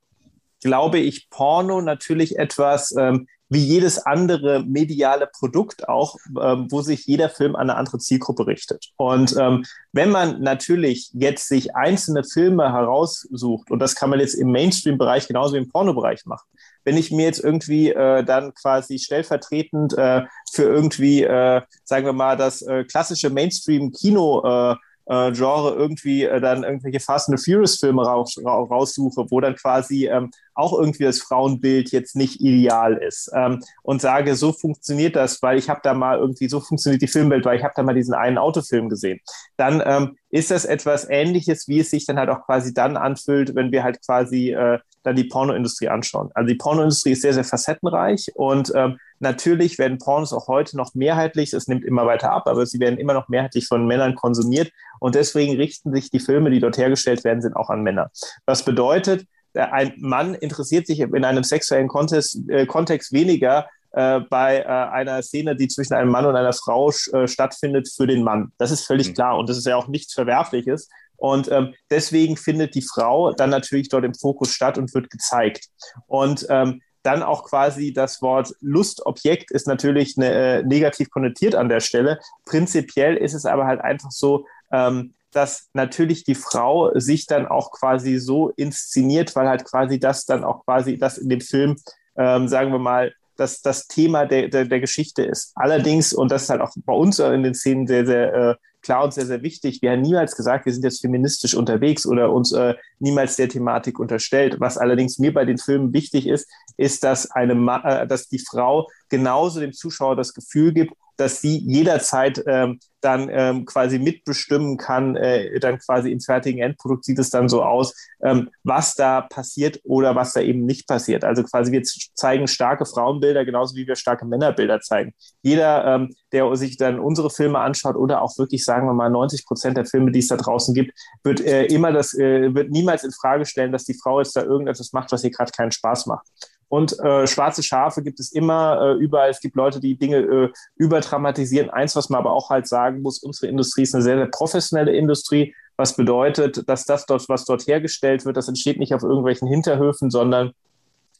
glaube 0.62 0.98
ich, 0.98 1.28
Porno 1.28 1.82
natürlich 1.82 2.38
etwas, 2.38 2.96
ähm, 2.96 3.28
wie 3.48 3.64
jedes 3.64 3.98
andere 3.98 4.62
mediale 4.64 5.26
Produkt 5.26 5.88
auch, 5.88 6.16
ähm, 6.40 6.66
wo 6.70 6.82
sich 6.82 7.06
jeder 7.06 7.30
Film 7.30 7.56
an 7.56 7.70
eine 7.70 7.76
andere 7.76 7.98
Zielgruppe 7.98 8.46
richtet. 8.46 8.90
Und 8.96 9.34
ähm, 9.38 9.64
wenn 9.92 10.10
man 10.10 10.42
natürlich 10.42 11.10
jetzt 11.14 11.48
sich 11.48 11.74
einzelne 11.74 12.24
Filme 12.24 12.72
heraussucht, 12.72 13.70
und 13.70 13.78
das 13.78 13.94
kann 13.94 14.10
man 14.10 14.20
jetzt 14.20 14.34
im 14.34 14.50
Mainstream-Bereich 14.52 15.26
genauso 15.26 15.54
wie 15.54 15.58
im 15.58 15.68
Porno-Bereich 15.68 16.26
machen, 16.26 16.46
wenn 16.84 16.96
ich 16.96 17.10
mir 17.10 17.24
jetzt 17.24 17.42
irgendwie 17.42 17.90
äh, 17.90 18.22
dann 18.24 18.54
quasi 18.54 18.98
stellvertretend 18.98 19.96
äh, 19.96 20.22
für 20.52 20.64
irgendwie, 20.64 21.22
äh, 21.22 21.62
sagen 21.84 22.06
wir 22.06 22.12
mal, 22.12 22.36
das 22.36 22.62
äh, 22.62 22.84
klassische 22.84 23.30
Mainstream-Kino 23.30 24.76
äh, 25.08 25.32
Genre 25.32 25.74
irgendwie 25.74 26.24
äh, 26.24 26.40
dann 26.40 26.64
irgendwelche 26.64 27.00
Fast 27.00 27.28
and 27.28 27.42
Furious 27.42 27.78
Filme 27.78 28.02
raus, 28.02 28.36
raussuche, 28.44 29.26
wo 29.30 29.40
dann 29.40 29.56
quasi 29.56 30.06
ähm, 30.06 30.30
auch 30.54 30.78
irgendwie 30.78 31.04
das 31.04 31.20
Frauenbild 31.20 31.92
jetzt 31.92 32.16
nicht 32.16 32.40
ideal 32.40 32.94
ist 32.96 33.30
ähm, 33.34 33.62
und 33.82 34.02
sage, 34.02 34.34
so 34.34 34.52
funktioniert 34.52 35.16
das, 35.16 35.40
weil 35.40 35.56
ich 35.56 35.70
habe 35.70 35.80
da 35.82 35.94
mal 35.94 36.18
irgendwie, 36.18 36.48
so 36.48 36.60
funktioniert 36.60 37.00
die 37.00 37.06
Filmwelt, 37.06 37.44
weil 37.44 37.56
ich 37.56 37.64
habe 37.64 37.74
da 37.76 37.82
mal 37.82 37.94
diesen 37.94 38.14
einen 38.14 38.38
Autofilm 38.38 38.88
gesehen. 38.88 39.20
Dann 39.56 39.82
ähm, 39.84 40.16
ist 40.30 40.50
das 40.50 40.64
etwas 40.64 41.08
Ähnliches, 41.08 41.68
wie 41.68 41.80
es 41.80 41.90
sich 41.90 42.06
dann 42.06 42.18
halt 42.18 42.28
auch 42.28 42.44
quasi 42.44 42.74
dann 42.74 42.96
anfühlt, 42.96 43.54
wenn 43.54 43.72
wir 43.72 43.84
halt 43.84 44.04
quasi 44.04 44.50
äh, 44.50 44.78
dann 45.04 45.16
die 45.16 45.24
Pornoindustrie 45.24 45.88
anschauen. 45.88 46.30
Also 46.34 46.48
die 46.48 46.56
Pornoindustrie 46.56 47.12
ist 47.12 47.22
sehr, 47.22 47.34
sehr 47.34 47.44
facettenreich 47.44 48.32
und 48.34 48.72
ähm, 48.74 48.98
natürlich 49.20 49.78
werden 49.78 49.98
Pornos 49.98 50.32
auch 50.32 50.48
heute 50.48 50.76
noch 50.76 50.94
mehrheitlich, 50.94 51.52
es 51.52 51.68
nimmt 51.68 51.84
immer 51.84 52.06
weiter 52.06 52.32
ab, 52.32 52.46
aber 52.46 52.66
sie 52.66 52.80
werden 52.80 52.98
immer 52.98 53.14
noch 53.14 53.28
mehrheitlich 53.28 53.66
von 53.66 53.86
Männern 53.86 54.14
konsumiert 54.14 54.70
und 55.00 55.14
deswegen 55.14 55.56
richten 55.56 55.92
sich 55.94 56.10
die 56.10 56.20
Filme, 56.20 56.50
die 56.50 56.60
dort 56.60 56.78
hergestellt 56.78 57.24
werden, 57.24 57.42
sind 57.42 57.56
auch 57.56 57.70
an 57.70 57.82
Männer. 57.82 58.10
Was 58.46 58.64
bedeutet, 58.64 59.26
ein 59.54 59.94
Mann 59.98 60.34
interessiert 60.34 60.86
sich 60.86 61.00
in 61.00 61.24
einem 61.24 61.44
sexuellen 61.44 61.88
Kontext, 61.88 62.38
äh, 62.48 62.66
Kontext 62.66 63.12
weniger 63.12 63.66
äh, 63.92 64.20
bei 64.20 64.58
äh, 64.58 64.64
einer 64.66 65.22
Szene, 65.22 65.56
die 65.56 65.68
zwischen 65.68 65.94
einem 65.94 66.10
Mann 66.10 66.26
und 66.26 66.36
einer 66.36 66.52
Frau 66.52 66.90
äh, 66.90 67.26
stattfindet, 67.26 67.88
für 67.88 68.06
den 68.06 68.22
Mann. 68.22 68.52
Das 68.58 68.70
ist 68.70 68.86
völlig 68.86 69.08
mhm. 69.08 69.14
klar 69.14 69.38
und 69.38 69.48
das 69.48 69.56
ist 69.56 69.66
ja 69.66 69.76
auch 69.76 69.88
nichts 69.88 70.12
Verwerfliches. 70.12 70.88
Und 71.16 71.50
ähm, 71.50 71.74
deswegen 71.90 72.36
findet 72.36 72.76
die 72.76 72.82
Frau 72.82 73.32
dann 73.32 73.50
natürlich 73.50 73.88
dort 73.88 74.04
im 74.04 74.14
Fokus 74.14 74.52
statt 74.52 74.78
und 74.78 74.94
wird 74.94 75.10
gezeigt. 75.10 75.66
Und 76.06 76.46
ähm, 76.48 76.80
dann 77.08 77.22
auch 77.22 77.44
quasi 77.44 77.94
das 77.94 78.20
Wort 78.20 78.54
Lustobjekt 78.60 79.50
ist 79.50 79.66
natürlich 79.66 80.18
ne, 80.18 80.30
äh, 80.30 80.62
negativ 80.62 81.08
konnotiert 81.08 81.54
an 81.54 81.70
der 81.70 81.80
Stelle. 81.80 82.18
Prinzipiell 82.44 83.16
ist 83.16 83.32
es 83.32 83.46
aber 83.46 83.64
halt 83.64 83.80
einfach 83.80 84.10
so, 84.10 84.44
ähm, 84.70 85.14
dass 85.32 85.70
natürlich 85.72 86.24
die 86.24 86.34
Frau 86.34 86.92
sich 86.98 87.24
dann 87.24 87.46
auch 87.46 87.72
quasi 87.72 88.18
so 88.18 88.50
inszeniert, 88.50 89.34
weil 89.36 89.48
halt 89.48 89.64
quasi 89.64 89.98
das 89.98 90.26
dann 90.26 90.44
auch 90.44 90.66
quasi 90.66 90.98
das 90.98 91.16
in 91.16 91.30
dem 91.30 91.40
Film, 91.40 91.76
ähm, 92.18 92.46
sagen 92.46 92.72
wir 92.72 92.78
mal, 92.78 93.14
dass 93.36 93.62
das 93.62 93.86
Thema 93.86 94.26
der, 94.26 94.48
der, 94.48 94.66
der 94.66 94.80
Geschichte 94.80 95.22
ist. 95.22 95.52
Allerdings, 95.54 96.12
und 96.12 96.30
das 96.30 96.42
ist 96.42 96.50
halt 96.50 96.60
auch 96.60 96.74
bei 96.84 96.92
uns 96.92 97.18
in 97.20 97.42
den 97.42 97.54
Szenen 97.54 97.86
sehr, 97.86 98.04
sehr 98.04 98.34
äh, 98.34 98.54
klar 98.82 99.04
und 99.04 99.14
sehr, 99.14 99.26
sehr 99.26 99.42
wichtig, 99.42 99.82
wir 99.82 99.92
haben 99.92 100.02
niemals 100.02 100.36
gesagt, 100.36 100.66
wir 100.66 100.72
sind 100.72 100.84
jetzt 100.84 101.00
feministisch 101.00 101.54
unterwegs 101.54 102.06
oder 102.06 102.32
uns 102.32 102.52
äh, 102.52 102.74
niemals 102.98 103.36
der 103.36 103.48
Thematik 103.48 103.98
unterstellt. 103.98 104.56
Was 104.60 104.78
allerdings 104.78 105.18
mir 105.18 105.32
bei 105.32 105.44
den 105.44 105.58
Filmen 105.58 105.92
wichtig 105.92 106.26
ist, 106.26 106.48
ist, 106.76 107.04
dass, 107.04 107.30
eine, 107.30 107.54
äh, 107.84 108.06
dass 108.06 108.28
die 108.28 108.38
Frau 108.38 108.88
genauso 109.08 109.60
dem 109.60 109.72
Zuschauer 109.72 110.16
das 110.16 110.34
Gefühl 110.34 110.72
gibt, 110.72 110.92
dass 111.18 111.40
sie 111.40 111.58
jederzeit 111.58 112.42
ähm, 112.46 112.78
dann 113.00 113.28
ähm, 113.30 113.64
quasi 113.64 113.98
mitbestimmen 113.98 114.76
kann, 114.76 115.16
äh, 115.16 115.58
dann 115.60 115.78
quasi 115.78 116.10
im 116.10 116.20
fertigen 116.20 116.60
Endprodukt 116.60 117.04
sieht 117.04 117.18
es 117.18 117.30
dann 117.30 117.48
so 117.48 117.62
aus, 117.62 117.94
ähm, 118.22 118.50
was 118.64 118.94
da 118.94 119.20
passiert 119.20 119.80
oder 119.84 120.16
was 120.16 120.32
da 120.32 120.40
eben 120.40 120.64
nicht 120.64 120.88
passiert. 120.88 121.24
Also 121.24 121.42
quasi 121.44 121.70
wir 121.70 121.82
zeigen 121.82 122.48
starke 122.48 122.86
Frauenbilder, 122.86 123.44
genauso 123.44 123.76
wie 123.76 123.86
wir 123.86 123.96
starke 123.96 124.24
Männerbilder 124.24 124.80
zeigen. 124.80 125.12
Jeder, 125.42 125.84
ähm, 125.86 126.14
der 126.32 126.54
sich 126.56 126.76
dann 126.76 126.98
unsere 126.98 127.30
Filme 127.30 127.58
anschaut 127.58 127.96
oder 127.96 128.22
auch 128.22 128.36
wirklich, 128.38 128.64
sagen 128.64 128.86
wir 128.86 128.94
mal, 128.94 129.10
90 129.10 129.46
Prozent 129.46 129.76
der 129.76 129.86
Filme, 129.86 130.10
die 130.10 130.20
es 130.20 130.28
da 130.28 130.36
draußen 130.36 130.74
gibt, 130.74 130.92
wird 131.22 131.40
äh, 131.40 131.66
immer 131.66 131.92
das, 131.92 132.14
äh, 132.14 132.54
wird 132.54 132.70
niemals 132.70 133.04
in 133.04 133.12
Frage 133.12 133.44
stellen, 133.46 133.72
dass 133.72 133.84
die 133.84 133.94
Frau 133.94 134.20
jetzt 134.20 134.36
da 134.36 134.42
irgendetwas 134.42 134.92
macht, 134.92 135.12
was 135.12 135.24
ihr 135.24 135.30
gerade 135.30 135.52
keinen 135.52 135.72
Spaß 135.72 136.06
macht. 136.06 136.26
Und 136.68 136.98
äh, 137.00 137.26
schwarze 137.26 137.62
Schafe 137.62 138.02
gibt 138.02 138.20
es 138.20 138.30
immer 138.32 138.80
äh, 138.80 139.02
überall. 139.02 139.30
Es 139.30 139.40
gibt 139.40 139.56
Leute, 139.56 139.80
die 139.80 139.96
Dinge 139.96 140.18
äh, 140.18 140.52
überdramatisieren. 140.76 141.70
Eins, 141.70 141.96
was 141.96 142.10
man 142.10 142.20
aber 142.20 142.32
auch 142.32 142.50
halt 142.50 142.68
sagen 142.68 143.00
muss, 143.00 143.22
unsere 143.22 143.46
Industrie 143.46 143.82
ist 143.82 143.94
eine 143.94 144.02
sehr, 144.02 144.16
sehr 144.16 144.26
professionelle 144.26 144.94
Industrie, 144.94 145.54
was 145.76 145.96
bedeutet, 145.96 146.68
dass 146.68 146.84
das 146.84 147.06
dort, 147.06 147.28
was 147.28 147.44
dort 147.44 147.66
hergestellt 147.66 148.24
wird, 148.24 148.36
das 148.36 148.48
entsteht 148.48 148.78
nicht 148.78 148.94
auf 148.94 149.02
irgendwelchen 149.02 149.48
Hinterhöfen, 149.48 150.10
sondern 150.10 150.52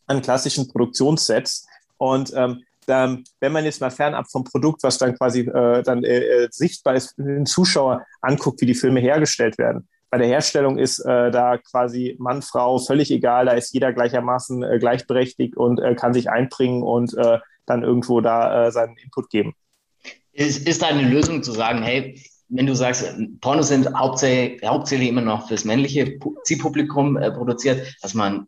an 0.06 0.20
klassischen 0.20 0.68
Produktionssets. 0.68 1.66
Und 1.96 2.32
ähm, 2.34 2.64
dann, 2.86 3.24
wenn 3.40 3.52
man 3.52 3.64
jetzt 3.64 3.80
mal 3.80 3.90
fernab 3.90 4.30
vom 4.30 4.44
Produkt, 4.44 4.82
was 4.82 4.98
dann 4.98 5.16
quasi 5.16 5.40
äh, 5.40 5.82
dann 5.82 6.04
äh, 6.04 6.18
äh 6.18 6.48
sichtbar 6.50 6.94
ist, 6.94 7.16
den 7.18 7.46
Zuschauer 7.46 8.04
anguckt, 8.20 8.60
wie 8.60 8.66
die 8.66 8.74
Filme 8.74 9.00
hergestellt 9.00 9.58
werden, 9.58 9.88
bei 10.10 10.18
der 10.18 10.26
Herstellung 10.26 10.78
ist 10.78 11.00
äh, 11.00 11.30
da 11.30 11.58
quasi 11.58 12.16
Mann, 12.18 12.42
Frau 12.42 12.78
völlig 12.78 13.10
egal, 13.10 13.46
da 13.46 13.52
ist 13.52 13.72
jeder 13.72 13.92
gleichermaßen 13.92 14.62
äh, 14.62 14.78
gleichberechtigt 14.78 15.56
und 15.56 15.80
äh, 15.80 15.94
kann 15.94 16.14
sich 16.14 16.30
einbringen 16.30 16.82
und 16.82 17.16
äh, 17.16 17.38
dann 17.66 17.82
irgendwo 17.82 18.20
da 18.20 18.66
äh, 18.66 18.72
seinen 18.72 18.96
Input 18.96 19.30
geben. 19.30 19.54
Ist, 20.32 20.66
ist 20.66 20.82
da 20.82 20.86
eine 20.86 21.08
Lösung 21.08 21.42
zu 21.42 21.52
sagen, 21.52 21.82
hey, 21.82 22.22
wenn 22.48 22.66
du 22.66 22.74
sagst, 22.74 23.14
Pornos 23.40 23.68
sind 23.68 23.92
hauptsächlich, 23.94 24.66
hauptsächlich 24.66 25.08
immer 25.08 25.20
noch 25.20 25.48
fürs 25.48 25.64
männliche 25.64 26.18
Zielpublikum 26.44 27.16
äh, 27.16 27.30
produziert, 27.30 27.96
dass 28.00 28.14
man 28.14 28.46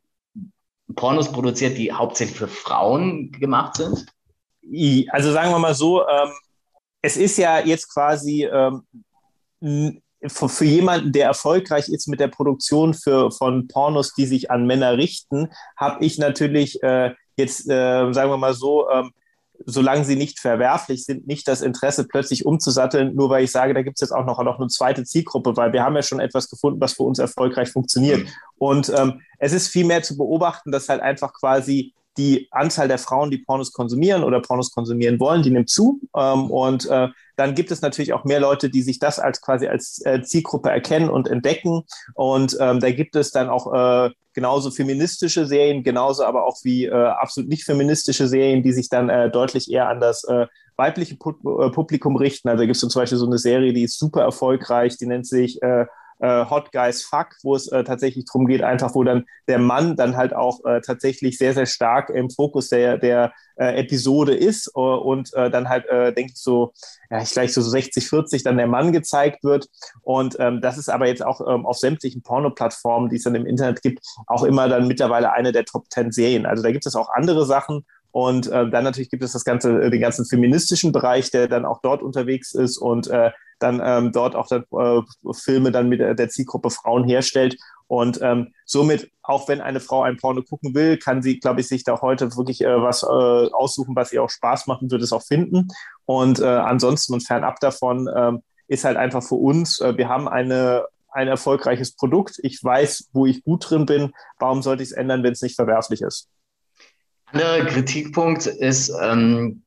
Pornos 0.97 1.31
produziert, 1.31 1.77
die 1.77 1.93
hauptsächlich 1.93 2.39
für 2.39 2.49
Frauen 2.49 3.33
gemacht 3.33 3.77
sind? 3.77 4.07
Also 5.11 5.33
sagen 5.33 5.51
wir 5.51 5.59
mal 5.59 5.75
so, 5.75 6.07
ähm, 6.07 6.31
es 7.03 7.17
ist 7.17 7.37
ja 7.37 7.61
jetzt 7.61 7.93
quasi 7.93 8.47
ähm, 8.47 10.03
für 10.29 10.65
jemanden, 10.65 11.13
der 11.13 11.27
erfolgreich 11.27 11.89
ist 11.89 12.09
mit 12.09 12.21
der 12.21 12.29
Produktion 12.29 12.95
für, 12.95 13.31
von 13.31 13.69
Pornos, 13.69 14.13
die 14.13 14.27
sich 14.27 14.51
an 14.51 14.67
Männer 14.67 14.97
richten, 14.97 15.49
habe 15.77 16.05
ich 16.05 16.19
natürlich 16.19 16.83
äh, 16.83 17.15
jetzt, 17.37 17.69
äh, 17.69 18.13
sagen 18.13 18.31
wir 18.31 18.37
mal 18.37 18.55
so, 18.55 18.91
ähm, 18.91 19.13
solange 19.67 20.05
sie 20.05 20.17
nicht 20.17 20.41
verwerflich 20.41 21.05
sind, 21.05 21.27
nicht 21.27 21.47
das 21.47 21.63
Interesse 21.63 22.07
plötzlich 22.07 22.47
umzusatteln, 22.47 23.15
nur 23.15 23.31
weil 23.31 23.45
ich 23.45 23.51
sage, 23.51 23.75
da 23.75 23.83
gibt 23.83 23.97
es 23.97 24.01
jetzt 24.01 24.13
auch 24.13 24.25
noch, 24.25 24.43
noch 24.43 24.59
eine 24.59 24.69
zweite 24.69 25.05
Zielgruppe, 25.05 25.57
weil 25.57 25.73
wir 25.73 25.83
haben 25.83 25.97
ja 25.97 26.03
schon 26.03 26.21
etwas 26.21 26.49
gefunden, 26.49 26.81
was 26.81 26.95
für 26.95 27.03
uns 27.03 27.19
erfolgreich 27.19 27.71
funktioniert. 27.71 28.21
Mhm. 28.21 28.29
Und 28.59 28.93
ähm, 28.97 29.21
es 29.39 29.53
ist 29.53 29.69
vielmehr 29.69 30.03
zu 30.03 30.17
beobachten, 30.17 30.73
dass 30.73 30.89
halt 30.89 31.03
einfach 31.03 31.33
quasi 31.33 31.93
die 32.17 32.49
Anzahl 32.51 32.89
der 32.89 32.99
Frauen, 32.99 33.31
die 33.31 33.39
Pornos 33.39 33.73
konsumieren 33.73 34.25
oder 34.25 34.41
Pornos 34.41 34.73
konsumieren 34.73 35.21
wollen, 35.21 35.43
die 35.43 35.51
nimmt 35.51 35.71
zu. 35.71 36.01
Ähm, 36.17 36.51
und 36.51 36.89
äh, 36.89 37.09
dann 37.37 37.55
gibt 37.55 37.71
es 37.71 37.83
natürlich 37.83 38.13
auch 38.13 38.25
mehr 38.25 38.41
Leute, 38.41 38.69
die 38.69 38.83
sich 38.83 38.99
das 38.99 39.19
als 39.19 39.41
quasi 39.41 39.67
als 39.67 40.05
äh, 40.05 40.23
Zielgruppe 40.23 40.71
erkennen 40.71 41.09
und 41.09 41.29
entdecken. 41.29 41.83
Und 42.15 42.57
ähm, 42.61 42.81
da 42.81 42.91
gibt 42.91 43.17
es 43.17 43.31
dann 43.31 43.49
auch 43.49 43.73
äh, 43.73 44.11
genauso 44.35 44.71
feministische 44.71 45.47
Serien, 45.47 45.83
genauso 45.83 46.25
aber 46.25 46.45
auch 46.45 46.59
wie 46.63 46.87
äh, 46.87 46.93
absolut 46.93 47.49
nicht 47.49 47.65
feministische 47.65 48.29
Serien, 48.29 48.63
die 48.63 48.73
sich 48.73 48.89
dann 48.89 49.09
äh, 49.09 49.31
deutlich 49.31 49.71
eher 49.71 49.89
an 49.89 50.01
das 50.01 50.25
äh, 50.25 50.47
weibliche 50.77 51.15
äh, 51.15 51.71
Publikum 51.71 52.17
richten. 52.17 52.49
Also 52.49 52.63
da 52.63 52.67
gibt 52.67 52.77
es 52.77 52.81
zum 52.81 53.01
Beispiel 53.01 53.19
so 53.19 53.27
eine 53.27 53.39
Serie, 53.39 53.73
die 53.73 53.85
ist 53.85 53.99
super 53.99 54.23
erfolgreich, 54.23 54.97
die 54.97 55.07
nennt 55.07 55.27
sich 55.27 55.63
äh, 55.63 55.87
äh, 56.21 56.45
Hot 56.49 56.73
Guys 56.73 57.03
Fuck, 57.03 57.37
wo 57.43 57.55
es 57.55 57.69
äh, 57.69 57.85
tatsächlich 57.85 58.25
darum 58.27 58.47
geht, 58.47 58.63
einfach 58.63 58.95
wo 58.95 59.03
dann 59.05 59.25
der 59.49 59.59
Mann 59.59 59.97
dann 59.97 60.17
halt 60.17 60.35
auch 60.35 60.65
äh, 60.65 60.81
tatsächlich 60.81 61.39
sehr, 61.39 61.55
sehr 61.55 61.67
stark 61.67 62.11
im 62.11 62.31
Fokus 62.31 62.69
der, 62.69 62.99
der 62.99 63.33
äh, 63.57 63.81
Episode 63.81 64.35
ist 64.35 64.69
äh, 64.75 64.81
und 64.81 65.33
äh, 65.35 65.51
dann 65.51 65.69
halt, 65.69 65.87
denke 65.91 66.33
ich, 66.33 66.37
so, 66.37 66.73
ja, 67.11 67.23
ich 67.23 67.31
gleich 67.31 67.53
so 67.53 67.61
60, 67.61 68.09
40 68.09 68.43
dann 68.43 68.57
der 68.57 68.67
Mann 68.67 68.93
gezeigt 68.93 69.43
wird. 69.45 69.67
Und 70.03 70.37
ähm, 70.39 70.61
das 70.61 70.79
ist 70.79 70.89
aber 70.89 71.07
jetzt 71.07 71.25
auch 71.25 71.41
ähm, 71.47 71.67
auf 71.67 71.79
sämtlichen 71.79 72.23
Porno-Plattformen, 72.23 73.09
die 73.09 73.17
es 73.17 73.25
dann 73.25 73.35
im 73.35 73.47
Internet 73.47 73.83
gibt, 73.83 74.01
auch 74.27 74.45
immer 74.45 74.69
dann 74.69 74.87
mittlerweile 74.87 75.33
eine 75.33 75.53
der 75.53 75.65
Top 75.65 75.87
10 75.91 76.13
Serien. 76.13 76.47
Also 76.47 76.63
da 76.63 76.71
gibt 76.71 76.87
es 76.87 76.95
auch 76.95 77.09
andere 77.13 77.45
Sachen. 77.47 77.85
Und 78.13 78.49
äh, 78.49 78.69
dann 78.69 78.85
natürlich 78.85 79.11
gibt 79.11 79.23
es 79.23 79.33
das 79.33 79.45
ganze, 79.45 79.91
den 79.91 80.01
ganzen 80.01 80.25
feministischen 80.25 80.93
Bereich, 80.93 81.31
der 81.31 81.49
dann 81.49 81.65
auch 81.65 81.81
dort 81.83 82.03
unterwegs 82.03 82.55
ist 82.55 82.79
und 82.79 83.09
äh, 83.09 83.31
dann 83.61 83.81
ähm, 83.85 84.13
dort 84.13 84.35
auch 84.35 84.49
dann, 84.49 84.65
äh, 84.73 85.03
Filme 85.33 85.71
dann 85.71 85.89
mit 85.89 86.01
der 86.01 86.29
Zielgruppe 86.29 86.71
Frauen 86.71 87.05
herstellt. 87.05 87.57
Und 87.87 88.21
ähm, 88.23 88.53
somit, 88.65 89.11
auch 89.23 89.49
wenn 89.49 89.61
eine 89.61 89.81
Frau 89.81 90.03
ein 90.03 90.17
Porno 90.17 90.43
gucken 90.43 90.75
will, 90.75 90.97
kann 90.97 91.23
sie, 91.23 91.41
glaube 91.41 91.61
ich, 91.61 91.69
sich 91.69 91.85
da 91.85 92.01
heute 92.01 92.37
wirklich 92.37 92.63
äh, 92.63 92.83
was 92.83 93.03
äh, 93.03 93.07
aussuchen, 93.07 93.97
was 93.97 94.13
ihr 94.13 94.23
auch 94.23 94.31
Spaß 94.31 94.67
machen 94.67 94.91
wird, 94.91 95.03
es 95.03 95.13
auch 95.13 95.23
finden. 95.23 95.69
Und 96.07 96.41
äh, 96.41 96.45
ansonsten 96.45 97.15
und 97.15 97.27
fernab 97.27 97.61
davon 97.61 98.09
ähm, 98.15 98.43
ist 98.69 98.85
halt 98.85 98.97
einfach 98.97 99.23
für 99.23 99.35
uns, 99.35 99.81
äh, 99.81 99.97
wir 99.97 100.09
haben 100.09 100.29
eine, 100.29 100.87
ein 101.11 101.29
erfolgreiches 101.29 101.97
Produkt. 101.97 102.39
Ich 102.43 102.63
weiß, 102.63 103.11
wo 103.13 103.27
ich 103.27 103.43
gut 103.43 103.69
drin 103.69 103.87
bin. 103.87 104.13
Warum 104.39 104.63
sollte 104.63 104.83
ich 104.83 104.91
es 104.91 104.97
ändern, 104.97 105.23
wenn 105.23 105.33
es 105.33 105.43
nicht 105.43 105.57
verwerflich 105.57 106.01
ist? 106.03 106.29
Anderer 107.33 107.65
Kritikpunkt 107.67 108.47
ist, 108.47 108.93
ähm, 109.01 109.63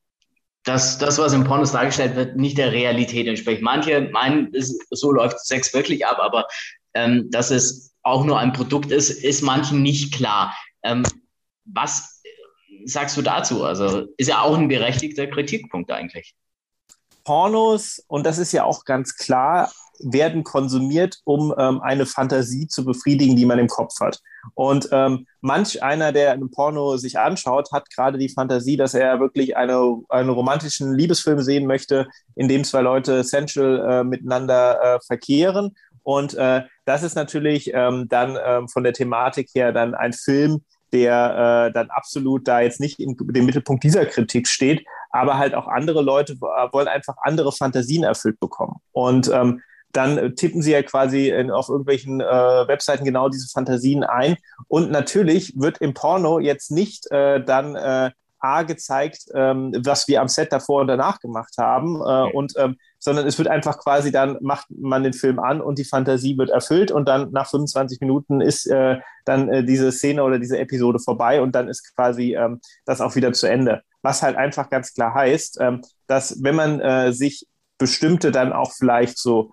dass 0.64 0.98
das, 0.98 1.18
was 1.18 1.34
im 1.34 1.44
Pornos 1.44 1.74
dargestellt 1.74 2.16
wird, 2.16 2.38
nicht 2.38 2.58
der 2.58 2.72
Realität 2.72 3.28
entspricht. 3.28 3.62
Manche 3.62 4.10
meinen, 4.12 4.52
so 4.92 5.12
läuft 5.12 5.40
Sex 5.46 5.74
wirklich 5.74 6.06
ab, 6.06 6.20
aber 6.20 6.46
ähm, 6.94 7.30
dass 7.32 7.52
es 7.52 7.94
auch 8.02 8.24
nur 8.24 8.40
ein 8.40 8.54
Produkt 8.54 8.92
ist, 8.92 9.10
ist 9.10 9.42
manchen 9.42 9.82
nicht 9.82 10.14
klar. 10.14 10.56
Ähm, 10.84 11.04
was 11.66 12.22
sagst 12.86 13.18
du 13.18 13.22
dazu? 13.22 13.64
Also 13.64 14.08
ist 14.18 14.30
ja 14.30 14.42
auch 14.42 14.58
ein 14.58 14.68
berechtigter 14.68 15.28
Kritikpunkt 15.28 15.92
eigentlich. 15.92 16.36
Pornos, 17.24 18.04
und 18.08 18.26
das 18.26 18.38
ist 18.38 18.52
ja 18.52 18.66
auch 18.66 18.84
ganz 18.84 19.16
klar, 19.16 19.72
werden 20.00 20.44
konsumiert, 20.44 21.20
um 21.24 21.54
ähm, 21.58 21.82
eine 21.82 22.06
Fantasie 22.06 22.68
zu 22.68 22.86
befriedigen, 22.86 23.36
die 23.36 23.46
man 23.46 23.60
im 23.60 23.68
Kopf 23.68 24.00
hat. 24.00 24.20
Und 24.56 24.90
ähm, 24.92 25.26
manch 25.42 25.82
einer, 25.84 26.12
der 26.12 26.34
ein 26.34 26.50
Porno 26.52 26.98
sich 26.98 27.20
anschaut, 27.20 27.72
hat 27.72 27.90
gerade 27.90 28.18
die 28.18 28.30
Fantasie, 28.30 28.78
dass 28.78 28.94
er 28.94 29.20
wirklich 29.20 29.56
eine, 29.56 30.02
einen 30.10 30.30
romantischen 30.30 30.94
Liebesfilm 30.96 31.42
sehen 31.42 31.68
möchte, 31.68 32.08
in 32.36 32.48
dem 32.48 32.64
zwei 32.64 32.82
Leute 32.82 33.24
sensual 33.24 33.80
äh, 33.90 34.04
miteinander 34.04 34.82
äh, 34.82 35.00
verkehren. 35.06 35.76
Und 36.04 36.34
äh, 36.34 36.64
das 36.86 37.04
ist 37.04 37.16
natürlich 37.16 37.72
ähm, 37.74 38.08
dann 38.10 38.38
ähm, 38.44 38.68
von 38.68 38.84
der 38.84 38.94
Thematik 38.94 39.50
her 39.54 39.72
dann 39.72 39.96
ein 39.96 40.14
Film, 40.14 40.64
der 40.92 41.68
äh, 41.70 41.74
dann 41.74 41.90
absolut 41.90 42.48
da 42.48 42.60
jetzt 42.62 42.80
nicht 42.80 43.00
in 43.00 43.16
dem 43.18 43.46
Mittelpunkt 43.46 43.84
dieser 43.84 44.06
Kritik 44.06 44.48
steht, 44.48 44.86
aber 45.10 45.38
halt 45.38 45.56
auch 45.56 45.68
andere 45.68 46.02
Leute 46.02 46.40
wollen 46.40 46.88
einfach 46.88 47.16
andere 47.22 47.52
Fantasien 47.52 48.04
erfüllt 48.04 48.40
bekommen. 48.40 48.76
Und 48.92 49.30
ähm, 49.34 49.62
dann 49.94 50.36
tippen 50.36 50.62
sie 50.62 50.72
ja 50.72 50.84
quasi 50.84 51.30
in, 51.30 51.52
auf 51.52 51.70
irgendwelchen 51.70 52.20
äh, 52.20 52.26
Webseiten 52.26 53.06
genau 53.06 53.30
diese 53.30 53.48
Fantasien 53.48 54.04
ein. 54.04 54.36
Und 54.68 54.92
natürlich 54.92 55.54
wird 55.56 55.80
im 55.80 55.94
Porno 55.94 56.40
jetzt 56.40 56.72
nicht 56.72 57.10
äh, 57.12 57.44
dann 57.44 57.76
äh, 57.76 58.12
A 58.40 58.64
gezeigt, 58.64 59.28
ähm, 59.34 59.74
was 59.86 60.08
wir 60.10 60.20
am 60.20 60.28
Set 60.28 60.52
davor 60.52 60.82
und 60.82 60.88
danach 60.88 61.20
gemacht 61.20 61.54
haben, 61.58 62.02
äh, 62.02 62.30
und 62.34 62.54
ähm, 62.58 62.76
sondern 63.00 63.26
es 63.26 63.38
wird 63.38 63.48
einfach 63.48 63.80
quasi 63.80 64.12
dann 64.12 64.38
macht 64.42 64.66
man 64.70 65.04
den 65.04 65.14
Film 65.14 65.40
an 65.40 65.62
und 65.62 65.78
die 65.78 65.86
Fantasie 65.86 66.38
wird 66.38 66.50
erfüllt 66.50 66.92
und 66.92 67.08
dann 67.08 67.32
nach 67.32 67.50
25 67.50 68.02
Minuten 68.02 68.42
ist 68.42 68.66
äh, 68.68 68.98
dann 69.24 69.48
äh, 69.48 69.64
diese 69.64 69.94
Szene 69.94 70.24
oder 70.24 70.40
diese 70.40 70.58
Episode 70.58 71.00
vorbei 71.00 71.42
und 71.42 71.56
dann 71.56 71.70
ist 71.70 71.96
quasi 71.96 72.36
ähm, 72.36 72.60
das 72.86 73.00
auch 73.00 73.16
wieder 73.16 73.32
zu 73.32 73.48
Ende. 73.48 73.82
Was 74.02 74.22
halt 74.22 74.36
einfach 74.36 74.70
ganz 74.70 74.94
klar 74.94 75.14
heißt, 75.14 75.60
ähm, 75.62 75.82
dass 76.08 76.44
wenn 76.44 76.56
man 76.56 76.82
äh, 76.82 77.14
sich 77.14 77.48
bestimmte 77.78 78.32
dann 78.32 78.52
auch 78.52 78.74
vielleicht 78.74 79.18
so 79.18 79.52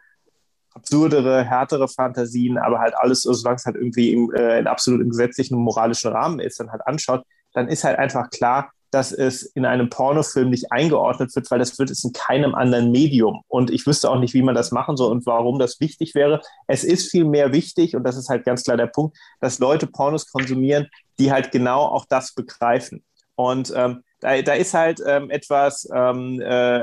absurdere, 0.73 1.45
härtere 1.45 1.89
Fantasien, 1.89 2.59
aber 2.59 2.79
halt 2.79 2.95
alles, 2.97 3.23
solange 3.23 3.57
es 3.57 3.67
halt 3.67 3.77
irgendwie 3.77 4.13
im, 4.13 4.33
äh, 4.35 4.59
in 4.59 4.67
absolut 4.67 5.01
im 5.01 5.11
gesetzlichen 5.11 5.57
und 5.57 5.63
moralischen 5.63 6.13
Rahmen 6.13 6.41
ist, 6.41 6.61
dann 6.61 6.71
halt 6.71 6.87
anschaut, 6.87 7.25
dann 7.53 7.69
ist 7.69 7.85
halt 7.85 7.99
einfach 7.99 8.31
klar, 8.31 8.71
dass 8.91 9.13
es 9.13 9.43
in 9.43 9.65
einem 9.65 9.89
Pornofilm 9.89 10.51
nicht 10.51 10.73
eingeordnet 10.73 11.35
wird, 11.35 11.51
weil 11.51 11.61
das 11.61 11.79
wird 11.79 11.91
es 11.91 12.03
in 12.05 12.13
keinem 12.13 12.55
anderen 12.55 12.91
Medium. 12.91 13.43
Und 13.47 13.71
ich 13.71 13.87
wüsste 13.87 14.11
auch 14.11 14.19
nicht, 14.19 14.35
wie 14.35 14.43
man 14.43 14.55
das 14.55 14.73
machen 14.73 14.97
soll 14.97 15.13
und 15.13 15.27
warum 15.27 15.59
das 15.59 15.81
wichtig 15.81 16.15
wäre. 16.15 16.41
Es 16.67 16.83
ist 16.83 17.11
vielmehr 17.11 17.53
wichtig, 17.53 17.95
und 17.95 18.03
das 18.03 18.17
ist 18.17 18.29
halt 18.29 18.45
ganz 18.45 18.65
klar 18.65 18.77
der 18.77 18.89
Punkt, 18.89 19.17
dass 19.41 19.61
Leute 19.61 19.87
Pornos 19.87 20.27
konsumieren, 20.31 20.89
die 21.19 21.31
halt 21.31 21.53
genau 21.53 21.83
auch 21.83 22.05
das 22.09 22.35
begreifen. 22.35 23.05
Und 23.37 23.73
ähm, 23.77 24.03
da, 24.21 24.43
da 24.43 24.55
ist 24.55 24.75
halt 24.75 25.01
ähm, 25.07 25.31
etwas 25.31 25.89
ähm, 25.95 26.41
äh, 26.41 26.81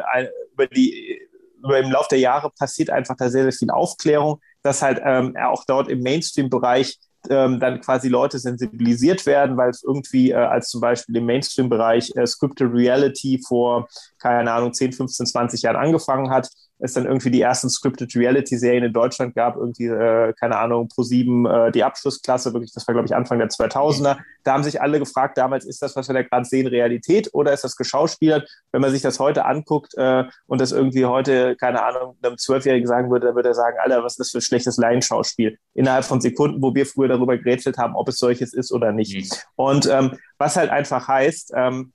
über 0.54 0.68
die 0.68 1.20
im 1.64 1.92
Laufe 1.92 2.10
der 2.12 2.20
Jahre 2.20 2.52
passiert 2.58 2.90
einfach 2.90 3.16
da 3.18 3.30
sehr, 3.30 3.44
sehr 3.44 3.52
viel 3.52 3.70
Aufklärung, 3.70 4.40
dass 4.64 4.82
halt 4.82 5.02
ähm, 5.04 5.36
auch 5.38 5.64
dort 5.66 5.90
im 5.90 6.02
Mainstream-Bereich 6.02 6.98
ähm, 7.30 7.60
dann 7.60 7.82
quasi 7.82 8.10
Leute 8.10 8.40
sensibilisiert 8.40 9.26
werden, 9.26 9.58
weil 9.58 9.70
es 9.70 9.84
irgendwie 9.84 10.32
äh, 10.32 10.36
als 10.36 10.70
zum 10.70 10.82
Beispiel 10.82 11.18
im 11.18 11.26
Mainstream-Bereich 11.26 12.12
äh, 12.16 12.26
Scripted 12.26 12.72
Reality 12.72 13.42
vor, 13.46 13.88
keine 14.20 14.52
Ahnung, 14.52 14.74
10, 14.74 14.94
15, 14.94 15.26
20 15.26 15.62
Jahren 15.64 15.76
angefangen 15.76 16.30
hat, 16.30 16.50
es 16.80 16.94
dann 16.94 17.06
irgendwie 17.06 17.32
die 17.32 17.42
ersten 17.42 17.70
Scripted 17.70 18.16
Reality-Serien 18.16 18.84
in 18.84 18.94
Deutschland 18.94 19.36
gab, 19.36 19.56
irgendwie, 19.56 19.86
äh, 19.86 20.34
keine 20.34 20.58
Ahnung, 20.58 20.88
pro 20.88 21.04
sieben 21.04 21.46
äh, 21.46 21.72
die 21.72 21.84
Abschlussklasse, 21.84 22.54
wirklich, 22.54 22.74
das 22.74 22.88
war, 22.88 22.94
glaube 22.94 23.08
ich, 23.08 23.16
Anfang 23.16 23.40
der 23.40 23.50
2000er. 23.50 24.18
Da 24.44 24.54
haben 24.54 24.64
sich 24.64 24.82
alle 24.82 25.00
gefragt, 25.00 25.38
damals, 25.38 25.66
ist 25.66 25.82
das, 25.82 25.96
was 25.96 26.08
wir 26.08 26.14
da 26.14 26.22
gerade 26.22 26.46
sehen, 26.46 26.68
Realität 26.68 27.30
oder 27.34 27.54
ist 27.54 27.64
das 27.64 27.76
geschauspielert? 27.76 28.48
Wenn 28.72 28.82
man 28.82 28.92
sich 28.92 29.02
das 29.02 29.20
heute 29.20 29.46
anguckt 29.46 29.94
äh, 29.98 30.26
und 30.46 30.62
das 30.62 30.72
irgendwie 30.72 31.06
heute, 31.06 31.56
keine 31.56 31.84
Ahnung, 31.84 32.16
einem 32.22 32.38
Zwölfjährigen 32.38 32.88
sagen 32.88 33.10
würde, 33.10 33.28
dann 33.28 33.36
würde 33.36 33.50
er 33.50 33.56
sagen, 33.56 33.78
Alter, 33.82 34.04
was 34.04 34.14
ist 34.14 34.20
das 34.20 34.32
für 34.32 34.38
ein 34.38 34.42
schlechtes 34.42 34.78
Laienschauspiel? 34.78 35.58
Innerhalb 35.74 36.06
von 36.06 36.22
Sekunden, 36.22 36.62
wo 36.62 36.76
wir 36.76 36.86
früher 36.86 37.08
darüber 37.08 37.38
gerätselt 37.38 37.78
haben, 37.78 37.96
ob 37.96 38.08
es 38.10 38.18
solches 38.18 38.54
ist 38.54 38.72
oder 38.72 38.92
nicht. 38.92 39.16
Mhm. 39.16 39.38
Und 39.56 39.86
ähm, 39.88 40.18
was 40.38 40.56
halt 40.56 40.70
einfach 40.70 41.08
heißt, 41.08 41.54
ähm, 41.56 41.94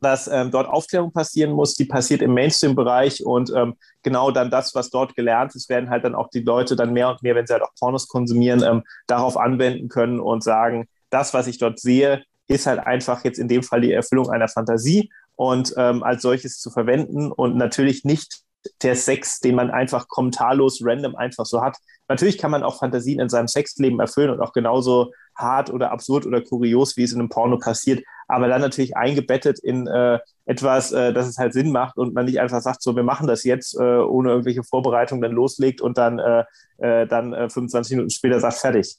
dass 0.00 0.28
ähm, 0.28 0.50
dort 0.50 0.68
Aufklärung 0.68 1.12
passieren 1.12 1.52
muss, 1.52 1.74
die 1.74 1.84
passiert 1.84 2.22
im 2.22 2.34
Mainstream-Bereich 2.34 3.24
und 3.24 3.52
ähm, 3.54 3.76
genau 4.02 4.30
dann 4.30 4.50
das, 4.50 4.74
was 4.74 4.90
dort 4.90 5.14
gelernt 5.14 5.54
ist, 5.54 5.68
werden 5.68 5.90
halt 5.90 6.04
dann 6.04 6.14
auch 6.14 6.30
die 6.30 6.40
Leute 6.40 6.76
dann 6.76 6.92
mehr 6.92 7.10
und 7.10 7.22
mehr, 7.22 7.34
wenn 7.34 7.46
sie 7.46 7.52
halt 7.52 7.62
auch 7.62 7.74
Pornos 7.78 8.08
konsumieren, 8.08 8.62
ähm, 8.62 8.82
darauf 9.06 9.36
anwenden 9.36 9.88
können 9.88 10.20
und 10.20 10.42
sagen, 10.42 10.88
das, 11.10 11.34
was 11.34 11.46
ich 11.46 11.58
dort 11.58 11.78
sehe, 11.78 12.22
ist 12.46 12.66
halt 12.66 12.80
einfach 12.80 13.24
jetzt 13.24 13.38
in 13.38 13.48
dem 13.48 13.62
Fall 13.62 13.80
die 13.80 13.92
Erfüllung 13.92 14.30
einer 14.30 14.48
Fantasie 14.48 15.10
und 15.36 15.74
ähm, 15.76 16.02
als 16.02 16.22
solches 16.22 16.60
zu 16.60 16.70
verwenden 16.70 17.30
und 17.30 17.56
natürlich 17.56 18.04
nicht 18.04 18.42
der 18.82 18.96
Sex, 18.96 19.40
den 19.40 19.54
man 19.54 19.70
einfach 19.70 20.08
kommentarlos 20.08 20.80
random 20.82 21.16
einfach 21.16 21.46
so 21.46 21.62
hat. 21.62 21.76
Natürlich 22.08 22.38
kann 22.38 22.50
man 22.50 22.62
auch 22.62 22.78
Fantasien 22.78 23.20
in 23.20 23.28
seinem 23.28 23.48
Sexleben 23.48 24.00
erfüllen 24.00 24.30
und 24.30 24.40
auch 24.40 24.52
genauso 24.52 25.12
hart 25.36 25.70
oder 25.70 25.92
absurd 25.92 26.26
oder 26.26 26.42
kurios, 26.42 26.96
wie 26.96 27.04
es 27.04 27.12
in 27.12 27.20
einem 27.20 27.28
Porno 27.28 27.58
passiert, 27.58 28.02
aber 28.28 28.46
dann 28.48 28.60
natürlich 28.60 28.96
eingebettet 28.96 29.58
in 29.58 29.86
äh, 29.86 30.18
etwas, 30.44 30.92
äh, 30.92 31.12
dass 31.12 31.26
es 31.26 31.38
halt 31.38 31.54
Sinn 31.54 31.72
macht 31.72 31.96
und 31.96 32.14
man 32.14 32.26
nicht 32.26 32.40
einfach 32.40 32.60
sagt, 32.60 32.82
so, 32.82 32.94
wir 32.94 33.02
machen 33.02 33.26
das 33.26 33.42
jetzt, 33.44 33.74
äh, 33.74 33.82
ohne 33.82 34.30
irgendwelche 34.30 34.62
Vorbereitungen 34.62 35.22
dann 35.22 35.32
loslegt 35.32 35.80
und 35.80 35.98
dann, 35.98 36.18
äh, 36.18 36.44
äh, 36.78 37.06
dann 37.06 37.32
25 37.32 37.92
äh, 37.92 37.96
Minuten 37.96 38.10
später 38.10 38.38
sagt, 38.38 38.58
fertig. 38.58 38.96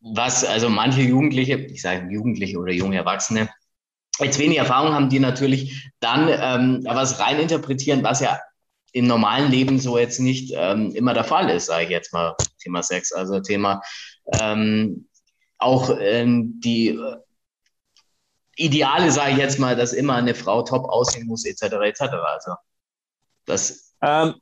Was 0.00 0.44
also 0.44 0.68
manche 0.68 1.00
Jugendliche, 1.00 1.56
ich 1.56 1.82
sage 1.82 2.12
Jugendliche 2.12 2.58
oder 2.58 2.72
junge 2.72 2.96
Erwachsene, 2.96 3.48
jetzt 4.20 4.38
wenig 4.38 4.58
Erfahrung 4.58 4.92
haben, 4.92 5.08
die 5.08 5.18
natürlich 5.18 5.90
dann 6.00 6.28
ähm, 6.28 6.84
was 6.86 7.18
reininterpretieren, 7.18 8.02
was 8.02 8.20
ja 8.20 8.38
im 8.92 9.06
normalen 9.06 9.50
Leben 9.50 9.78
so 9.78 9.98
jetzt 9.98 10.20
nicht 10.20 10.52
ähm, 10.56 10.92
immer 10.94 11.12
der 11.12 11.24
Fall 11.24 11.50
ist, 11.50 11.66
sage 11.66 11.84
ich 11.84 11.90
jetzt 11.90 12.12
mal, 12.12 12.34
Thema 12.62 12.82
Sex, 12.82 13.12
also 13.12 13.40
Thema 13.40 13.82
ähm, 14.40 15.08
auch 15.58 15.90
ähm, 16.00 16.60
die 16.60 16.88
äh, 16.88 17.16
Ideale, 18.56 19.10
sage 19.12 19.32
ich 19.32 19.38
jetzt 19.38 19.58
mal, 19.58 19.76
dass 19.76 19.92
immer 19.92 20.16
eine 20.16 20.34
Frau 20.34 20.62
top 20.62 20.88
aussehen 20.88 21.26
muss, 21.26 21.44
etc., 21.44 21.62
etc. 21.84 22.00
Also 22.00 22.52
das. 23.44 23.92
Ähm, 24.02 24.34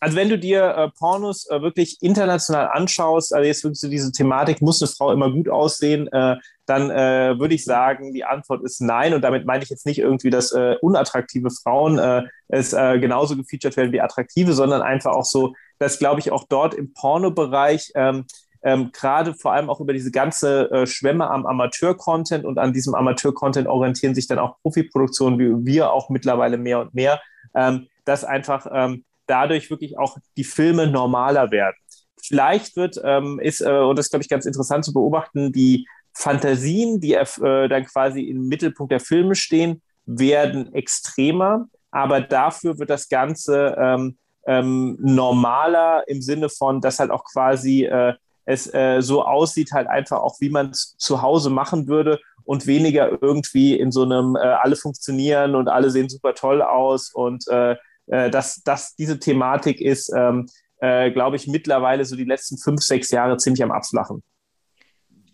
also 0.00 0.16
wenn 0.16 0.28
du 0.28 0.36
dir 0.36 0.64
äh, 0.64 0.90
Pornos 0.98 1.48
äh, 1.48 1.62
wirklich 1.62 1.98
international 2.02 2.70
anschaust, 2.72 3.32
also 3.32 3.46
jetzt 3.46 3.62
wirklich 3.62 3.78
so 3.78 3.88
diese 3.88 4.10
Thematik, 4.10 4.60
muss 4.60 4.82
eine 4.82 4.88
Frau 4.88 5.12
immer 5.12 5.30
gut 5.30 5.48
aussehen, 5.48 6.08
äh, 6.08 6.38
dann 6.66 6.90
äh, 6.90 7.38
würde 7.38 7.54
ich 7.54 7.64
sagen, 7.64 8.12
die 8.12 8.24
Antwort 8.24 8.64
ist 8.64 8.80
nein. 8.80 9.14
Und 9.14 9.22
damit 9.22 9.46
meine 9.46 9.62
ich 9.62 9.70
jetzt 9.70 9.86
nicht 9.86 10.00
irgendwie, 10.00 10.30
dass 10.30 10.50
äh, 10.50 10.74
unattraktive 10.80 11.50
Frauen 11.50 12.00
äh, 12.00 12.24
es 12.48 12.72
genauso 12.72 13.34
gefeatured 13.36 13.76
werden 13.78 13.92
wie 13.92 14.02
attraktive, 14.02 14.52
sondern 14.52 14.82
einfach 14.82 15.12
auch 15.12 15.24
so, 15.24 15.54
dass, 15.78 15.98
glaube 15.98 16.20
ich, 16.20 16.32
auch 16.32 16.44
dort 16.48 16.74
im 16.74 16.92
Pornobereich 16.92 17.92
ähm, 17.94 18.26
ähm, 18.62 18.90
gerade 18.92 19.34
vor 19.34 19.52
allem 19.52 19.68
auch 19.68 19.80
über 19.80 19.92
diese 19.92 20.10
ganze 20.10 20.70
äh, 20.70 20.86
Schwemme 20.86 21.28
am 21.30 21.46
Amateur-Content 21.46 22.44
und 22.44 22.58
an 22.58 22.72
diesem 22.72 22.94
Amateur-Content 22.94 23.66
orientieren 23.66 24.14
sich 24.14 24.26
dann 24.26 24.38
auch 24.38 24.56
Profiproduktionen 24.62 25.38
wie 25.38 25.72
wir 25.72 25.92
auch 25.92 26.10
mittlerweile 26.10 26.58
mehr 26.58 26.80
und 26.80 26.94
mehr, 26.94 27.20
ähm, 27.54 27.88
dass 28.04 28.24
einfach 28.24 28.66
ähm, 28.72 29.04
dadurch 29.26 29.70
wirklich 29.70 29.98
auch 29.98 30.16
die 30.36 30.44
Filme 30.44 30.86
normaler 30.86 31.50
werden. 31.50 31.76
Vielleicht 32.22 32.76
wird, 32.76 33.00
ähm, 33.02 33.40
ist, 33.40 33.60
äh, 33.60 33.78
und 33.78 33.98
das 33.98 34.10
glaube 34.10 34.22
ich, 34.22 34.28
ganz 34.28 34.46
interessant 34.46 34.84
zu 34.84 34.92
beobachten, 34.92 35.52
die 35.52 35.86
Fantasien, 36.14 37.00
die 37.00 37.14
äh, 37.14 37.68
dann 37.68 37.84
quasi 37.86 38.22
im 38.22 38.46
Mittelpunkt 38.46 38.92
der 38.92 39.00
Filme 39.00 39.34
stehen, 39.34 39.82
werden 40.04 40.72
extremer, 40.74 41.66
aber 41.90 42.20
dafür 42.20 42.78
wird 42.78 42.90
das 42.90 43.08
Ganze 43.08 43.76
ähm, 43.78 44.18
ähm, 44.46 44.96
normaler 45.00 46.04
im 46.06 46.20
Sinne 46.20 46.48
von, 46.48 46.80
dass 46.80 46.98
halt 46.98 47.10
auch 47.10 47.24
quasi 47.24 47.84
äh, 47.84 48.14
es 48.44 48.72
äh, 48.72 49.00
so 49.00 49.24
aussieht, 49.24 49.72
halt 49.72 49.88
einfach 49.88 50.18
auch, 50.20 50.40
wie 50.40 50.50
man 50.50 50.70
es 50.70 50.96
zu 50.98 51.22
Hause 51.22 51.50
machen 51.50 51.88
würde 51.88 52.20
und 52.44 52.66
weniger 52.66 53.22
irgendwie 53.22 53.78
in 53.78 53.92
so 53.92 54.02
einem 54.02 54.36
äh, 54.36 54.40
alle 54.40 54.76
funktionieren 54.76 55.54
und 55.54 55.68
alle 55.68 55.90
sehen 55.90 56.08
super 56.08 56.34
toll 56.34 56.62
aus 56.62 57.12
und 57.12 57.46
äh, 57.48 57.76
äh 58.06 58.30
dass, 58.30 58.62
dass 58.62 58.96
diese 58.96 59.18
Thematik 59.18 59.80
ist, 59.80 60.12
ähm, 60.16 60.46
äh, 60.80 61.10
glaube 61.12 61.36
ich, 61.36 61.46
mittlerweile 61.46 62.04
so 62.04 62.16
die 62.16 62.24
letzten 62.24 62.58
fünf, 62.58 62.82
sechs 62.82 63.10
Jahre 63.10 63.36
ziemlich 63.36 63.62
am 63.62 63.70
Abflachen. 63.70 64.22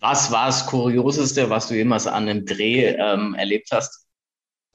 Was 0.00 0.30
war 0.30 0.46
das 0.46 0.66
Kurioseste, 0.66 1.50
was 1.50 1.68
du 1.68 1.74
jemals 1.74 2.06
an 2.06 2.28
einem 2.28 2.44
Dreh 2.44 2.94
ähm, 2.98 3.34
erlebt 3.34 3.70
hast? 3.72 4.06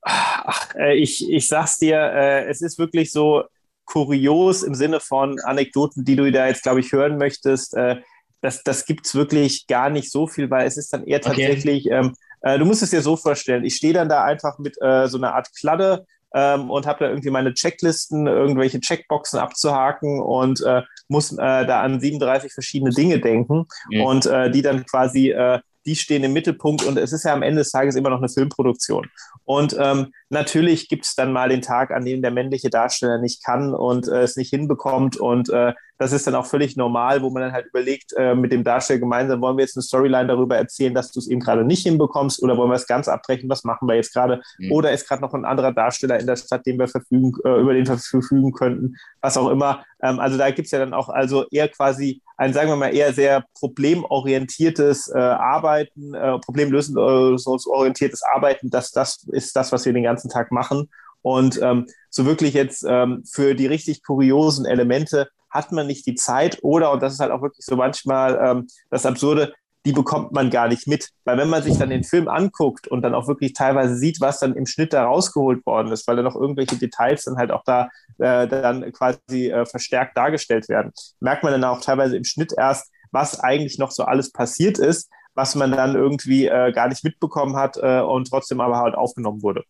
Ach, 0.01 0.75
äh, 0.75 0.95
ich, 0.95 1.29
ich 1.31 1.47
sag's 1.47 1.77
dir, 1.77 1.97
äh, 1.97 2.45
es 2.49 2.61
ist 2.61 2.77
wirklich 2.77 3.11
so 3.11 3.43
kurios 3.86 4.63
im 4.63 4.75
Sinne 4.75 4.99
von 4.99 5.39
Anekdoten, 5.41 6.03
die 6.03 6.15
du 6.15 6.29
da 6.31 6.47
jetzt, 6.47 6.63
glaube 6.63 6.81
ich, 6.81 6.91
hören 6.91 7.17
möchtest. 7.17 7.73
Äh, 7.75 8.01
das, 8.44 8.62
das 8.62 8.86
gibt 8.86 9.06
es 9.06 9.16
wirklich 9.16 9.68
gar 9.68 9.89
nicht 9.89 10.12
so 10.12 10.28
viel, 10.28 10.52
weil 10.52 10.68
es 10.68 10.76
ist 10.76 10.91
dann 10.91 11.06
eher 11.06 11.22
tatsächlich, 11.22 11.86
okay. 11.86 11.96
ähm, 11.96 12.16
äh, 12.41 12.60
du 12.60 12.66
musst 12.66 12.84
es 12.84 12.89
dir 12.89 13.02
so 13.02 13.16
vorstellen, 13.16 13.64
ich 13.64 13.76
stehe 13.76 13.94
dann 13.94 14.10
da 14.10 14.26
einfach 14.26 14.60
mit 14.60 14.76
äh, 14.82 15.08
so 15.08 15.18
einer 15.18 15.34
Art 15.34 15.48
Kladde 15.58 16.06
ähm, 16.36 16.70
und 16.70 16.86
habe 16.86 17.06
da 17.06 17.10
irgendwie 17.10 17.30
meine 17.30 17.54
Checklisten, 17.54 18.28
irgendwelche 18.28 18.82
Checkboxen 18.82 19.39
abzuhaken 19.39 20.22
und 20.22 20.62
äh, 20.62 20.82
muss 21.08 21.32
äh, 21.32 21.38
da 21.38 21.82
an 21.82 22.02
37 22.02 22.52
verschiedene 22.52 22.91
Dinge 22.91 23.20
denken 23.20 23.66
mhm. 23.89 24.02
und 24.02 24.26
äh, 24.26 24.52
die 24.52 24.62
dann 24.62 24.86
quasi 24.86 25.30
äh, 25.32 25.60
die 25.86 25.96
stehen 25.96 26.24
im 26.24 26.34
Mittelpunkt 26.34 26.84
und 26.84 26.98
es 26.98 27.12
ist 27.12 27.24
ja 27.24 27.34
am 27.34 27.41
Ende 27.41 27.60
des 27.60 27.72
Tages 27.72 27.96
immer 27.96 28.10
noch 28.10 28.20
eine 28.20 28.30
Filmproduktion. 28.30 29.10
Und 29.46 29.76
ähm, 29.80 30.12
natürlich 30.30 30.88
gibt 30.88 31.06
es 31.06 31.16
dann 31.16 31.34
mal 31.34 31.50
den 31.50 31.62
Tag, 31.62 31.91
an 31.91 32.06
dem 32.06 32.22
der 32.22 32.32
männliche 32.32 32.70
Darsteller 32.70 33.20
nicht 33.20 33.44
kann 33.44 33.74
und 33.74 34.08
äh, 34.08 34.22
es 34.22 34.38
nicht 34.38 34.50
hinbekommt 34.50 35.18
und 35.18 35.50
äh, 35.50 35.74
das 36.04 36.12
ist 36.12 36.26
dann 36.28 36.36
auch 36.36 36.46
völlig 36.46 36.76
normal, 36.76 37.22
wo 37.22 37.30
man 37.30 37.44
dann 37.44 37.54
halt 37.54 37.68
überlegt, 37.68 38.14
äh, 38.18 38.36
mit 38.36 38.52
dem 38.52 38.64
Darsteller 38.64 39.00
gemeinsam, 39.00 39.41
wollen 39.41 39.58
wir 39.58 39.64
jetzt 39.64 39.78
eine 39.78 39.84
Storyline 39.84 40.28
darüber 40.28 40.58
erzählen, 40.58 40.94
dass 40.94 41.12
du 41.12 41.20
es 41.20 41.28
eben 41.28 41.39
gerade 41.39 41.64
nicht 41.64 41.84
hinbekommst 41.84 42.41
oder 42.41 42.58
wollen 42.58 42.70
wir 42.70 42.76
es 42.76 42.88
ganz 42.88 43.08
abbrechen, 43.08 43.50
was 43.50 43.64
machen 43.64 43.88
wir 43.88 43.96
jetzt 43.96 44.14
gerade? 44.14 44.41
Mhm. 44.58 44.72
Oder 44.72 44.91
ist 44.91 45.08
gerade 45.08 45.22
noch 45.22 45.34
ein 45.34 45.46
anderer 45.46 45.72
Darsteller 45.72 46.20
in 46.20 46.28
der 46.28 46.36
Stadt, 46.36 46.66
den 46.66 46.80
wir 46.80 46.88
verfügen, 46.88 47.32
äh, 47.46 47.62
über 47.62 47.74
den 47.74 47.88
wir 47.88 47.98
verfügen 47.98 48.52
könnten, 48.54 48.96
was 49.22 49.38
auch 49.38 49.50
immer. 49.50 49.86
Ähm, 50.02 50.20
also 50.20 50.38
da 50.38 50.50
gibt 50.52 50.66
es 50.66 50.72
ja 50.72 50.80
dann 50.80 50.94
auch 50.94 51.10
also 51.10 51.46
eher 51.52 51.70
quasi 51.70 52.22
ein, 52.38 52.54
sagen 52.54 52.70
wir 52.70 52.76
mal, 52.76 52.94
eher 52.94 53.14
sehr 53.14 53.46
problemorientiertes 53.60 55.10
äh, 55.10 55.18
Arbeiten, 55.18 56.14
äh, 56.16 56.39
problemlösungsorientiertes 56.39 58.24
Arbeiten, 58.24 58.70
dass 58.70 58.91
das 58.91 59.24
ist 59.32 59.43
das, 59.52 59.72
was 59.72 59.86
wir 59.86 59.91
den 59.91 60.04
ganzen 60.04 60.30
Tag 60.30 60.52
machen. 60.52 60.89
Und 61.22 61.60
ähm, 61.62 61.88
so 62.10 62.26
wirklich 62.26 62.54
jetzt 62.54 62.86
ähm, 62.88 63.24
für 63.26 63.56
die 63.56 63.68
richtig 63.68 64.04
kuriosen 64.04 64.66
Elemente 64.66 65.30
hat 65.50 65.72
man 65.72 65.88
nicht 65.88 66.06
die 66.06 66.16
Zeit 66.16 66.60
oder, 66.62 66.91
und 66.91 67.02
das 67.02 67.14
ist 67.14 67.20
halt 67.20 67.32
auch 67.32 67.41
wirklich 67.41 67.66
so 67.66 67.76
manchmal 67.76 68.39
ähm, 68.44 68.68
das 68.89 69.06
Absurde, 69.06 69.54
die 69.86 69.91
bekommt 69.91 70.32
man 70.32 70.50
gar 70.50 70.68
nicht 70.68 70.88
mit. 70.88 71.10
Weil 71.26 71.38
wenn 71.38 71.50
man 71.50 71.62
sich 71.62 71.78
dann 71.78 71.89
den 71.89 72.04
Film 72.04 72.28
anguckt 72.28 72.88
und 72.88 73.02
dann 73.02 73.14
auch 73.14 73.28
wirklich 73.28 73.54
teilweise 73.54 73.96
sieht, 73.96 74.22
was 74.22 74.39
dann 74.39 74.56
im 74.56 74.66
Schnitt 74.66 74.94
da 74.94 75.06
rausgeholt 75.06 75.66
worden 75.66 75.91
ist, 75.91 76.08
weil 76.08 76.16
da 76.16 76.22
noch 76.22 76.36
irgendwelche 76.36 76.78
Details 76.78 77.26
dann 77.26 77.38
halt 77.38 77.52
auch 77.52 77.64
da 77.66 77.89
äh, 78.20 78.48
dann 78.48 78.91
quasi 78.94 79.52
äh, 79.52 79.66
verstärkt 79.66 80.18
dargestellt 80.18 80.70
werden, 80.70 80.91
merkt 81.20 81.44
man 81.44 81.52
dann 81.52 81.64
auch 81.64 81.82
teilweise 81.82 82.16
im 82.16 82.24
Schnitt 82.24 82.54
erst, 82.58 82.91
was 83.12 83.39
eigentlich 83.39 83.78
noch 83.78 83.91
so 83.91 84.04
alles 84.04 84.32
passiert 84.32 84.80
ist, 84.80 85.10
was 85.36 85.55
man 85.55 85.71
dann 85.71 85.95
irgendwie 85.95 86.47
äh, 86.47 86.71
gar 86.71 86.88
nicht 86.88 87.03
mitbekommen 87.03 87.55
hat 87.55 87.77
äh, 87.77 88.01
und 88.01 88.29
trotzdem 88.29 88.61
aber 88.61 88.77
halt 88.77 88.95
aufgenommen 88.95 89.41
wurde. 89.41 89.63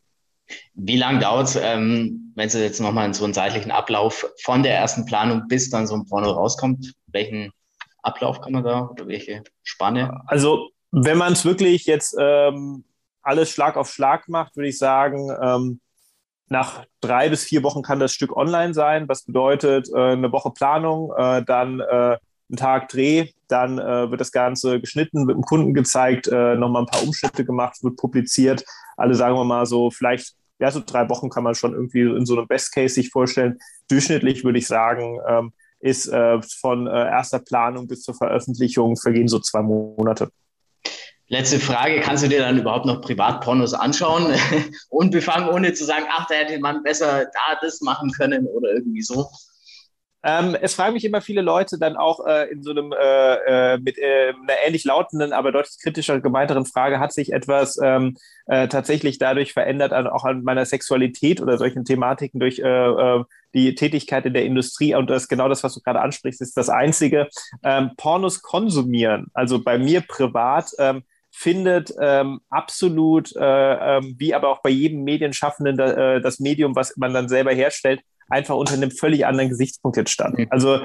Wie 0.73 0.97
lange 0.97 1.19
dauert 1.19 1.47
es, 1.47 1.55
ähm, 1.55 2.33
wenn 2.35 2.49
Sie 2.49 2.61
jetzt 2.61 2.81
nochmal 2.81 3.05
in 3.07 3.13
so 3.13 3.23
einen 3.23 3.33
zeitlichen 3.33 3.71
Ablauf 3.71 4.29
von 4.43 4.63
der 4.63 4.75
ersten 4.75 5.05
Planung 5.05 5.47
bis 5.47 5.69
dann 5.69 5.87
so 5.87 5.95
ein 5.95 6.05
Porno 6.05 6.31
rauskommt? 6.31 6.93
Welchen 7.07 7.51
Ablauf 8.01 8.41
kann 8.41 8.51
man 8.51 8.63
da 8.63 8.87
oder 8.87 9.07
welche 9.07 9.43
Spanne? 9.63 10.21
Also, 10.27 10.69
wenn 10.91 11.17
man 11.17 11.33
es 11.33 11.45
wirklich 11.45 11.85
jetzt 11.85 12.15
ähm, 12.19 12.83
alles 13.21 13.49
Schlag 13.49 13.77
auf 13.77 13.91
Schlag 13.91 14.27
macht, 14.27 14.55
würde 14.55 14.69
ich 14.69 14.77
sagen, 14.77 15.29
ähm, 15.41 15.79
nach 16.49 16.85
drei 17.01 17.29
bis 17.29 17.45
vier 17.45 17.63
Wochen 17.63 17.81
kann 17.81 17.99
das 17.99 18.13
Stück 18.13 18.35
online 18.35 18.73
sein. 18.73 19.07
Was 19.07 19.23
bedeutet 19.23 19.89
äh, 19.93 20.11
eine 20.11 20.31
Woche 20.31 20.51
Planung, 20.51 21.11
äh, 21.17 21.43
dann 21.43 21.79
äh, 21.79 22.17
ein 22.51 22.57
Tag 22.57 22.89
Dreh, 22.89 23.29
dann 23.53 23.77
äh, 23.77 24.09
wird 24.09 24.19
das 24.19 24.31
Ganze 24.31 24.81
geschnitten, 24.81 25.27
wird 25.27 25.37
dem 25.37 25.43
Kunden 25.43 25.75
gezeigt, 25.75 26.27
äh, 26.27 26.55
nochmal 26.55 26.83
ein 26.83 26.87
paar 26.87 27.03
Umschnitte 27.03 27.45
gemacht, 27.45 27.83
wird 27.83 27.97
publiziert. 27.97 28.65
Alle 28.97 29.13
sagen 29.13 29.35
wir 29.35 29.45
mal 29.45 29.67
so, 29.67 29.91
vielleicht, 29.91 30.33
ja, 30.59 30.71
so 30.71 30.81
drei 30.83 31.07
Wochen 31.09 31.29
kann 31.29 31.43
man 31.43 31.53
schon 31.53 31.73
irgendwie 31.73 32.01
in 32.01 32.25
so 32.25 32.35
einem 32.35 32.47
Best 32.47 32.73
Case 32.73 32.95
sich 32.95 33.09
vorstellen. 33.11 33.59
Durchschnittlich 33.89 34.43
würde 34.43 34.57
ich 34.57 34.67
sagen, 34.67 35.19
ähm, 35.27 35.53
ist 35.79 36.07
äh, 36.07 36.41
von 36.41 36.87
äh, 36.87 36.91
erster 36.91 37.39
Planung 37.39 37.87
bis 37.87 38.01
zur 38.01 38.15
Veröffentlichung 38.15 38.97
vergehen 38.97 39.27
so 39.27 39.39
zwei 39.39 39.61
Monate. 39.61 40.29
Letzte 41.27 41.59
Frage, 41.59 41.99
kannst 42.01 42.23
du 42.23 42.29
dir 42.29 42.39
dann 42.39 42.57
überhaupt 42.57 42.85
noch 42.85 43.01
Privatpornos 43.01 43.73
anschauen? 43.73 44.33
Unbefangen, 44.89 45.49
ohne 45.49 45.73
zu 45.73 45.85
sagen, 45.85 46.05
ach, 46.09 46.25
da 46.27 46.35
hätte 46.35 46.59
man 46.59 46.81
besser 46.81 47.25
da 47.25 47.59
das 47.61 47.81
machen 47.81 48.11
können 48.11 48.47
oder 48.47 48.73
irgendwie 48.73 49.01
so? 49.01 49.27
Ähm, 50.23 50.55
es 50.61 50.73
fragen 50.73 50.93
mich 50.93 51.03
immer 51.03 51.21
viele 51.21 51.41
Leute 51.41 51.77
dann 51.77 51.97
auch 51.97 52.25
äh, 52.25 52.49
in 52.51 52.63
so 52.63 52.71
einem 52.71 52.93
äh, 52.93 53.73
äh, 53.73 53.77
mit 53.77 53.97
äh, 53.97 54.29
einer 54.29 54.53
ähnlich 54.65 54.85
lautenden, 54.85 55.33
aber 55.33 55.51
deutlich 55.51 55.77
kritischer 55.81 56.21
gemeinteren 56.21 56.65
Frage, 56.65 56.99
hat 56.99 57.11
sich 57.11 57.33
etwas 57.33 57.77
ähm, 57.83 58.15
äh, 58.45 58.69
tatsächlich 58.69 59.17
dadurch 59.17 59.51
verändert, 59.51 59.91
an, 59.91 60.07
auch 60.07 60.23
an 60.23 60.43
meiner 60.43 60.65
Sexualität 60.65 61.41
oder 61.41 61.57
solchen 61.57 61.83
Thematiken 61.83 62.39
durch 62.39 62.59
äh, 62.59 62.63
äh, 62.63 63.23
die 63.53 63.75
Tätigkeit 63.75 64.25
in 64.25 64.33
der 64.33 64.45
Industrie 64.45 64.95
und 64.95 65.09
das 65.09 65.27
genau 65.27 65.49
das, 65.49 65.63
was 65.63 65.73
du 65.73 65.81
gerade 65.81 66.01
ansprichst, 66.01 66.41
ist 66.41 66.55
das 66.55 66.69
Einzige. 66.69 67.27
Ähm, 67.61 67.91
Pornos 67.97 68.41
konsumieren, 68.41 69.27
also 69.33 69.61
bei 69.61 69.77
mir 69.77 70.01
privat, 70.01 70.71
ähm, 70.79 71.03
findet 71.35 71.91
ähm, 71.99 72.41
absolut, 72.49 73.35
äh, 73.35 73.97
ähm, 73.97 74.15
wie 74.19 74.35
aber 74.35 74.49
auch 74.49 74.61
bei 74.61 74.69
jedem 74.69 75.03
Medienschaffenden, 75.03 75.79
äh, 75.79 76.21
das 76.21 76.39
Medium, 76.39 76.75
was 76.75 76.95
man 76.95 77.11
dann 77.13 77.27
selber 77.27 77.51
herstellt, 77.51 78.01
einfach 78.29 78.55
unter 78.55 78.73
einem 78.73 78.91
völlig 78.91 79.25
anderen 79.25 79.49
Gesichtspunkt 79.49 79.97
jetzt 79.97 80.11
stand. 80.11 80.37
Mhm. 80.37 80.47
Also 80.49 80.79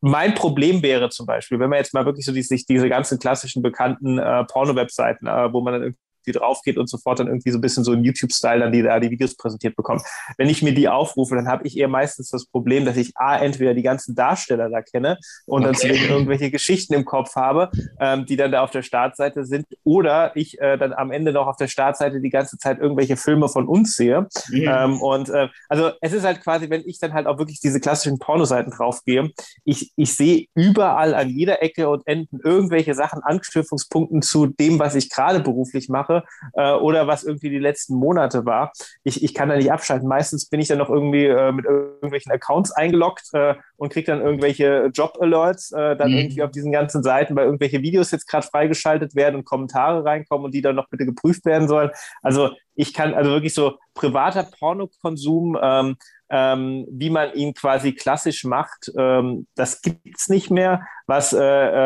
mein 0.00 0.34
Problem 0.34 0.82
wäre 0.82 1.08
zum 1.08 1.26
Beispiel, 1.26 1.58
wenn 1.58 1.70
man 1.70 1.78
jetzt 1.78 1.94
mal 1.94 2.04
wirklich 2.04 2.26
so 2.26 2.32
diese, 2.32 2.54
diese 2.56 2.88
ganzen 2.88 3.18
klassischen 3.18 3.62
bekannten 3.62 4.18
äh, 4.18 4.44
Porno-Webseiten, 4.44 5.26
äh, 5.26 5.52
wo 5.52 5.62
man 5.62 5.72
dann 5.72 5.82
irgendwie 5.82 6.00
die 6.26 6.32
drauf 6.32 6.62
geht 6.62 6.78
und 6.78 6.88
sofort 6.88 7.18
dann 7.18 7.28
irgendwie 7.28 7.50
so 7.50 7.58
ein 7.58 7.60
bisschen 7.60 7.84
so 7.84 7.92
im 7.92 8.04
YouTube-Style 8.04 8.60
dann 8.60 8.72
die, 8.72 8.82
da 8.82 9.00
die 9.00 9.10
Videos 9.10 9.36
präsentiert 9.36 9.76
bekommt. 9.76 10.02
Wenn 10.36 10.48
ich 10.48 10.62
mir 10.62 10.74
die 10.74 10.88
aufrufe, 10.88 11.34
dann 11.34 11.48
habe 11.48 11.66
ich 11.66 11.76
eher 11.76 11.88
meistens 11.88 12.30
das 12.30 12.46
Problem, 12.46 12.84
dass 12.84 12.96
ich 12.96 13.12
A, 13.16 13.36
entweder 13.36 13.74
die 13.74 13.82
ganzen 13.82 14.14
Darsteller 14.14 14.68
da 14.68 14.82
kenne 14.82 15.18
und 15.46 15.64
okay. 15.64 15.88
dann 15.88 15.90
denen 15.90 16.10
irgendwelche 16.10 16.50
Geschichten 16.50 16.94
im 16.94 17.04
Kopf 17.04 17.34
habe, 17.36 17.70
ähm, 18.00 18.26
die 18.26 18.36
dann 18.36 18.52
da 18.52 18.62
auf 18.62 18.70
der 18.70 18.82
Startseite 18.82 19.44
sind, 19.44 19.66
oder 19.84 20.36
ich 20.36 20.60
äh, 20.60 20.76
dann 20.76 20.92
am 20.92 21.10
Ende 21.10 21.32
noch 21.32 21.46
auf 21.46 21.56
der 21.56 21.68
Startseite 21.68 22.20
die 22.20 22.30
ganze 22.30 22.58
Zeit 22.58 22.78
irgendwelche 22.78 23.16
Filme 23.16 23.48
von 23.48 23.68
uns 23.68 23.96
sehe. 23.96 24.26
Mhm. 24.48 24.64
Ähm, 24.66 25.02
und 25.02 25.28
äh, 25.28 25.48
also 25.68 25.90
es 26.00 26.12
ist 26.12 26.24
halt 26.24 26.40
quasi, 26.42 26.70
wenn 26.70 26.82
ich 26.86 26.98
dann 26.98 27.12
halt 27.12 27.26
auch 27.26 27.38
wirklich 27.38 27.60
diese 27.60 27.80
klassischen 27.80 28.18
Pornoseiten 28.18 28.72
draufgehe, 28.72 29.30
ich, 29.64 29.92
ich 29.96 30.14
sehe 30.14 30.46
überall 30.54 31.14
an 31.14 31.28
jeder 31.28 31.62
Ecke 31.62 31.88
und 31.88 32.06
Enden 32.06 32.40
irgendwelche 32.42 32.94
Sachen, 32.94 33.22
Anknüpfungspunkten 33.22 34.22
zu 34.22 34.46
dem, 34.46 34.78
was 34.78 34.94
ich 34.94 35.10
gerade 35.10 35.40
beruflich 35.40 35.88
mache 35.88 36.13
Woche 36.14 36.24
äh, 36.54 36.72
oder 36.72 37.06
was 37.06 37.24
irgendwie 37.24 37.50
die 37.50 37.58
letzten 37.58 37.94
Monate 37.96 38.44
war. 38.44 38.72
Ich, 39.02 39.22
ich 39.22 39.34
kann 39.34 39.48
da 39.48 39.56
nicht 39.56 39.72
abschalten. 39.72 40.08
Meistens 40.08 40.48
bin 40.48 40.60
ich 40.60 40.68
dann 40.68 40.78
noch 40.78 40.90
irgendwie 40.90 41.26
äh, 41.26 41.52
mit 41.52 41.64
irgendwelchen 41.64 42.32
Accounts 42.32 42.72
eingeloggt 42.72 43.28
äh, 43.32 43.54
und 43.76 43.92
kriege 43.92 44.06
dann 44.06 44.20
irgendwelche 44.20 44.90
Job-Alerts 44.92 45.72
äh, 45.72 45.96
dann 45.96 46.10
mhm. 46.10 46.18
irgendwie 46.18 46.42
auf 46.42 46.50
diesen 46.50 46.72
ganzen 46.72 47.02
Seiten, 47.02 47.36
weil 47.36 47.46
irgendwelche 47.46 47.82
Videos 47.82 48.10
jetzt 48.10 48.28
gerade 48.28 48.46
freigeschaltet 48.46 49.14
werden 49.14 49.36
und 49.36 49.44
Kommentare 49.44 50.04
reinkommen 50.04 50.46
und 50.46 50.54
die 50.54 50.62
dann 50.62 50.76
noch 50.76 50.88
bitte 50.88 51.06
geprüft 51.06 51.44
werden 51.44 51.68
sollen. 51.68 51.90
Also 52.22 52.50
ich 52.76 52.92
kann 52.92 53.14
also 53.14 53.30
wirklich 53.30 53.54
so 53.54 53.78
privater 53.94 54.42
Pornokonsum, 54.42 55.56
ähm, 55.62 55.96
ähm, 56.30 56.86
wie 56.90 57.10
man 57.10 57.32
ihn 57.34 57.54
quasi 57.54 57.92
klassisch 57.92 58.44
macht, 58.44 58.90
ähm, 58.98 59.46
das 59.54 59.82
gibt's 59.82 60.28
nicht 60.28 60.50
mehr. 60.50 60.84
Was 61.06 61.32
äh, 61.32 61.40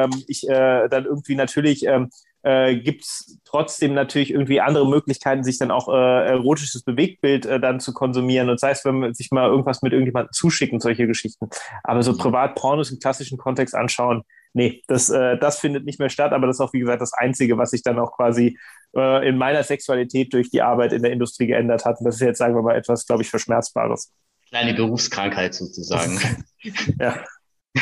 ähm, 0.04 0.10
ich 0.26 0.48
äh, 0.48 0.88
dann 0.88 1.04
irgendwie 1.04 1.34
natürlich 1.34 1.84
ähm, 1.84 2.08
äh, 2.42 2.76
gibt 2.76 3.04
es 3.04 3.38
trotzdem 3.44 3.94
natürlich 3.94 4.30
irgendwie 4.30 4.60
andere 4.60 4.88
Möglichkeiten, 4.88 5.42
sich 5.42 5.58
dann 5.58 5.70
auch 5.70 5.88
äh, 5.88 6.26
erotisches 6.28 6.82
Bewegtbild 6.82 7.46
äh, 7.46 7.60
dann 7.60 7.80
zu 7.80 7.92
konsumieren. 7.92 8.48
Und 8.48 8.60
sei 8.60 8.70
es, 8.70 8.84
wenn 8.84 9.00
man 9.00 9.14
sich 9.14 9.30
mal 9.30 9.48
irgendwas 9.48 9.82
mit 9.82 9.92
irgendjemandem 9.92 10.32
zuschicken, 10.32 10.80
solche 10.80 11.06
Geschichten. 11.06 11.48
Aber 11.82 12.02
so 12.02 12.16
Privat-Pornos 12.16 12.90
im 12.90 13.00
klassischen 13.00 13.38
Kontext 13.38 13.74
anschauen, 13.74 14.22
nee, 14.52 14.82
das, 14.86 15.10
äh, 15.10 15.36
das 15.38 15.58
findet 15.58 15.84
nicht 15.84 15.98
mehr 15.98 16.10
statt. 16.10 16.32
Aber 16.32 16.46
das 16.46 16.56
ist 16.56 16.60
auch, 16.60 16.72
wie 16.72 16.80
gesagt, 16.80 17.02
das 17.02 17.12
Einzige, 17.12 17.58
was 17.58 17.70
sich 17.70 17.82
dann 17.82 17.98
auch 17.98 18.16
quasi 18.16 18.56
äh, 18.96 19.28
in 19.28 19.36
meiner 19.36 19.62
Sexualität 19.64 20.32
durch 20.32 20.50
die 20.50 20.62
Arbeit 20.62 20.92
in 20.92 21.02
der 21.02 21.12
Industrie 21.12 21.48
geändert 21.48 21.84
hat. 21.84 21.98
Und 21.98 22.04
das 22.04 22.16
ist 22.16 22.20
jetzt, 22.20 22.38
sagen 22.38 22.54
wir 22.54 22.62
mal, 22.62 22.76
etwas, 22.76 23.06
glaube 23.06 23.22
ich, 23.22 23.30
Verschmerzbares. 23.30 24.12
Kleine 24.48 24.74
Berufskrankheit 24.74 25.54
sozusagen. 25.54 26.18
ja. 27.00 27.24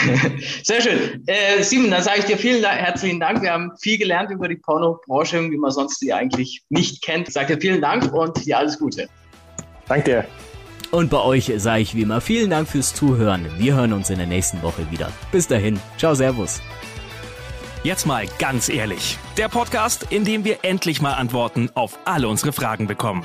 Sehr 0.62 0.80
schön. 0.80 1.22
Äh, 1.26 1.62
Simon, 1.62 1.90
dann 1.90 2.03
sage 2.03 2.20
ich 2.20 2.24
dir 2.26 2.36
vielen 2.36 2.64
herzlichen 2.64 3.20
Dank. 3.20 3.42
Wir 3.42 3.53
haben 3.53 3.72
viel 3.80 3.99
gelernt 3.99 4.30
über 4.30 4.49
die 4.49 4.57
Pornobranche, 4.57 5.51
wie 5.51 5.57
man 5.57 5.70
sonst 5.70 6.01
die 6.01 6.12
eigentlich 6.12 6.62
nicht 6.68 7.03
kennt. 7.03 7.28
Ich 7.28 7.34
sage 7.34 7.55
dir 7.55 7.61
vielen 7.61 7.80
Dank 7.80 8.12
und 8.12 8.44
dir 8.44 8.59
alles 8.59 8.78
Gute. 8.78 9.09
Danke 9.88 10.05
dir. 10.05 10.24
Und 10.90 11.11
bei 11.11 11.20
euch 11.20 11.53
sage 11.57 11.82
ich 11.82 11.94
wie 11.94 12.03
immer 12.03 12.20
vielen 12.20 12.51
Dank 12.51 12.68
fürs 12.68 12.94
Zuhören. 12.94 13.47
Wir 13.59 13.74
hören 13.74 13.92
uns 13.92 14.11
in 14.11 14.18
der 14.18 14.26
nächsten 14.26 14.62
Woche 14.62 14.90
wieder. 14.90 15.11
Bis 15.32 15.47
dahin. 15.47 15.80
Ciao, 15.99 16.14
Servus. 16.14 16.61
Jetzt 17.82 18.07
mal 18.07 18.26
ganz 18.38 18.68
ehrlich. 18.68 19.18
Der 19.36 19.49
Podcast, 19.49 20.07
in 20.11 20.24
dem 20.24 20.44
wir 20.44 20.59
endlich 20.62 21.01
mal 21.01 21.14
Antworten 21.14 21.70
auf 21.74 21.99
alle 22.05 22.28
unsere 22.28 22.53
Fragen 22.53 22.86
bekommen. 22.86 23.24